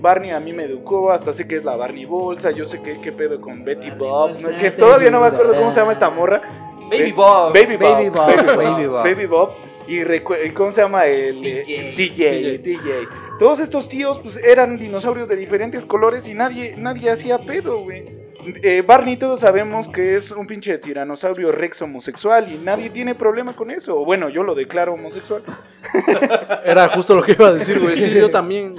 [0.01, 2.99] Barney a mí me educó, hasta sé que es la Barney Bolsa, yo sé que
[3.01, 4.57] qué pedo con Betty Barney Bob, Bolsa, ¿no?
[4.57, 6.41] que todavía no me acuerdo cómo se llama esta morra.
[6.89, 7.53] Baby Eh, Bob.
[7.53, 7.91] Baby Bob.
[7.95, 9.03] Baby Bob, Baby Bob.
[9.03, 9.49] Baby Bob.
[9.87, 11.91] Y recue- ¿cómo se llama el eh, DJ.
[11.95, 13.07] DJ, DJ.
[13.37, 18.24] Todos estos tíos pues eran dinosaurios de diferentes colores y nadie nadie hacía pedo, güey.
[18.61, 23.55] Eh, Barney todos sabemos que es un pinche tiranosaurio rex homosexual y nadie tiene problema
[23.55, 23.99] con eso.
[23.99, 25.43] O bueno, yo lo declaro homosexual.
[26.65, 27.95] Era justo lo que iba a decir, güey.
[27.97, 28.75] Sí, yo también.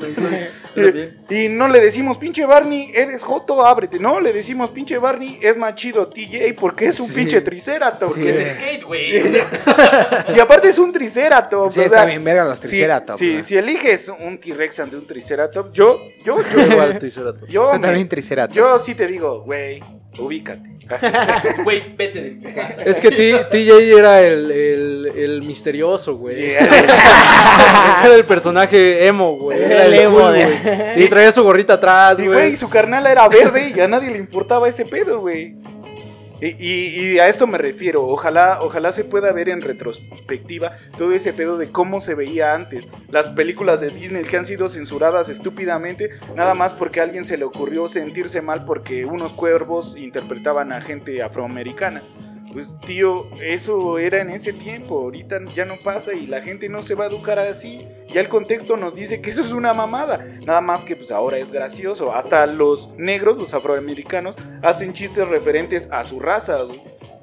[1.30, 3.98] Y no le decimos, pinche Barney, eres joto, ábrete.
[3.98, 7.14] No, le decimos, pinche Barney, es más chido TJ porque es un Sí.
[7.14, 8.12] pinche triceratops.
[8.14, 8.28] Sí.
[8.28, 9.22] Es skate, güey.
[10.36, 11.74] Y aparte es un triceratops.
[11.74, 13.18] Sí, o está bien verga los si- triceratops.
[13.42, 17.50] Si, eliges un T-Rex ante un triceratops, yo, yo, yo, Igual Triceratops.
[17.50, 18.56] yo, Yo también triceratops.
[18.56, 19.55] yo sí te digo, güey,
[20.18, 20.76] ubícate.
[21.64, 22.82] Güey, vete de mi casa.
[22.84, 26.36] Es que T- TJ era el, el, el misterioso, güey.
[26.36, 26.42] Sí,
[28.04, 29.61] Era el personaje emo, güey.
[29.62, 30.94] Era El el emo cool, de- güey.
[30.94, 32.57] Sí, traía su gorrita atrás, Y, güey, güey.
[32.57, 35.57] su carnal era verde y a nadie le importaba ese pedo, güey.
[36.41, 41.57] Y, a esto me refiero, ojalá, ojalá se pueda ver en retrospectiva todo ese pedo
[41.57, 42.84] de cómo se veía antes.
[43.09, 47.39] Las películas de Disney que han sido censuradas estúpidamente, nada más porque a alguien se
[47.39, 52.03] le ocurrió sentirse mal porque unos cuervos interpretaban a gente afroamericana.
[52.57, 56.80] Pues tío, eso era en ese tiempo, ahorita ya no pasa y la gente no
[56.80, 57.86] se va a educar así.
[58.09, 60.24] Ya el contexto nos dice que eso es una mamada.
[60.42, 62.14] Nada más que pues ahora es gracioso.
[62.14, 66.61] Hasta los negros, los afroamericanos, hacen chistes referentes a su raza.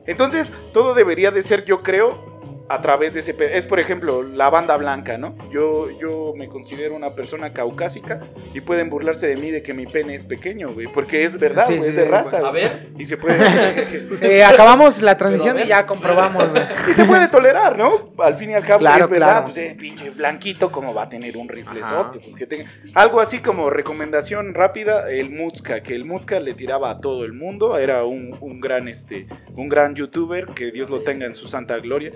[0.05, 2.32] Entonces, todo debería de ser, yo creo,
[2.69, 3.35] a través de ese...
[3.51, 5.35] Es, por ejemplo, la banda blanca, ¿no?
[5.51, 8.21] Yo, yo me considero una persona caucásica
[8.53, 10.87] y pueden burlarse de mí de que mi pene es pequeño, güey.
[10.87, 12.37] Porque es verdad, Sí, güey, sí, es de sí, raza.
[12.39, 12.89] A ver.
[12.97, 13.33] Y se puede...
[14.23, 16.63] Eh, acabamos la transmisión y ya comprobamos, güey.
[16.89, 18.13] Y se puede tolerar, ¿no?
[18.19, 19.45] Al fin y al cabo Claro, es verdad, claro.
[19.45, 23.39] pues eh, pinche blanquito como va a tener un riflezote, pues que tenga algo así
[23.39, 28.03] como recomendación rápida, el Mutzka, que el Mutzka le tiraba a todo el mundo, era
[28.03, 29.25] un, un gran este
[29.57, 32.11] un gran youtuber, que Dios lo tenga en su santa gloria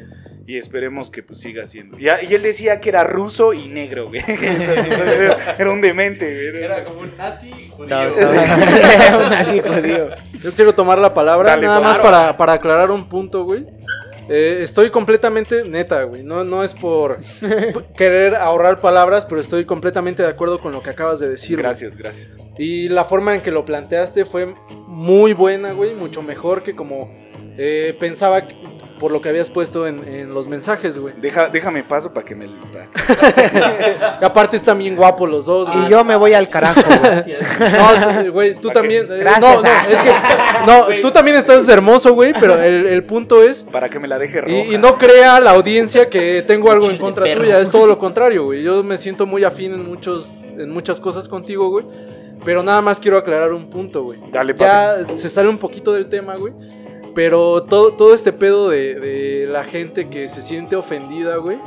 [0.47, 1.99] y esperemos que pues siga siendo.
[1.99, 4.23] Y, a- y él decía que era ruso y negro, güey.
[4.27, 6.63] era, era un demente, güey.
[6.63, 7.95] Era como un nazi judío.
[8.17, 10.09] Un nazi judío.
[10.41, 13.65] Yo quiero tomar la palabra Dale, nada más para, para aclarar un punto, güey.
[14.29, 16.21] Eh, estoy completamente neta, güey.
[16.23, 17.17] No, no es por
[17.97, 21.57] querer ahorrar palabras, pero estoy completamente de acuerdo con lo que acabas de decir.
[21.57, 21.63] güey.
[21.63, 22.37] Gracias, gracias.
[22.57, 24.53] Y la forma en que lo planteaste fue
[24.87, 25.93] muy buena, güey.
[25.93, 27.09] Mucho mejor que como
[27.57, 28.55] eh, pensaba que-
[28.99, 31.13] por lo que habías puesto en, en los mensajes, güey.
[31.19, 32.47] Deja, déjame paso para que me
[34.21, 35.85] Y aparte están bien guapos los dos, güey.
[35.85, 36.99] Y yo me voy al carajo, güey.
[36.99, 37.59] Gracias.
[38.25, 39.05] No, güey, tú también.
[39.11, 39.41] eh, Gracias.
[39.41, 40.11] No, no, es que.
[40.65, 43.63] No, tú también estás hermoso, güey, pero el, el punto es.
[43.63, 44.53] para que me la deje roja.
[44.53, 47.97] Y, y no crea la audiencia que tengo algo en contra tuya, es todo lo
[47.97, 48.63] contrario, güey.
[48.63, 51.85] Yo me siento muy afín en, muchos, en muchas cosas contigo, güey.
[52.45, 54.19] Pero nada más quiero aclarar un punto, güey.
[54.31, 56.53] Dale, Ya se sale un poquito del tema, güey.
[57.17, 61.57] Pero todo, todo este pedo de, de la gente que se siente ofendida, güey.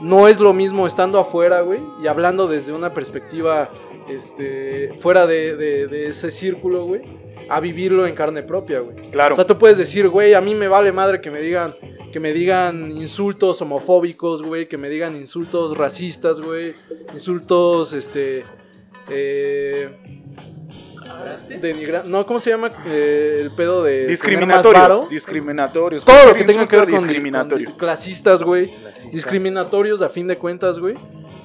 [0.00, 1.80] No es lo mismo estando afuera, güey.
[2.02, 3.70] Y hablando desde una perspectiva
[4.08, 7.02] este, fuera de, de- de ese círculo, güey.
[7.50, 8.96] A vivirlo en carne propia, güey.
[9.10, 9.34] Claro.
[9.34, 11.74] O sea, tú puedes decir, güey, a mí me vale madre que me digan
[12.10, 16.72] que me digan insultos homofóbicos, güey, que me digan insultos racistas, güey,
[17.12, 18.44] insultos este
[19.10, 20.15] eh
[21.60, 25.06] denigra- no, ¿cómo se llama eh, el pedo de tener más discriminatorios, varo?
[25.10, 26.04] discriminatorios.
[26.04, 27.70] Todo lo que tenga que ver con, discriminatorio.
[27.70, 28.74] con clasistas, güey,
[29.12, 30.96] discriminatorios a fin de cuentas, güey.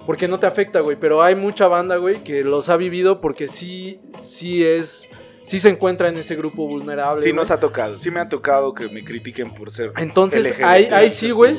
[0.06, 3.48] Porque no te afecta, güey, pero hay mucha banda, güey, que los ha vivido porque
[3.48, 5.08] sí sí es
[5.44, 7.22] sí se encuentra en ese grupo vulnerable.
[7.22, 7.36] Sí güey.
[7.36, 10.64] nos ha tocado, sí me ha tocado que me critiquen por ser Entonces, LGBT.
[10.64, 11.58] ahí, ahí sí, güey.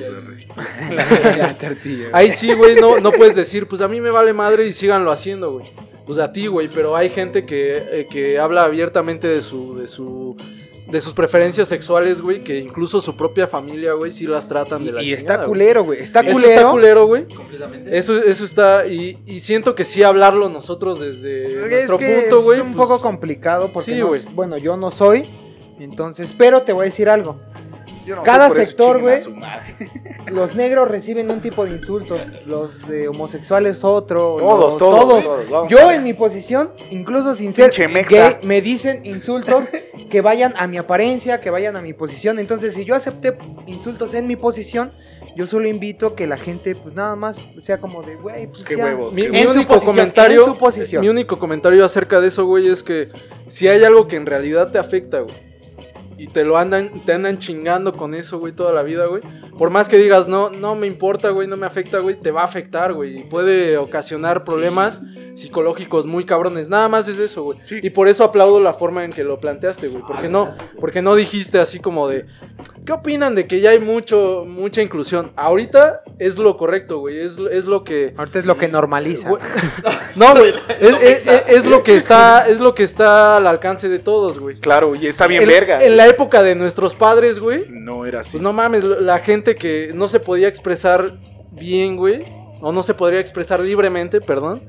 [2.12, 5.10] Ahí sí, güey, no, no puedes decir, pues a mí me vale madre y síganlo
[5.10, 5.72] haciendo, güey.
[6.06, 9.86] Pues a ti, güey, pero hay gente que, eh, que habla abiertamente de su, de
[9.86, 10.36] su
[10.92, 14.92] de sus preferencias sexuales, güey, que incluso su propia familia, güey, sí las tratan de
[14.92, 16.00] la Y, chingada, está culero, güey.
[16.00, 16.52] Está Eso culero.
[16.52, 17.28] está culero, güey.
[17.28, 17.96] Completamente.
[17.96, 22.38] Eso, eso está, y, y siento que sí hablarlo nosotros desde Es nuestro que punto,
[22.38, 22.60] es güey.
[22.60, 25.30] un pues, poco complicado porque, sí, bueno, yo no soy.
[25.80, 27.40] Entonces, pero te voy a decir algo.
[28.04, 29.20] Yo no Cada sé, sector, güey.
[30.32, 34.36] Los negros reciben un tipo de insultos, los de homosexuales otro.
[34.38, 35.70] Todos, los- todos, todos.
[35.70, 37.70] Yo en mi posición, incluso sin ser
[38.08, 39.68] gay, me dicen insultos
[40.10, 42.38] que vayan a mi apariencia, que vayan a mi posición.
[42.38, 44.92] Entonces, si yo acepté insultos en mi posición,
[45.36, 48.64] yo solo invito a que la gente, pues nada más sea como de, güey, pues
[48.64, 48.84] Qué ya".
[48.84, 49.14] huevos.
[49.14, 51.00] Mi, qué mi En su único posición, comentario, en su posición.
[51.02, 53.08] mi único comentario acerca de eso, güey, es que
[53.48, 55.51] si hay algo que en realidad te afecta, güey,
[56.22, 59.22] y te lo andan, te andan chingando con eso, güey, toda la vida, güey.
[59.58, 62.42] Por más que digas, no, no me importa, güey, no me afecta, güey, te va
[62.42, 65.02] a afectar, güey, y puede ocasionar problemas
[65.34, 66.68] psicológicos muy cabrones.
[66.68, 67.58] Nada más es eso, güey.
[67.64, 67.80] Sí.
[67.82, 70.50] Y por eso aplaudo la forma en que lo planteaste, güey, porque no,
[70.80, 72.26] porque no dijiste así como de,
[72.86, 75.32] ¿qué opinan de que ya hay mucho, mucha inclusión?
[75.36, 79.30] Ahorita es lo correcto, güey, es, es lo que Ahorita es lo que normaliza.
[79.30, 79.42] Güey,
[80.16, 80.52] No, güey.
[80.78, 84.38] Es, es- es- es lo que está, es lo que está al alcance de todos,
[84.38, 84.58] güey.
[84.60, 85.82] Claro, y está bien En, verga.
[85.82, 87.66] en la época de nuestros padres, güey.
[87.68, 88.32] No era así.
[88.32, 91.18] Pues no mames, la gente que no se podía expresar
[91.50, 92.24] bien, güey.
[92.60, 94.62] O no se podría expresar libremente, perdón.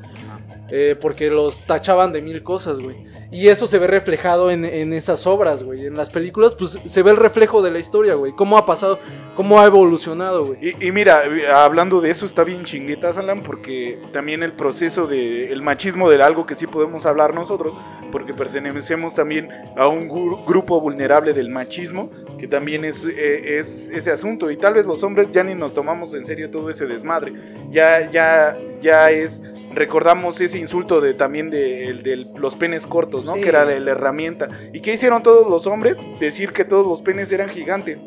[0.75, 2.95] Eh, porque los tachaban de mil cosas, güey.
[3.31, 5.85] Y eso se ve reflejado en, en esas obras, güey.
[5.85, 8.31] En las películas, pues se ve el reflejo de la historia, güey.
[8.31, 8.97] Cómo ha pasado,
[9.35, 10.75] cómo ha evolucionado, güey.
[10.79, 11.23] Y, mira,
[11.53, 16.21] hablando de eso, está bien chinguetas, Alan, porque también el proceso de el machismo de
[16.23, 17.73] algo que sí podemos hablar nosotros,
[18.11, 22.09] porque pertenecemos también a un gru- grupo vulnerable del machismo,
[22.39, 24.49] que también es, eh, es ese asunto.
[24.51, 27.33] Y tal vez los hombres ya ni nos tomamos en serio todo ese desmadre.
[27.71, 29.43] Ya, ya, ya es.
[29.75, 33.35] Recordamos ese insulto de también de, el de los penes cortos, ¿no?
[33.35, 33.41] Sí.
[33.41, 34.49] Que era de la herramienta.
[34.71, 35.97] ¿Y qué hicieron todos los hombres?
[36.19, 37.97] Decir que todos los penes eran gigantes.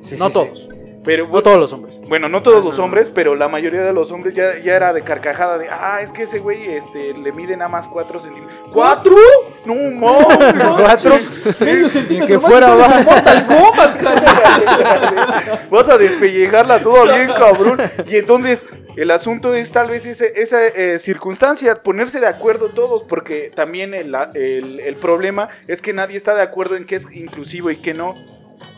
[0.00, 0.32] Sí, No sí, sí.
[0.32, 0.68] todos.
[1.04, 2.00] Pero No todos los hombres.
[2.06, 2.84] bueno, no todos los no.
[2.84, 6.12] hombres, pero la mayoría de los hombres ya, ya era de carcajada de, ah, es
[6.12, 8.56] que ese güey este, le mide nada más 4 centímetros.
[8.72, 9.16] ¿Cuatro?
[9.64, 10.54] No, mames.
[10.80, 11.14] Cuatro.
[11.60, 15.66] Medio centímetro que más fuera cara.
[15.70, 17.80] Vas a despellejarla todo bien, cabrón.
[18.06, 18.64] Y entonces,
[18.96, 23.94] el asunto es tal vez ese- esa eh, circunstancia, ponerse de acuerdo todos, porque también
[23.94, 27.80] el, el- el problema es que nadie está de acuerdo en qué es inclusivo y
[27.80, 28.14] qué no.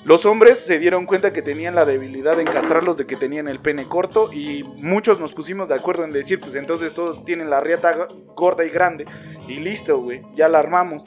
[0.04, 3.60] Los hombres se dieron cuenta que tenían la debilidad en castrarlos de que tenían el
[3.60, 7.60] pene corto y muchos nos pusimos de acuerdo en decir, pues entonces todos tienen la
[7.60, 9.06] riata gorda y grande
[9.48, 11.04] y listo, güey, ya la armamos.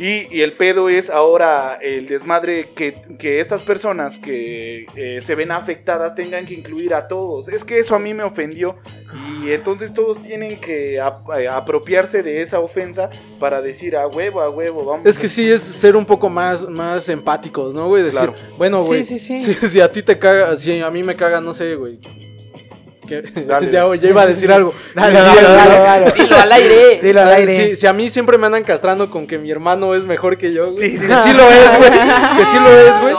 [0.00, 5.34] Y, y el pedo es ahora el desmadre que, que estas personas que eh, se
[5.34, 7.48] ven afectadas tengan que incluir a todos.
[7.50, 8.76] Es que eso a mí me ofendió.
[9.42, 14.40] Y entonces todos tienen que ap- eh, apropiarse de esa ofensa para decir a huevo,
[14.40, 15.06] a huevo, vamos.
[15.06, 18.02] Es que sí es ser un poco más, más empáticos, ¿no, güey?
[18.02, 18.34] Decir, Claro.
[18.56, 19.04] bueno, Sí, güey.
[19.04, 19.40] sí, sí.
[19.60, 21.98] Si, si a ti te caga, si a mí me caga, no sé, güey.
[23.10, 23.70] Que- Dale.
[23.70, 24.72] ya, ya iba a decir algo.
[24.94, 25.80] Dale, Sí, dale, sí, dale, sí.
[25.82, 26.12] dale.
[26.22, 27.00] Dilo al aire.
[27.02, 27.76] Dilo al aire.
[27.76, 30.72] si a mí siempre me andan castrando con que mi hermano es mejor que yo,
[30.72, 30.78] güey.
[30.78, 31.22] Sí, sí, que sí.
[31.24, 31.90] sí lo es, güey.
[31.90, 33.14] Que sí lo es, güey.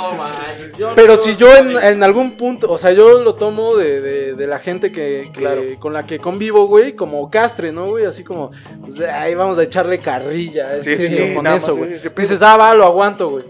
[0.80, 4.02] No, Pero no- si yo en, en algún punto, o sea, yo lo tomo de,
[4.02, 5.62] de- de la gente que, que- Claro.
[5.80, 8.06] con la que convivo, güey, como castre, ¿no, güey?
[8.06, 8.50] Así como,
[8.80, 11.98] pues, ahí vamos a echarle carrilla a Sí, ese sí, con nada eso, güey.
[12.18, 13.44] Dices, ah, va, lo aguanto, güey.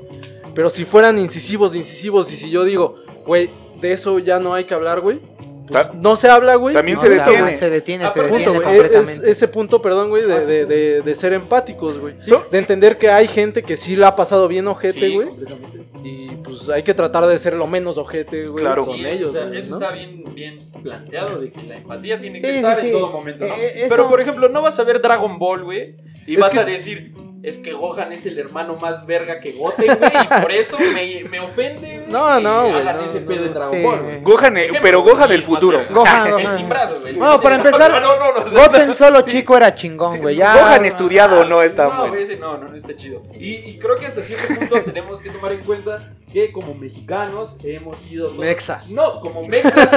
[0.53, 2.95] Pero si fueran incisivos, incisivos, y si yo digo,
[3.25, 3.49] güey,
[3.79, 5.21] de eso ya no hay que hablar, güey,
[5.67, 6.75] pues no se habla, güey.
[6.75, 7.55] También No, se detiene.
[7.55, 8.63] Se detiene, se detiene Punto, güey.
[8.63, 9.31] Es- es- completamente.
[9.31, 12.15] ese punto, perdón, güey, de, de- de- de ser empáticos, güey.
[12.51, 15.27] De entender que hay gente que sí la ha pasado bien ojete, Sí, güey.
[15.27, 15.81] completamente.
[16.03, 18.85] y pues hay que tratar de ser lo menos ojete, güey, Claro.
[18.87, 19.29] con Sí, ellos.
[19.29, 19.75] o sea, güey, eso ¿no?
[19.79, 22.87] está bien, bien planteado, de que la empatía tiene Sí, que sí, estar sí.
[22.87, 23.53] en todo momento, ¿no?
[23.53, 26.39] Eh, eh, eso- Pero, por ejemplo, no vas a ver Dragon Ball, güey, y Es
[26.39, 27.13] vas que a decir,
[27.43, 31.23] es que Gohan es el hermano más verga que Goten, güey, y por eso me,
[31.29, 33.59] me ofende, güey, No, no, güey, hagan no, ese no, pedo en no.
[33.59, 33.83] Dragon Sí.
[33.83, 34.19] Ball.
[34.21, 35.77] Gohan, eh, Ejemplo, pero Gohan el es más futuro.
[35.79, 35.93] verga.
[35.93, 36.57] Gohan, el Gohan.
[36.57, 37.13] sin brazos, güey.
[37.15, 38.51] Bueno, para empezar, no, no, no, no.
[38.51, 40.35] Goten solo chico era chingón, güey.
[40.35, 40.53] Ya.
[40.53, 42.15] Gohan estudiado no está no, bueno.
[42.39, 43.23] no, no, no está chido.
[43.39, 47.57] Y, y creo que hasta cierto punto tenemos que tomar en cuenta que como mexicanos
[47.63, 48.89] hemos sido todos- Mexas.
[48.91, 49.91] No, como mexas,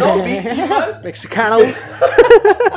[0.00, 1.04] no víctimas.
[1.04, 1.62] Mexicanos.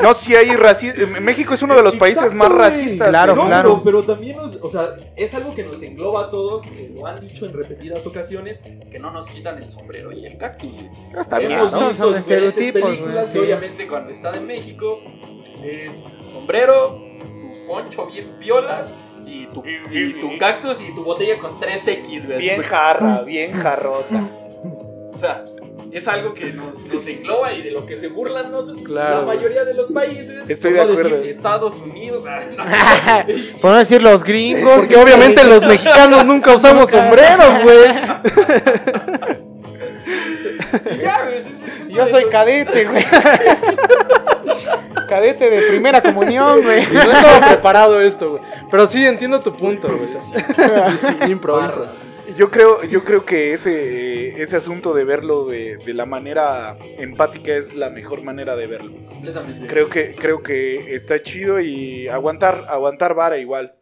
[0.02, 1.06] No, sí hay racismo.
[1.22, 3.08] México es uno de los países más racistas.
[3.10, 3.70] Claro, no, claro.
[3.70, 7.06] Pero, pero también nos, o sea, es algo que nos engloba a todos, que lo
[7.06, 10.90] han dicho en repetidas ocasiones, que no nos quitan el sombrero y el cactus, güey.
[11.18, 11.78] Está bien, Hemos ¿no?
[11.80, 15.00] Son- visto son diferentes estereotipos, películas que obviamente cuando está en México
[15.64, 16.98] es sombrero,
[17.40, 18.96] tu poncho bien piolas
[19.26, 22.40] y tu, y tu cactus y tu botella con 3X, güey.
[22.40, 24.30] Bien jarra, bien jarrota.
[25.14, 25.46] O sea,
[25.92, 29.26] es algo que nos, nos engloba y de lo que se burlan nos- Claro, la
[29.28, 30.50] mayoría de los países.
[30.50, 31.30] Estoy por de no decir acuerdo.
[31.30, 32.24] Estados Unidos.
[33.62, 34.78] Por no decir los gringos.
[34.78, 37.84] Porque obviamente los mexicanos nunca usamos sombreros, güey.
[41.90, 43.06] Yo soy cadete, güey.
[45.14, 46.82] Cadete de primera comunión, güey.
[46.92, 48.44] No estaba preparado esto, güey.
[48.72, 50.08] Pero sí entiendo tu punto, güey.
[50.10, 50.18] Sí,
[51.32, 51.90] impro, impro.
[52.36, 57.54] Yo creo, yo creo que ese, ese asunto de verlo de, de la manera empática
[57.54, 58.94] es la mejor manera de verlo.
[59.06, 59.68] Completamente.
[59.68, 63.76] Creo que, creo que está chido y aguantar, aguantar vara igual.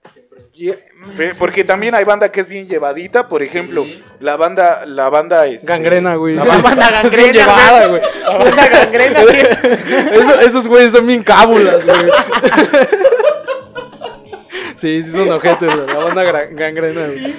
[1.17, 4.03] Ve, Porque también hay banda que es bien llevadita, por ejemplo, Sí.
[4.19, 6.35] la banda, la banda es Gangrena, güey.
[6.35, 8.01] La banda Es bien gangrena, llevada, güey.
[8.23, 9.63] La banda gangrena es-
[10.11, 11.97] Eso- esos güeyes son bien cábulas, güey.
[14.81, 15.87] Sí, sí son ojetes, güey.
[15.87, 17.35] La banda gangrena, güey.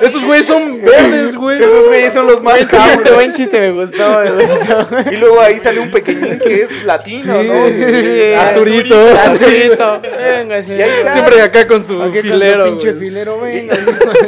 [0.00, 1.58] Esos güeyes son verdes, güey.
[1.62, 4.86] Esos güeyes son los más Buen chiste, buen chiste, me gustó, me gustó.
[5.12, 7.66] Y luego ahí sale un pequeñín que es latino, Sí, ¿no?
[7.66, 8.32] sí, sí, sí.
[8.32, 8.98] Arturito.
[9.14, 10.00] Arturito.
[10.00, 11.12] Venga, Y ahí está.
[11.12, 13.00] Siempre acá con su Aquí con su filero, pinche güey.
[13.08, 13.76] filero, venga.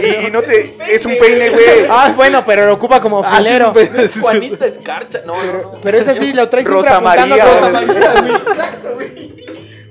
[0.03, 0.77] Y, y no te.
[0.91, 1.65] Es un peine, güey.
[1.91, 3.73] Ah, bueno, pero lo ocupa como Ah, sí, filero.
[3.75, 4.21] sí, sí, sí.
[4.21, 5.23] Juanita Escarcha.
[5.25, 5.81] No, no, no.
[5.83, 7.73] Pero ese sí lo trae siempre Rosa apuntando María, güey.
[7.73, 9.18] María, güey, Exacto, güey.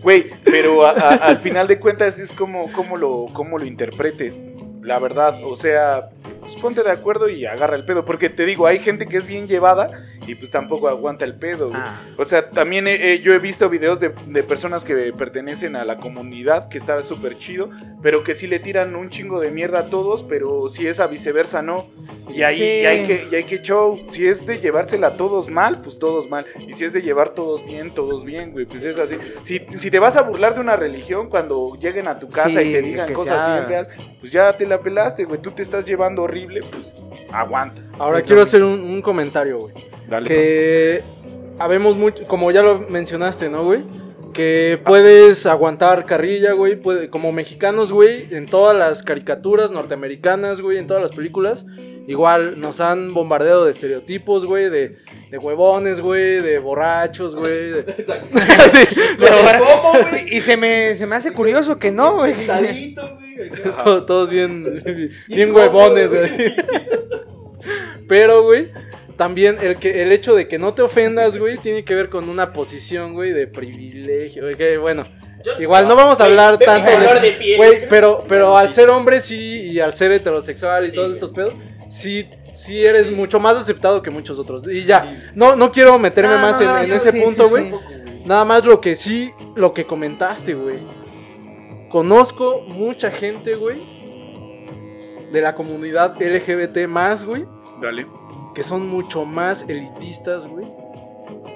[0.08, 4.42] Güey, pero a- al final de cuentas es como, como, lo, como lo interpretes.
[4.82, 6.08] La verdad, o sea,
[6.48, 8.06] pues ponte de acuerdo y agarra el pedo.
[8.06, 11.68] Porque te digo, hay gente que es bien llevada y pues tampoco aguanta el pedo.
[11.68, 11.80] güey.
[11.82, 12.02] Ah.
[12.18, 15.98] O sea, también he- yo he visto videos de, de personas que pertenecen a la
[15.98, 17.70] comunidad, que está súper chido,
[18.02, 21.08] pero que sí le tiran un chingo de mierda a todos, pero si es a
[21.08, 21.86] viceversa, no.
[22.30, 22.64] Y ahí Sí.
[22.64, 24.00] y hay, que, y hay que show.
[24.08, 26.46] Si es de llevársela a todos mal, pues todos mal.
[26.68, 29.16] Y si es de llevar todos bien, todos bien, güey, pues es así.
[29.42, 32.70] Si, si te vas a burlar de una religión cuando lleguen a tu casa Sí,
[32.70, 35.42] y te digan cosas sea- bien feas, pues ya te la pelaste, güey.
[35.42, 36.94] Tú te estás llevando horrible, pues
[37.32, 37.82] aguanta.
[38.00, 39.74] Ahora quiero hacer un, un comentario, güey.
[40.08, 40.28] Dale.
[40.28, 41.04] Que
[41.60, 43.84] habemos mucho, como ya lo mencionaste, ¿no, güey?
[44.34, 46.76] Que puedes aguantar carrilla, güey.
[46.76, 51.66] puede- como mexicanos, güey, en todas las caricaturas norteamericanas, güey, en todas las películas.
[52.08, 54.96] Igual nos han bombardeado de estereotipos, güey, de,
[55.30, 57.72] de huevones, güey, de borrachos, güey.
[57.72, 58.28] de- Exacto.
[58.70, 58.80] Sí,
[59.20, 60.36] de borra- ¿Cómo, güey?
[60.36, 62.34] Y se me, se me hace curioso que no, güey.
[63.38, 64.06] Güey.
[64.06, 66.56] Todos bien, bien huevones, güey.
[68.08, 68.72] Pero, güey,
[69.16, 72.30] también el, que, el hecho de que no te ofendas, güey, tiene que ver con
[72.30, 74.44] una posición, güey, de privilegio.
[74.44, 75.06] güey, que, bueno,
[75.60, 77.56] igual no vamos a hablar tanto de.
[77.58, 79.36] Güey, pero, pero al ser hombre sí,
[79.72, 81.54] y al ser heterosexual y todos estos pedos,
[81.90, 84.68] sí, sí eres mucho más aceptado que muchos otros.
[84.68, 87.22] Y ya, no, no quiero meterme No, más no, en, no, en eso ese sí,
[87.22, 87.72] punto, sí, güey.
[87.72, 87.78] sí.
[88.26, 90.78] Nada más lo que sí, lo que comentaste, güey.
[91.90, 93.78] Conozco mucha gente, güey,
[95.32, 97.46] de la comunidad LGBT más, güey,
[97.82, 98.06] Dale.
[98.54, 100.68] que son mucho más elitistas, güey,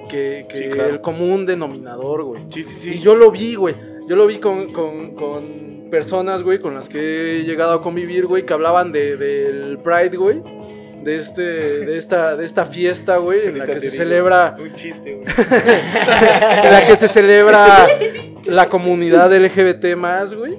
[0.09, 0.89] que, que Sí, claro.
[0.89, 2.43] el común denominador, güey.
[2.49, 2.89] Sí, sí, sí.
[2.95, 3.75] Y yo lo vi, güey.
[4.07, 8.25] Yo lo vi con, con- con personas, güey, con las que he llegado a convivir,
[8.25, 10.41] güey, que hablaban de, del Pride, güey.
[11.03, 15.15] De, este, de, esta, de esta fiesta, güey, en la que se celebra Un chiste,
[15.15, 15.25] güey.
[16.63, 17.87] en la que se celebra
[18.45, 20.55] la comunidad LGBT más, güey.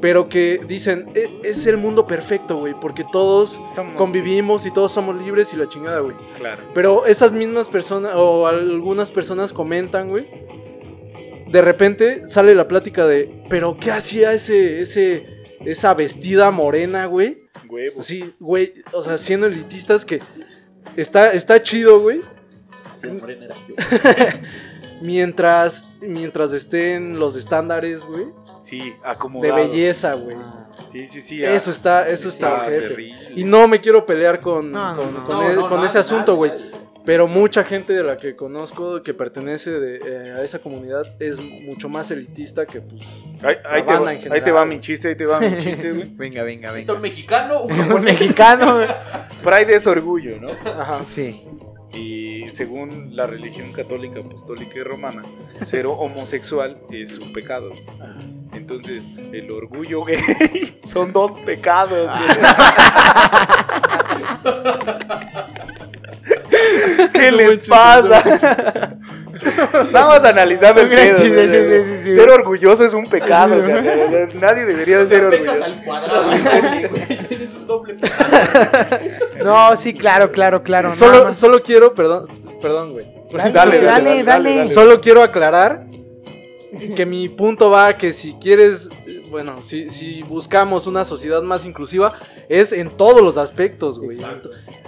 [0.00, 4.92] Pero que dicen, "E- es el mundo perfecto, güey, porque todos Somos- convivimos y todos
[4.92, 6.14] somos libres y la chingada, güey.
[6.36, 6.62] Claro.
[6.74, 10.26] Pero esas mismas personas, o algunas personas comentan, güey.
[11.50, 15.24] De repente sale la plática de, pero ¿qué hacía ese, ese,
[15.64, 17.43] esa vestida morena, güey?
[17.98, 20.20] Así, güey, o sea, siendo elitistas que
[20.96, 22.20] está, está chido, güey.
[25.00, 28.26] Mientras, mientras estén los estándares, güey,
[28.60, 29.56] Sí, de acomodado.
[29.56, 30.36] belleza, güey.
[30.90, 31.44] Sí, sí, sí.
[31.44, 32.66] Eso está, eso está.
[33.34, 35.24] Y no me quiero pelear con, No, con, no.
[35.26, 36.52] con No, no, con nadie, ese asunto, güey.
[37.04, 41.38] Pero mucha gente de la que conozco que pertenece de, eh, a esa comunidad es
[41.38, 43.02] mucho más elitista que, pues,
[43.42, 44.76] Ahí, ahí La te banda va, en ahí te va güey.
[44.76, 46.08] mi chiste, ahí te va mi chiste, güey.
[46.14, 47.14] Venga, venga, ¿Está un venga.
[47.14, 47.62] mexicano?
[47.64, 48.88] un mexicano, güey.
[49.44, 50.48] Pride es orgullo, ¿no?
[50.80, 51.04] ajá.
[51.04, 51.42] Sí.
[51.92, 55.22] Y según la religión católica, apostólica y romana,
[55.66, 57.72] ser homosexual es un pecado.
[58.00, 58.18] ajá.
[58.54, 62.08] Entonces, el orgullo gay son dos pecados.
[67.30, 68.96] ¿Qué les chiste, pasa?
[69.92, 71.16] Nada más analizando el pedo.
[71.16, 72.14] chiste, sí, sí, sí, sí.
[72.14, 73.56] Ser orgulloso es un pecado.
[74.40, 75.64] Nadie debería de O sea, ser pecas orgulloso.
[75.64, 76.24] al cuadrado,
[76.90, 77.18] güey.
[77.28, 78.98] Tienes un doble pecado.
[79.44, 80.90] No, sí, claro, claro, claro.
[80.94, 82.28] Solo, solo quiero, perdón,
[82.62, 83.06] perdón, güey.
[83.32, 84.24] Dale, Dale, dale, dale, dale.
[84.24, 84.68] dale, dale.
[84.68, 85.86] Solo quiero aclarar
[86.96, 88.88] que mi punto va a que si quieres,
[89.34, 92.14] bueno, si, si buscamos una sociedad más inclusiva,
[92.48, 94.16] es en todos los aspectos, güey.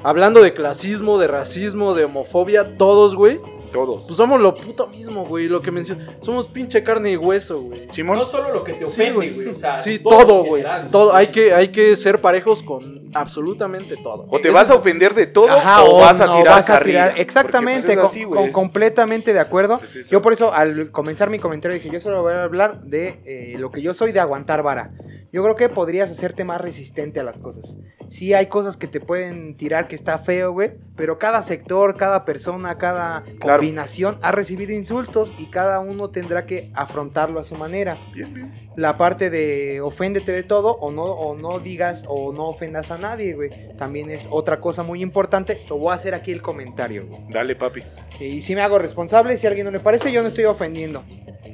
[0.05, 3.41] Hablando de clasismo, de racismo, de homofobia, todos, güey.
[3.77, 4.05] Todos.
[4.07, 5.47] Pues somos lo puto mismo, güey.
[5.49, 6.03] Lo que menciono.
[6.21, 7.89] Somos pinche carne y hueso, güey.
[7.93, 9.49] Simón, No solo lo que te ofende, güey.
[9.49, 10.63] o sea, Sí, todo güey.
[10.63, 11.15] general, Todo.
[11.15, 14.27] Hay que, hay que ser parejos con absolutamente todo.
[14.31, 16.81] o te vas a ofender de todo Ajá, o, vas a no, tirar vas a
[16.81, 19.81] tirar- Exactamente, pues, es con- completamente de acuerdo.
[20.11, 23.57] Yo por eso al comenzar mi comentario dije, yo solo voy a hablar de eh,
[23.59, 24.91] lo que yo soy de aguantar vara.
[25.33, 27.77] Yo creo que podrías hacerte más resistente a las cosas.
[28.09, 32.25] Sí hay cosas que te pueden tirar que está feo, güey, pero cada sector, cada
[32.25, 33.61] persona, cada Claro.
[33.67, 37.99] Combinación ha recibido insultos y cada uno tendrá que afrontarlo a su manera.
[38.15, 38.71] Bien, bien.
[38.77, 42.99] La parte de oféndete de todo o no, o no digas o no ofendas a
[42.99, 43.51] nadie, güey.
[43.77, 45.55] También es otra cosa muy importante.
[45.55, 47.23] Te voy a hacer aquí el comentario, güey.
[47.31, 47.83] Dale, papi.
[48.21, 51.05] Y si me hago responsable, si a alguien no le parece, yo no estoy ofendiendo.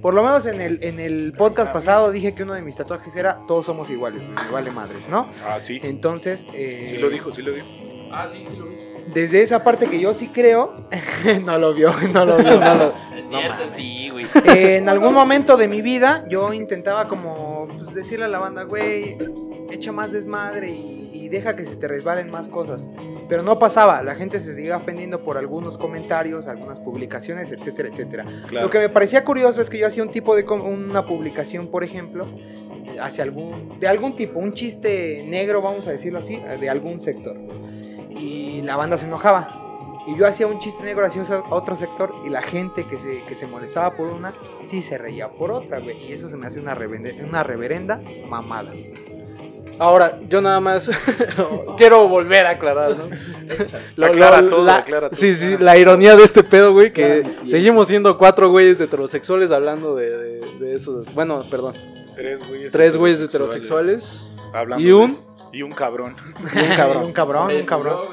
[0.02, 3.14] Por lo menos en el, en el podcast pasado dije que uno de mis tatuajes
[3.14, 5.28] era todos somos iguales, güey, me vale madres, ¿no?
[5.47, 5.80] Ah, sí.
[5.84, 7.66] Entonces, eh, Sí lo dijo, sí lo dijo.
[8.10, 8.81] Ah, sí, sí lo vi.
[9.14, 10.86] Desde esa parte que yo sí creo,
[11.44, 12.94] no lo vio, no lo vio, no lo-
[13.32, 14.26] Es cierto, sí, güey.
[14.56, 18.64] Eh, en algún momento de mi vida yo intentaba como pues, decirle a la banda,
[18.64, 19.16] güey,
[19.70, 22.90] echa más desmadre y, y deja que se te resbalen más cosas.
[23.30, 28.26] Pero no pasaba, la gente se seguía ofendiendo por algunos comentarios, algunas publicaciones, etcétera, etcétera.
[28.48, 28.66] Claro.
[28.66, 31.68] Lo que me parecía curioso es que yo hacía un tipo de com- una publicación,
[31.68, 32.26] por ejemplo,
[33.00, 37.38] hacia algún de algún tipo, un chiste negro, vamos a decirlo así, de algún sector.
[38.18, 39.59] Y la banda se enojaba.
[40.06, 43.22] Y yo hacía un chiste negro hacia ose- otro sector y la gente que se,
[43.22, 45.97] que se molestaba por una, sí se reía por otra, güey.
[46.09, 48.72] Y eso se me hace una, reverenda mamada.
[49.78, 50.90] Ahora, yo nada más
[51.78, 53.05] quiero volver a aclarar, ¿no?
[53.97, 55.16] Lo- Aclara lo- todo, la- aclara todo.
[55.18, 59.51] Sí, sí, la ironía de este pedo, güey, que Claro, seguimos siendo cuatro güeyes heterosexuales
[59.51, 61.12] hablando de, de, de esos.
[61.14, 61.74] Bueno, perdón,
[62.14, 62.72] Tres güeyes.
[62.72, 65.18] tres güeyes heterosexuales Hablando y de un.
[65.52, 66.16] Y un cabrón.
[66.54, 68.08] Y un cabrón, un cabrón, un cabrón.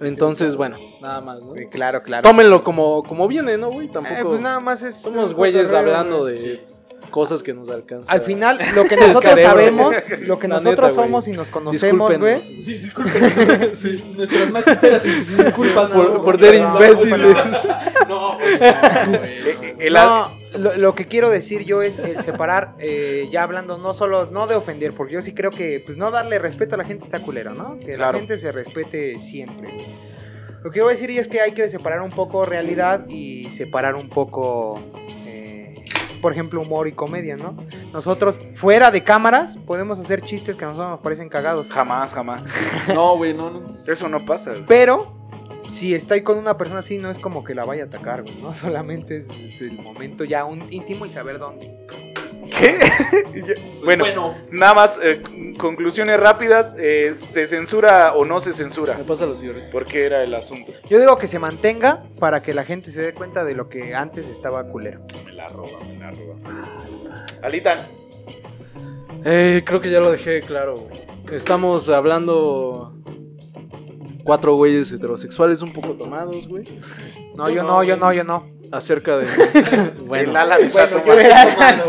[0.00, 1.54] Entonces, bueno, nada más, ¿no?
[1.70, 2.22] Claro, claro.
[2.22, 3.88] Tómenlo como, como viene, ¿no, güey?
[3.88, 4.14] Tampoco.
[4.14, 4.96] Eh, pues nada más es.
[4.96, 6.66] somos güeyes hablando de
[7.12, 8.12] cosas que nos alcanzan.
[8.12, 12.18] Al final, lo que nosotros sabemos, lo que La nosotros neta, somos y nos conocemos,
[12.18, 12.40] güey.
[12.60, 13.22] Sí, disculpen.
[13.76, 17.36] Sí, Nuestras más sinceras disculpas Por, no, por no, ser no, imbéciles.
[18.08, 18.64] No, güey, no,
[19.78, 20.36] Eh, no.
[20.52, 24.26] eh, lo, lo que quiero decir yo es el separar, eh, ya hablando no solo,
[24.26, 27.04] no de ofender, porque yo sí creo que, pues no darle respeto a la gente
[27.04, 27.78] está culero, ¿no?
[27.78, 28.12] Que Claro.
[28.12, 29.70] la gente se respete siempre.
[30.62, 33.50] Lo que yo voy a decir es que hay que separar un poco realidad y
[33.50, 34.78] separar un poco,
[36.22, 37.54] por ejemplo, humor y comedia, ¿no?
[37.92, 41.68] Nosotros, fuera de cámaras, podemos hacer chistes que a nosotros nos parecen cagados.
[41.68, 42.42] Jamás, jamás.
[42.94, 43.60] No, güey, no, no.
[43.86, 44.52] Eso no pasa.
[44.52, 44.64] güey.
[44.66, 45.18] Pero
[45.68, 48.40] si estoy con una persona así, no es como que la vaya a atacar, güey,
[48.40, 48.52] ¿no?
[48.54, 51.76] Solamente es, es el momento ya un íntimo y saber dónde.
[52.58, 52.78] ¿Qué?
[53.82, 55.20] Bueno, bueno, nada más, eh,
[55.58, 56.76] conclusiones rápidas.
[56.78, 58.96] eh, ¿Se censura o no se censura?
[58.96, 59.72] Me pasa lo siguiente.
[59.72, 60.70] ¿Por qué era el asunto?
[60.88, 63.96] Yo digo que se mantenga para que la gente se dé cuenta de lo que
[63.96, 65.00] antes estaba culero.
[65.24, 66.36] Me la roba, me la roba.
[67.42, 67.88] Alitan.
[69.24, 71.00] Eh, creo que ya lo dejé claro, güey.
[71.32, 72.94] Estamos hablando.
[74.22, 76.78] Cuatro güeyes heterosexuales un poco tomados, güey.
[77.34, 78.46] No, yo no, yo no, yo no.
[78.72, 79.26] Acerca de.
[79.72, 80.38] El bueno.
[80.38, 81.30] Alan está Bueno,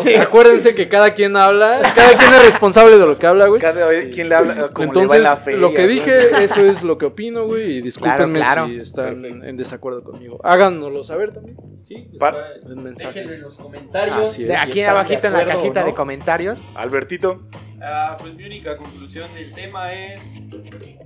[0.01, 0.15] sí.
[0.15, 1.81] Acuérdense que cada quien habla.
[1.95, 3.61] Cada quien es responsable de lo que habla, güey.
[3.61, 5.88] Cada quien le habla como le va Entonces, en la feria, lo que ¿no?
[5.88, 7.77] dije, eso es lo que opino, güey.
[7.77, 8.68] Y discúlpenme Claro, claro.
[8.68, 9.45] si están Perfecto.
[9.45, 10.39] en desacuerdo conmigo.
[10.43, 11.55] Háganoslo saber también.
[11.88, 14.38] sí, déjenlo en los comentarios.
[14.60, 15.85] Aquí abajito en la cajita no.
[15.85, 16.68] de comentarios.
[16.76, 17.43] Albertito.
[17.84, 20.41] Ah, pues mi única conclusión del tema es.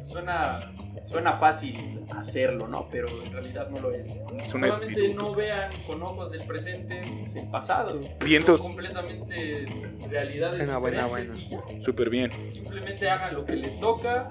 [0.03, 0.71] Suena,
[1.03, 2.87] suena fácil hacerlo, ¿no?
[2.91, 4.09] Pero en realidad no lo es.
[4.09, 5.21] Es Solamente espíritu.
[5.21, 7.99] no vean con ojos del presente pues, el pasado.
[8.23, 8.61] Vientos.
[8.61, 9.67] Son completamente
[10.09, 11.61] realidades Buena, buena, diferentes y ya.
[11.83, 12.31] Súper bien.
[12.49, 14.29] Simplemente hagan lo que les toca.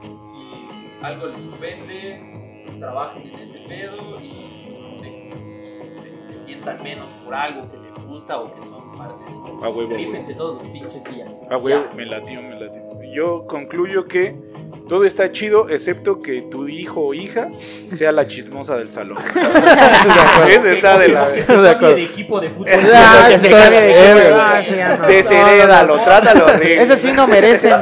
[0.00, 4.63] Si algo les ofende, trabajen en ese pedo y
[6.64, 9.66] se, se sientan menos por algo que les gusta o que son parte de.
[9.66, 9.94] A huevo.
[9.94, 11.40] Rífense todos los pinches días.
[11.50, 11.94] A huevo, Ya.
[11.96, 12.82] me latió, me latió.
[13.14, 14.34] Yo concluyo que
[14.88, 19.18] todo está chido, excepto que tu hijo o hija sea la chismosa del salón.
[20.48, 22.68] Ese está de la Que se De cambie de equipo de fútbol.
[22.94, 24.34] Ah, que se está cambie de.
[24.34, 25.06] Ah, sí, ya no.
[25.06, 26.48] Desherédalo, trátalo.
[26.60, 27.72] Eso sí no merecen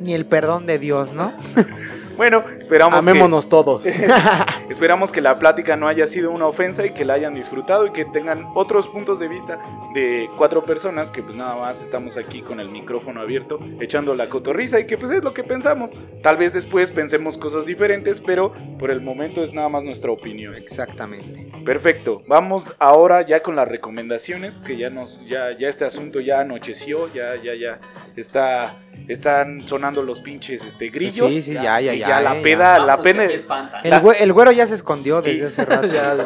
[0.00, 1.34] ni el perdón de Dios, ¿no?
[2.18, 3.86] Bueno, esperamos que, Amémonos todos.
[4.68, 7.92] esperamos que la plática no haya sido una ofensa y que la hayan disfrutado y
[7.92, 9.60] que tengan otros puntos de vista
[9.94, 14.28] de cuatro personas que pues nada más estamos aquí con el micrófono abierto echando la
[14.28, 15.90] cotorriza y que pues es lo que pensamos.
[16.20, 20.56] Tal vez después pensemos cosas diferentes, pero por el momento es nada más nuestra opinión.
[20.56, 21.48] Exactamente.
[21.64, 26.40] Perfecto, vamos ahora ya con las recomendaciones, que ya nos, ya, ya este asunto ya
[26.40, 27.78] anocheció, ya, ya, ya
[28.16, 31.28] está, están sonando los pinches este grillos.
[31.28, 32.20] Sí, sí, ya, ya, y ya.
[32.20, 33.24] la peda, la que pena.
[33.24, 35.88] El, güe- el güero ya se escondió desde hace rato.
[35.92, 36.16] Ya,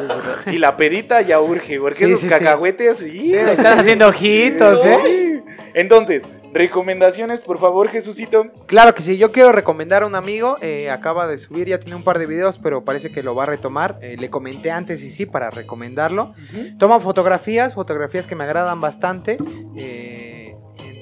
[0.51, 2.33] y la pedita ya urge, porque Sí, esos sí, sí.
[2.33, 5.43] cacahuetes, y- Están haciendo ojitos, ¿eh?
[5.75, 8.45] Entonces, recomendaciones, por favor, Jesucito.
[8.67, 11.95] Claro que sí, yo quiero recomendar a un amigo, eh, acaba de subir, ya tiene
[11.95, 13.97] un par de videos, pero parece que lo va a retomar.
[14.01, 16.33] Eh, le comenté antes y sí, para recomendarlo.
[16.77, 19.37] Toma fotografías, fotografías que me agradan bastante.
[19.75, 20.12] eh,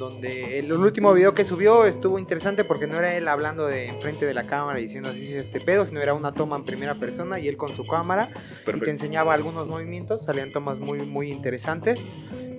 [0.01, 3.85] donde el, el último video que subió estuvo interesante porque no era él hablando de
[3.85, 6.65] enfrente de la cámara y diciendo así es este pedo, sino era una toma en
[6.65, 8.29] primera persona y él con su cámara
[8.75, 12.03] y te enseñaba algunos movimientos, salían tomas muy, muy interesantes.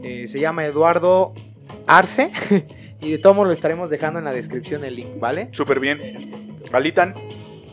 [0.04, 1.34] Eh, se llama Eduardo
[1.88, 2.30] Arce
[3.00, 5.48] y de todo modo lo estaremos dejando en la descripción el link, ¿vale?
[5.50, 6.62] Súper bien.
[6.72, 7.14] Alitan,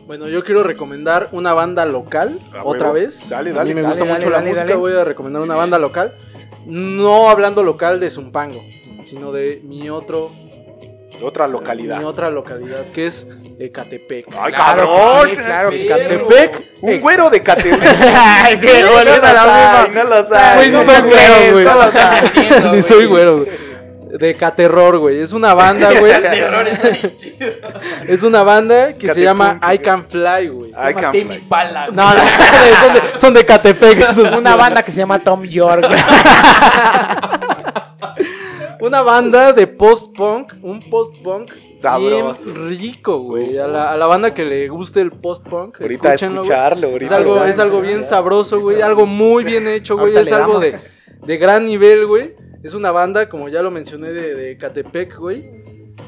[0.08, 3.30] Bueno, yo quiero recomendar una banda local, A otra vez.
[3.30, 4.76] Dale, A dale, mí me dale, gusta dale, mucho dale, la música, dale.
[4.76, 6.14] voy a recomendar una banda local.
[6.66, 8.62] No hablando local de Zumpango,
[9.10, 10.32] sino de mi otro
[11.22, 11.98] otra localidad.
[12.00, 13.28] mi otra localidad, que es
[13.60, 14.28] Ecatepec.
[14.40, 15.30] Ay, Claro que cabrón.
[15.30, 15.84] sí, claro que sí.
[15.86, 16.64] Ecatepec.
[16.82, 17.82] Un güero de Catepec.
[18.16, 20.56] Ay, qué no volviendo a lo la no.
[20.56, 21.68] Güey, no ¿Cómo soy güero, güey.
[21.68, 22.84] Entiendo, Ni güey.
[22.84, 23.50] soy güero, güey.
[24.18, 25.20] De Caterror, güey.
[25.22, 26.14] Es una banda, güey.
[28.08, 29.76] Es una banda que se llama güey.
[29.76, 30.72] I Can Fly, güey.
[30.72, 31.24] I can fly.
[31.26, 31.42] Güey.
[31.92, 32.22] No, no,
[32.80, 34.00] son de, son de Catepec.
[34.10, 35.86] esos Una banda que se llama Tom York.
[38.82, 42.54] Una banda de post-punk, un post-punk Sabroso.
[42.54, 43.58] bien rico, güey.
[43.58, 46.42] A la, a la banda que le guste el post-punk, Ahorita escucharlo.
[46.44, 47.46] Es Ahorita algo, escucharlo.
[47.46, 48.82] es algo bien sabroso, güey.
[48.82, 50.16] Algo muy bien hecho, güey.
[50.16, 50.80] Es algo de,
[51.26, 52.36] de gran nivel, güey.
[52.64, 55.46] Es una banda, como ya lo mencioné, de, de Catepec, güey.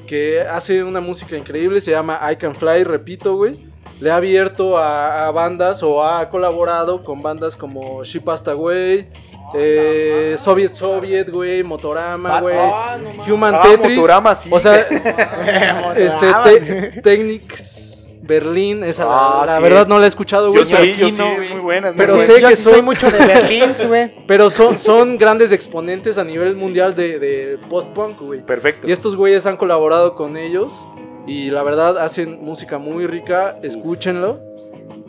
[0.08, 1.82] Que hace una música increíble.
[1.82, 3.70] Se llama I Can Fly, repito, güey.
[4.00, 9.10] Le ha abierto a, a bandas o ha colaborado con bandas como She Passed Away,
[9.54, 12.56] eh, Soviet Soviet, güey, Motorama, güey.
[12.58, 12.98] Ah,
[13.28, 13.96] Human Ah, Tetris.
[13.98, 14.50] Motorama, sí.
[14.52, 14.76] O sea,
[15.96, 16.62] este, Ah, te-
[16.94, 17.02] sí.
[17.02, 17.88] Technics
[18.24, 20.64] Berlín, esa la, Ah, la sí verdad no la he escuchado, güey.
[20.66, 21.50] sí, pero- sí, güey.
[21.54, 21.92] muy buena.
[22.26, 24.12] sé yo que sí soy son- mucho de Berlín, güey.
[24.28, 28.46] Pero son, son grandes exponentes a nivel mundial de, de post-punk, güey.
[28.46, 28.88] Perfecto.
[28.88, 30.86] Y estos güeyes han colaborado con ellos.
[31.28, 33.58] Y la verdad hacen música muy rica.
[33.64, 34.40] Escúchenlo.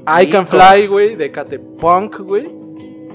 [0.07, 0.47] I Can.
[0.49, 2.49] Fly, güey, de Catepunk, güey.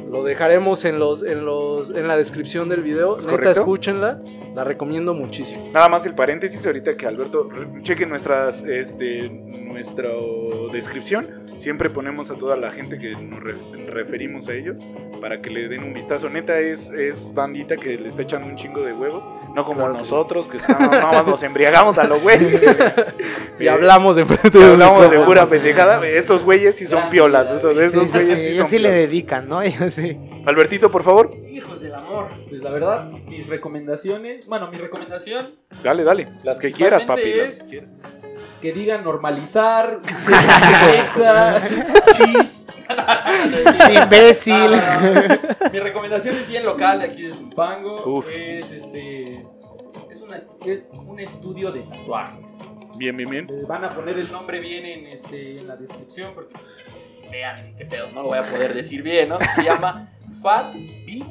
[0.09, 3.17] Lo dejaremos en los, en los, en la descripción del video.
[3.17, 3.59] ¿Es Neta, correcto?
[3.59, 4.21] escúchenla.
[4.55, 5.69] La recomiendo muchísimo.
[5.73, 7.49] Nada más el paréntesis ahorita que Alberto
[7.83, 10.09] cheque nuestras este nuestra
[10.71, 11.47] descripción.
[11.57, 13.55] Siempre ponemos a toda la gente que nos re-
[13.87, 14.77] referimos a ellos
[15.21, 16.29] para que le den un vistazo.
[16.29, 19.23] Neta es, es bandita que le está echando un chingo de huevo,
[19.57, 20.11] no como Claro que sí.
[20.11, 22.37] nosotros que estamos- nada más nos embriagamos a lo güey.
[23.59, 26.05] Y hablamos de frente de un hablamos de pura pendejada.
[26.07, 27.49] Estos güeyes sí son piolas.
[27.49, 27.97] Estos, güeyes sí,
[28.35, 29.59] sí ellos son sí le dedican, ¿no?
[30.45, 32.29] Albertito, por favor, Hijos del amor.
[32.47, 34.45] Pues la verdad, mis recomendaciones.
[34.45, 36.29] Bueno, mi recomendación dale, dale.
[36.43, 37.33] Las que quieras, papi.
[37.33, 37.89] Las que quieras.
[38.61, 40.01] Que digan normalizar,
[40.99, 41.61] exa,
[42.15, 42.67] chis.
[44.03, 44.71] Imbécil.
[45.71, 48.17] Mi recomendación es bien local de aquí de Zumpango.
[48.17, 48.27] Uf.
[48.29, 49.45] Es este.
[50.09, 50.49] Es, una es
[50.91, 52.71] un estudio de tatuajes.
[52.95, 53.47] Bien, bien, bien.
[53.49, 56.83] Eh, Van a poner el nombre bien en, este, en la descripción porque pues,
[57.29, 59.37] vean qué pedo, no lo voy a poder decir bien, ¿no?
[59.53, 60.09] Se llama
[60.41, 61.23] Fat B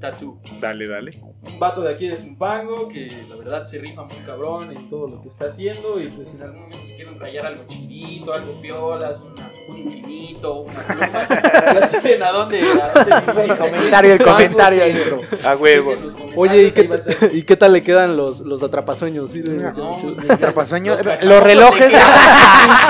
[0.00, 0.40] Tattoo.
[0.60, 1.22] Dale, dale.
[1.46, 5.06] Un vato de aquí de Zumpango que la verdad se rifa muy cabrón en todo
[5.08, 8.60] lo que está haciendo y pues en algún momento si quieren rayar algo chidito, algo
[8.60, 11.28] piolas, una- un infinito, una pluma,
[11.80, 12.92] ya saben a dónde, a
[13.32, 13.44] dónde.
[13.44, 14.92] El comentario, el comentario ahí.
[14.94, 15.20] centro.
[15.48, 15.94] A huevo.
[15.94, 17.34] Los Oye, ¿y qué, ahí va a estar.
[17.34, 19.30] ¿y qué tal le quedan los, los atrapasueños?
[19.32, 21.92] Pues, Atrapasueños, los los relojes.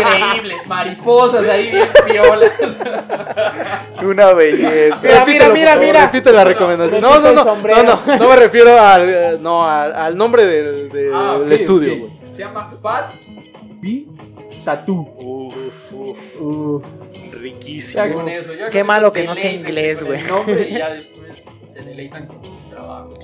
[0.01, 2.53] increíbles, mariposas ahí bien piolas.
[4.03, 5.25] Una belleza.
[5.27, 6.07] Mira, mira, favor, mira.
[6.07, 7.01] Repite la recomendación.
[7.01, 10.47] Me No, no, no, no, no, no me refiero al, eh, no, al, al nombre
[10.47, 11.99] del, del Ah, estudio, ok.
[12.01, 12.33] güey.
[12.33, 13.15] Se llama Fat
[13.81, 14.07] B
[14.65, 15.01] Tattoo.
[15.19, 16.85] Uf, uf, Uf.
[17.33, 18.05] riquísimo.
[18.05, 18.55] Ya con eso.
[18.55, 20.21] ya Qué con malo eso que no sea inglés, güey.
[20.21, 23.15] el nombre y ya después se deleitan con su trabajo.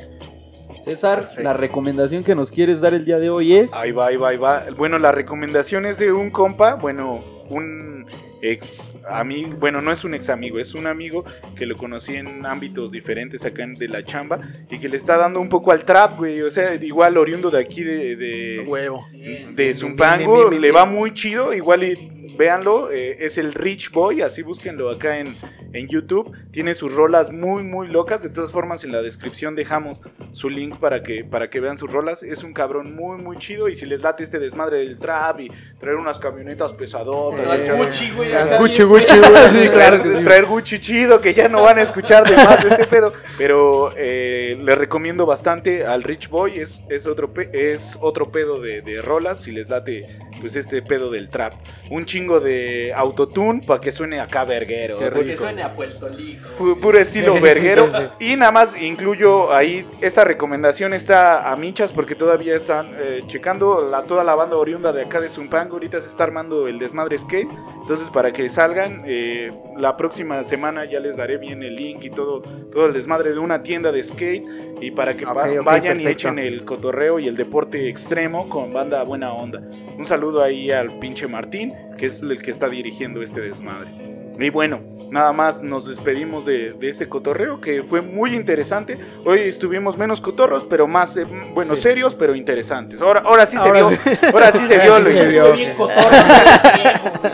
[0.82, 1.42] César, Perfecto.
[1.42, 3.74] la recomendación que nos quieres dar el día de hoy es.
[3.74, 4.64] Ahí va, ahí va, ahí va.
[4.76, 8.06] Bueno, la recomendación es de un compa, bueno, un
[8.42, 11.24] ex amigo, bueno, no es un ex amigo, es un amigo
[11.56, 14.40] que lo conocí en ámbitos diferentes acá en- de la chamba
[14.70, 16.42] y que le está dando un poco al trap, güey.
[16.42, 19.06] O sea, igual oriundo de aquí de, de, Huevo.
[19.54, 24.42] De Zumpango, le va muy chido, igual y véanlo, eh, es el Rich Boy, así
[24.42, 25.36] búsquenlo acá en,
[25.72, 26.32] en YouTube.
[26.50, 28.22] Tiene sus rolas muy, muy locas.
[28.22, 30.02] De todas formas, en la descripción dejamos
[30.32, 32.22] su link para que, para que vean sus rolas.
[32.22, 33.68] Es un cabrón muy, muy chido.
[33.68, 37.76] Y si les late este desmadre del trap y traer unas camionetas pesadotas, Las echar-
[37.76, 38.32] Gucci, güey.
[38.32, 39.48] Las Gucci, Gucci, güey.
[39.50, 40.24] Sí, claro que sí.
[40.24, 43.12] traer Gucci chido, que ya no van a escuchar de más de este pedo.
[43.38, 46.58] Pero eh, les recomiendo bastante al Rich Boy.
[46.58, 49.40] Es, es, otro, pe- es otro pedo de, de rolas.
[49.42, 51.54] Si les late, pues este pedo del trap.
[51.90, 54.98] Un chingo de autotune para que suene acá verguero.
[54.98, 56.76] Que suene a Puerto Rico.
[56.80, 57.88] Puro estilo Sí, verguero.
[57.90, 58.24] sí, sí.
[58.32, 63.86] Y nada más incluyo ahí, esta recomendación está a michas porque todavía están eh, checando
[63.88, 65.74] la, toda la banda oriunda de acá de Zumpango.
[65.74, 67.48] Ahorita se está armando el desmadre skate.
[67.82, 72.10] Entonces para que salgan, eh, la próxima semana ya les daré bien el link y
[72.10, 72.42] todo,
[72.72, 74.44] todo el desmadre de una tienda de skate.
[74.82, 75.24] Y para que
[75.64, 79.60] vayan y echen el cotorreo y el deporte extremo con banda buena onda.
[79.98, 83.90] Un saludo ahí al pinche Martín, que es el que está dirigiendo este desmadre.
[84.38, 84.80] Y bueno,
[85.10, 88.96] nada más nos despedimos de, de este cotorreo que fue muy interesante.
[89.26, 91.82] Hoy estuvimos menos cotorros, pero más, eh, bueno, Sí.
[91.82, 93.02] serios, pero interesantes.
[93.02, 94.02] Ahora, ahora sí Ahora se sí.
[94.22, 94.30] vio.
[94.32, 95.10] Ahora sí se Ahora vio.
[95.10, 95.88] sí lo- se vio.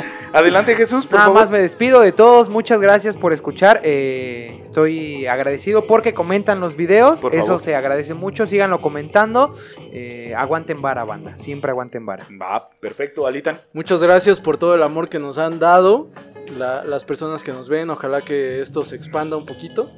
[0.36, 1.40] Adelante Jesús, por Nada favor.
[1.40, 3.80] más me despido de todos, muchas gracias por escuchar.
[3.84, 7.60] eh, estoy agradecido porque comentan los videos, Por eso favor.
[7.60, 9.52] se agradece mucho, síganlo comentando.
[9.92, 12.28] eh, aguanten vara, banda, siempre aguanten vara.
[12.40, 13.60] Va, perfecto, Alitan.
[13.72, 16.10] Muchas gracias por todo el amor que nos han dado
[16.54, 17.88] la- las personas que nos ven.
[17.88, 19.90] Ojalá que esto se expanda un poquito.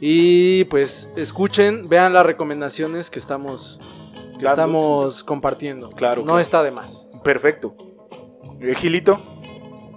[0.00, 3.80] Y pues escuchen, vean las recomendaciones que estamos,
[4.38, 5.90] que Dando, estamos compartiendo.
[5.90, 6.38] Claro, No claro.
[6.40, 7.08] está de más.
[7.24, 7.74] Perfecto.
[8.60, 9.20] Eh, Gilito,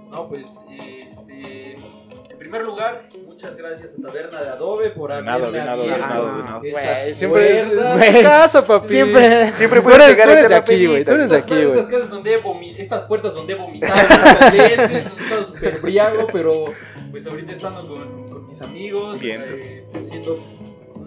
[0.10, 0.60] No, pues,
[1.06, 5.84] este, en primer lugar, muchas gracias a Taberna de Adobe por haberme nada, de nada,
[5.84, 6.60] de nada, de nada.
[6.60, 8.88] Güey, siempre es, casa, papi.
[8.88, 9.52] Siempre.
[9.52, 11.04] siempre Tú puedes eres, tú eres esta de aquí, güey.
[11.04, 11.66] Tú eres Estas, aquí, güey.
[11.68, 15.80] estas casas donde he vomi- estas puertas donde he vomitado muchas veces, he estado súper
[15.82, 16.66] briago, pero
[17.12, 20.40] pues ahorita estando con, con mis amigos, eh, haciendo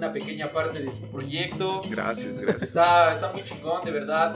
[0.01, 1.83] una pequeña parte de su proyecto.
[1.91, 2.63] Gracias, gracias.
[2.63, 4.35] Está, está muy chingón, de verdad.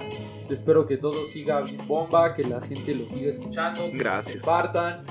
[0.51, 4.43] Espero que todo siga bien bomba, que la gente lo siga escuchando, que Gracias.
[4.43, 5.07] compartan.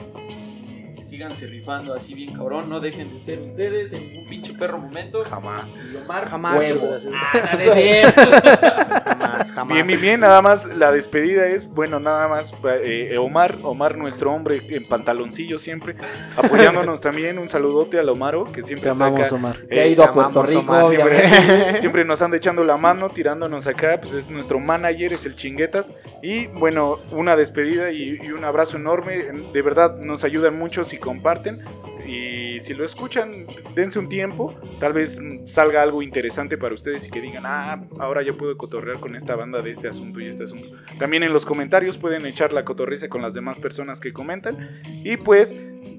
[1.04, 4.80] Y Síganse rifando así bien cabrón, no dejen de ser ustedes en ningún pinche perro
[4.80, 5.24] momento.
[5.26, 5.66] Jamás.
[5.92, 6.58] Y Omar, Jamás.
[6.58, 7.10] huevos.
[7.14, 7.32] Ah.
[9.06, 9.76] Jamás, jamás.
[9.76, 12.54] Bien, bien, bien, nada más la despedida es, bueno, nada más
[12.84, 15.96] eh, Omar, Omar, nuestro hombre en pantaloncillo siempre,
[16.38, 19.36] apoyándonos también, un saludote al Omaro, que siempre Te está amamos, acá.
[19.36, 19.68] Omar.
[19.68, 23.10] Que ha Eh, ido a Puerto Rico, Omar, siempre, siempre nos anda echando la mano,
[23.10, 25.90] tirándonos acá, pues es nuestro manager, es el chinguetas.
[26.22, 29.26] Y bueno, una despedida y, y un abrazo enorme.
[29.54, 31.62] De verdad nos ayudan mucho si comparten.
[32.06, 34.54] Y si lo escuchan, dense un tiempo.
[34.80, 39.00] Tal vez salga algo interesante para ustedes y que digan, ah, ahora ya puedo cotorrear
[39.00, 40.68] con esta banda de este asunto y este asunto.
[41.00, 44.82] También en los comentarios pueden echar la cotorriza con las demás personas que comentan.
[45.04, 45.56] Y pues,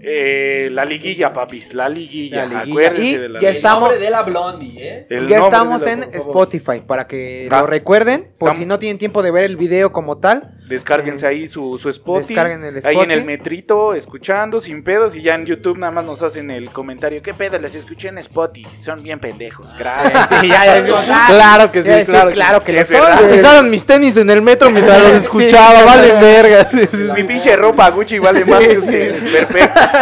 [0.07, 2.45] eh, la liguilla, papis, la liguilla.
[2.45, 2.71] La liguilla.
[2.73, 3.51] Acuérdense Y de la ya liguilla.
[3.51, 5.07] estamos- nombre de la Blondie, ¿eh?
[5.09, 6.03] El ya estamos la- en.
[6.03, 7.61] Spotify para que Ah.
[7.63, 10.54] lo recuerden, por Estamos- si no tienen tiempo de ver el video como tal.
[10.69, 12.35] Descárguense ahí su, su Spotify.
[12.35, 15.15] Descarguen el Ahí en el metrito, escuchando, sin pedos.
[15.15, 17.23] Y ya en YouTube nada más nos hacen el comentario.
[17.23, 17.59] ¿Qué pedo?
[17.59, 18.69] Les escuché en Spotify.
[18.81, 19.75] Son bien pendejos.
[19.79, 20.29] Gracias.
[20.31, 23.29] Sí, ya, ya decimos, ah, Claro que sí, claro que claro que lo Es son.
[23.29, 25.17] Pesaron mis tenis en el metro mientras los Sí.
[25.19, 26.65] escuchaba, vale verga.
[26.71, 27.05] Sí, sí, sí.
[27.15, 29.09] Mi pinche ropa Gucci vale Sí, más que sí.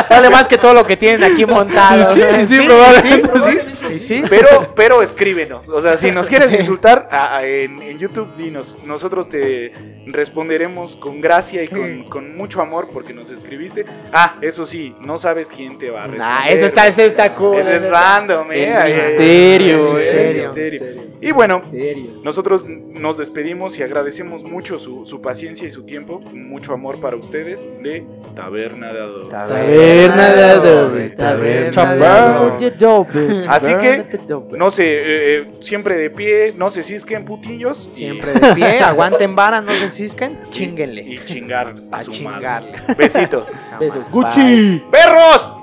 [0.09, 2.15] Vale más que todo lo que tienen aquí montado.
[2.15, 3.72] Sí, sí, probablemente sí.
[3.99, 4.23] Sí.
[4.29, 5.69] Pero, pero escríbenos.
[5.69, 6.57] O sea, si nos quieres Sí.
[6.57, 8.79] insultar a- a- en, en YouTube, dinos.
[8.85, 9.73] Nosotros te
[10.07, 13.85] responderemos con gracia y con, con mucho amor porque nos escribiste.
[14.13, 16.29] Ah, eso sí, no sabes quién te va a responder.
[16.29, 17.59] Nah, eso está, eso está cool.
[17.59, 18.73] Ese es eso- random, eh.
[18.87, 21.03] El misterio, el misterio.
[21.21, 22.21] Y bueno, Misterio.
[22.25, 26.19] Nosotros nos despedimos y agradecemos mucho su, su paciencia y su tiempo.
[26.21, 28.05] Mucho amor para ustedes de
[28.35, 29.29] Taberna de Adobe.
[29.31, 33.43] Taberna de adobe, taberna de adobe.
[33.49, 35.03] Así que, no sé, eh,
[35.39, 37.87] eh, siempre de pie, no se cisquen putillos.
[37.87, 41.03] y- Siempre de pie, aguanten vara, no se cisquen, chinguenle.
[41.03, 42.73] Y chingar a, A su chingarle.
[42.73, 42.95] madre.
[42.97, 43.49] Besitos.
[43.81, 44.11] Besos.
[44.11, 44.83] Gucci.
[44.91, 45.57] ¡Perros!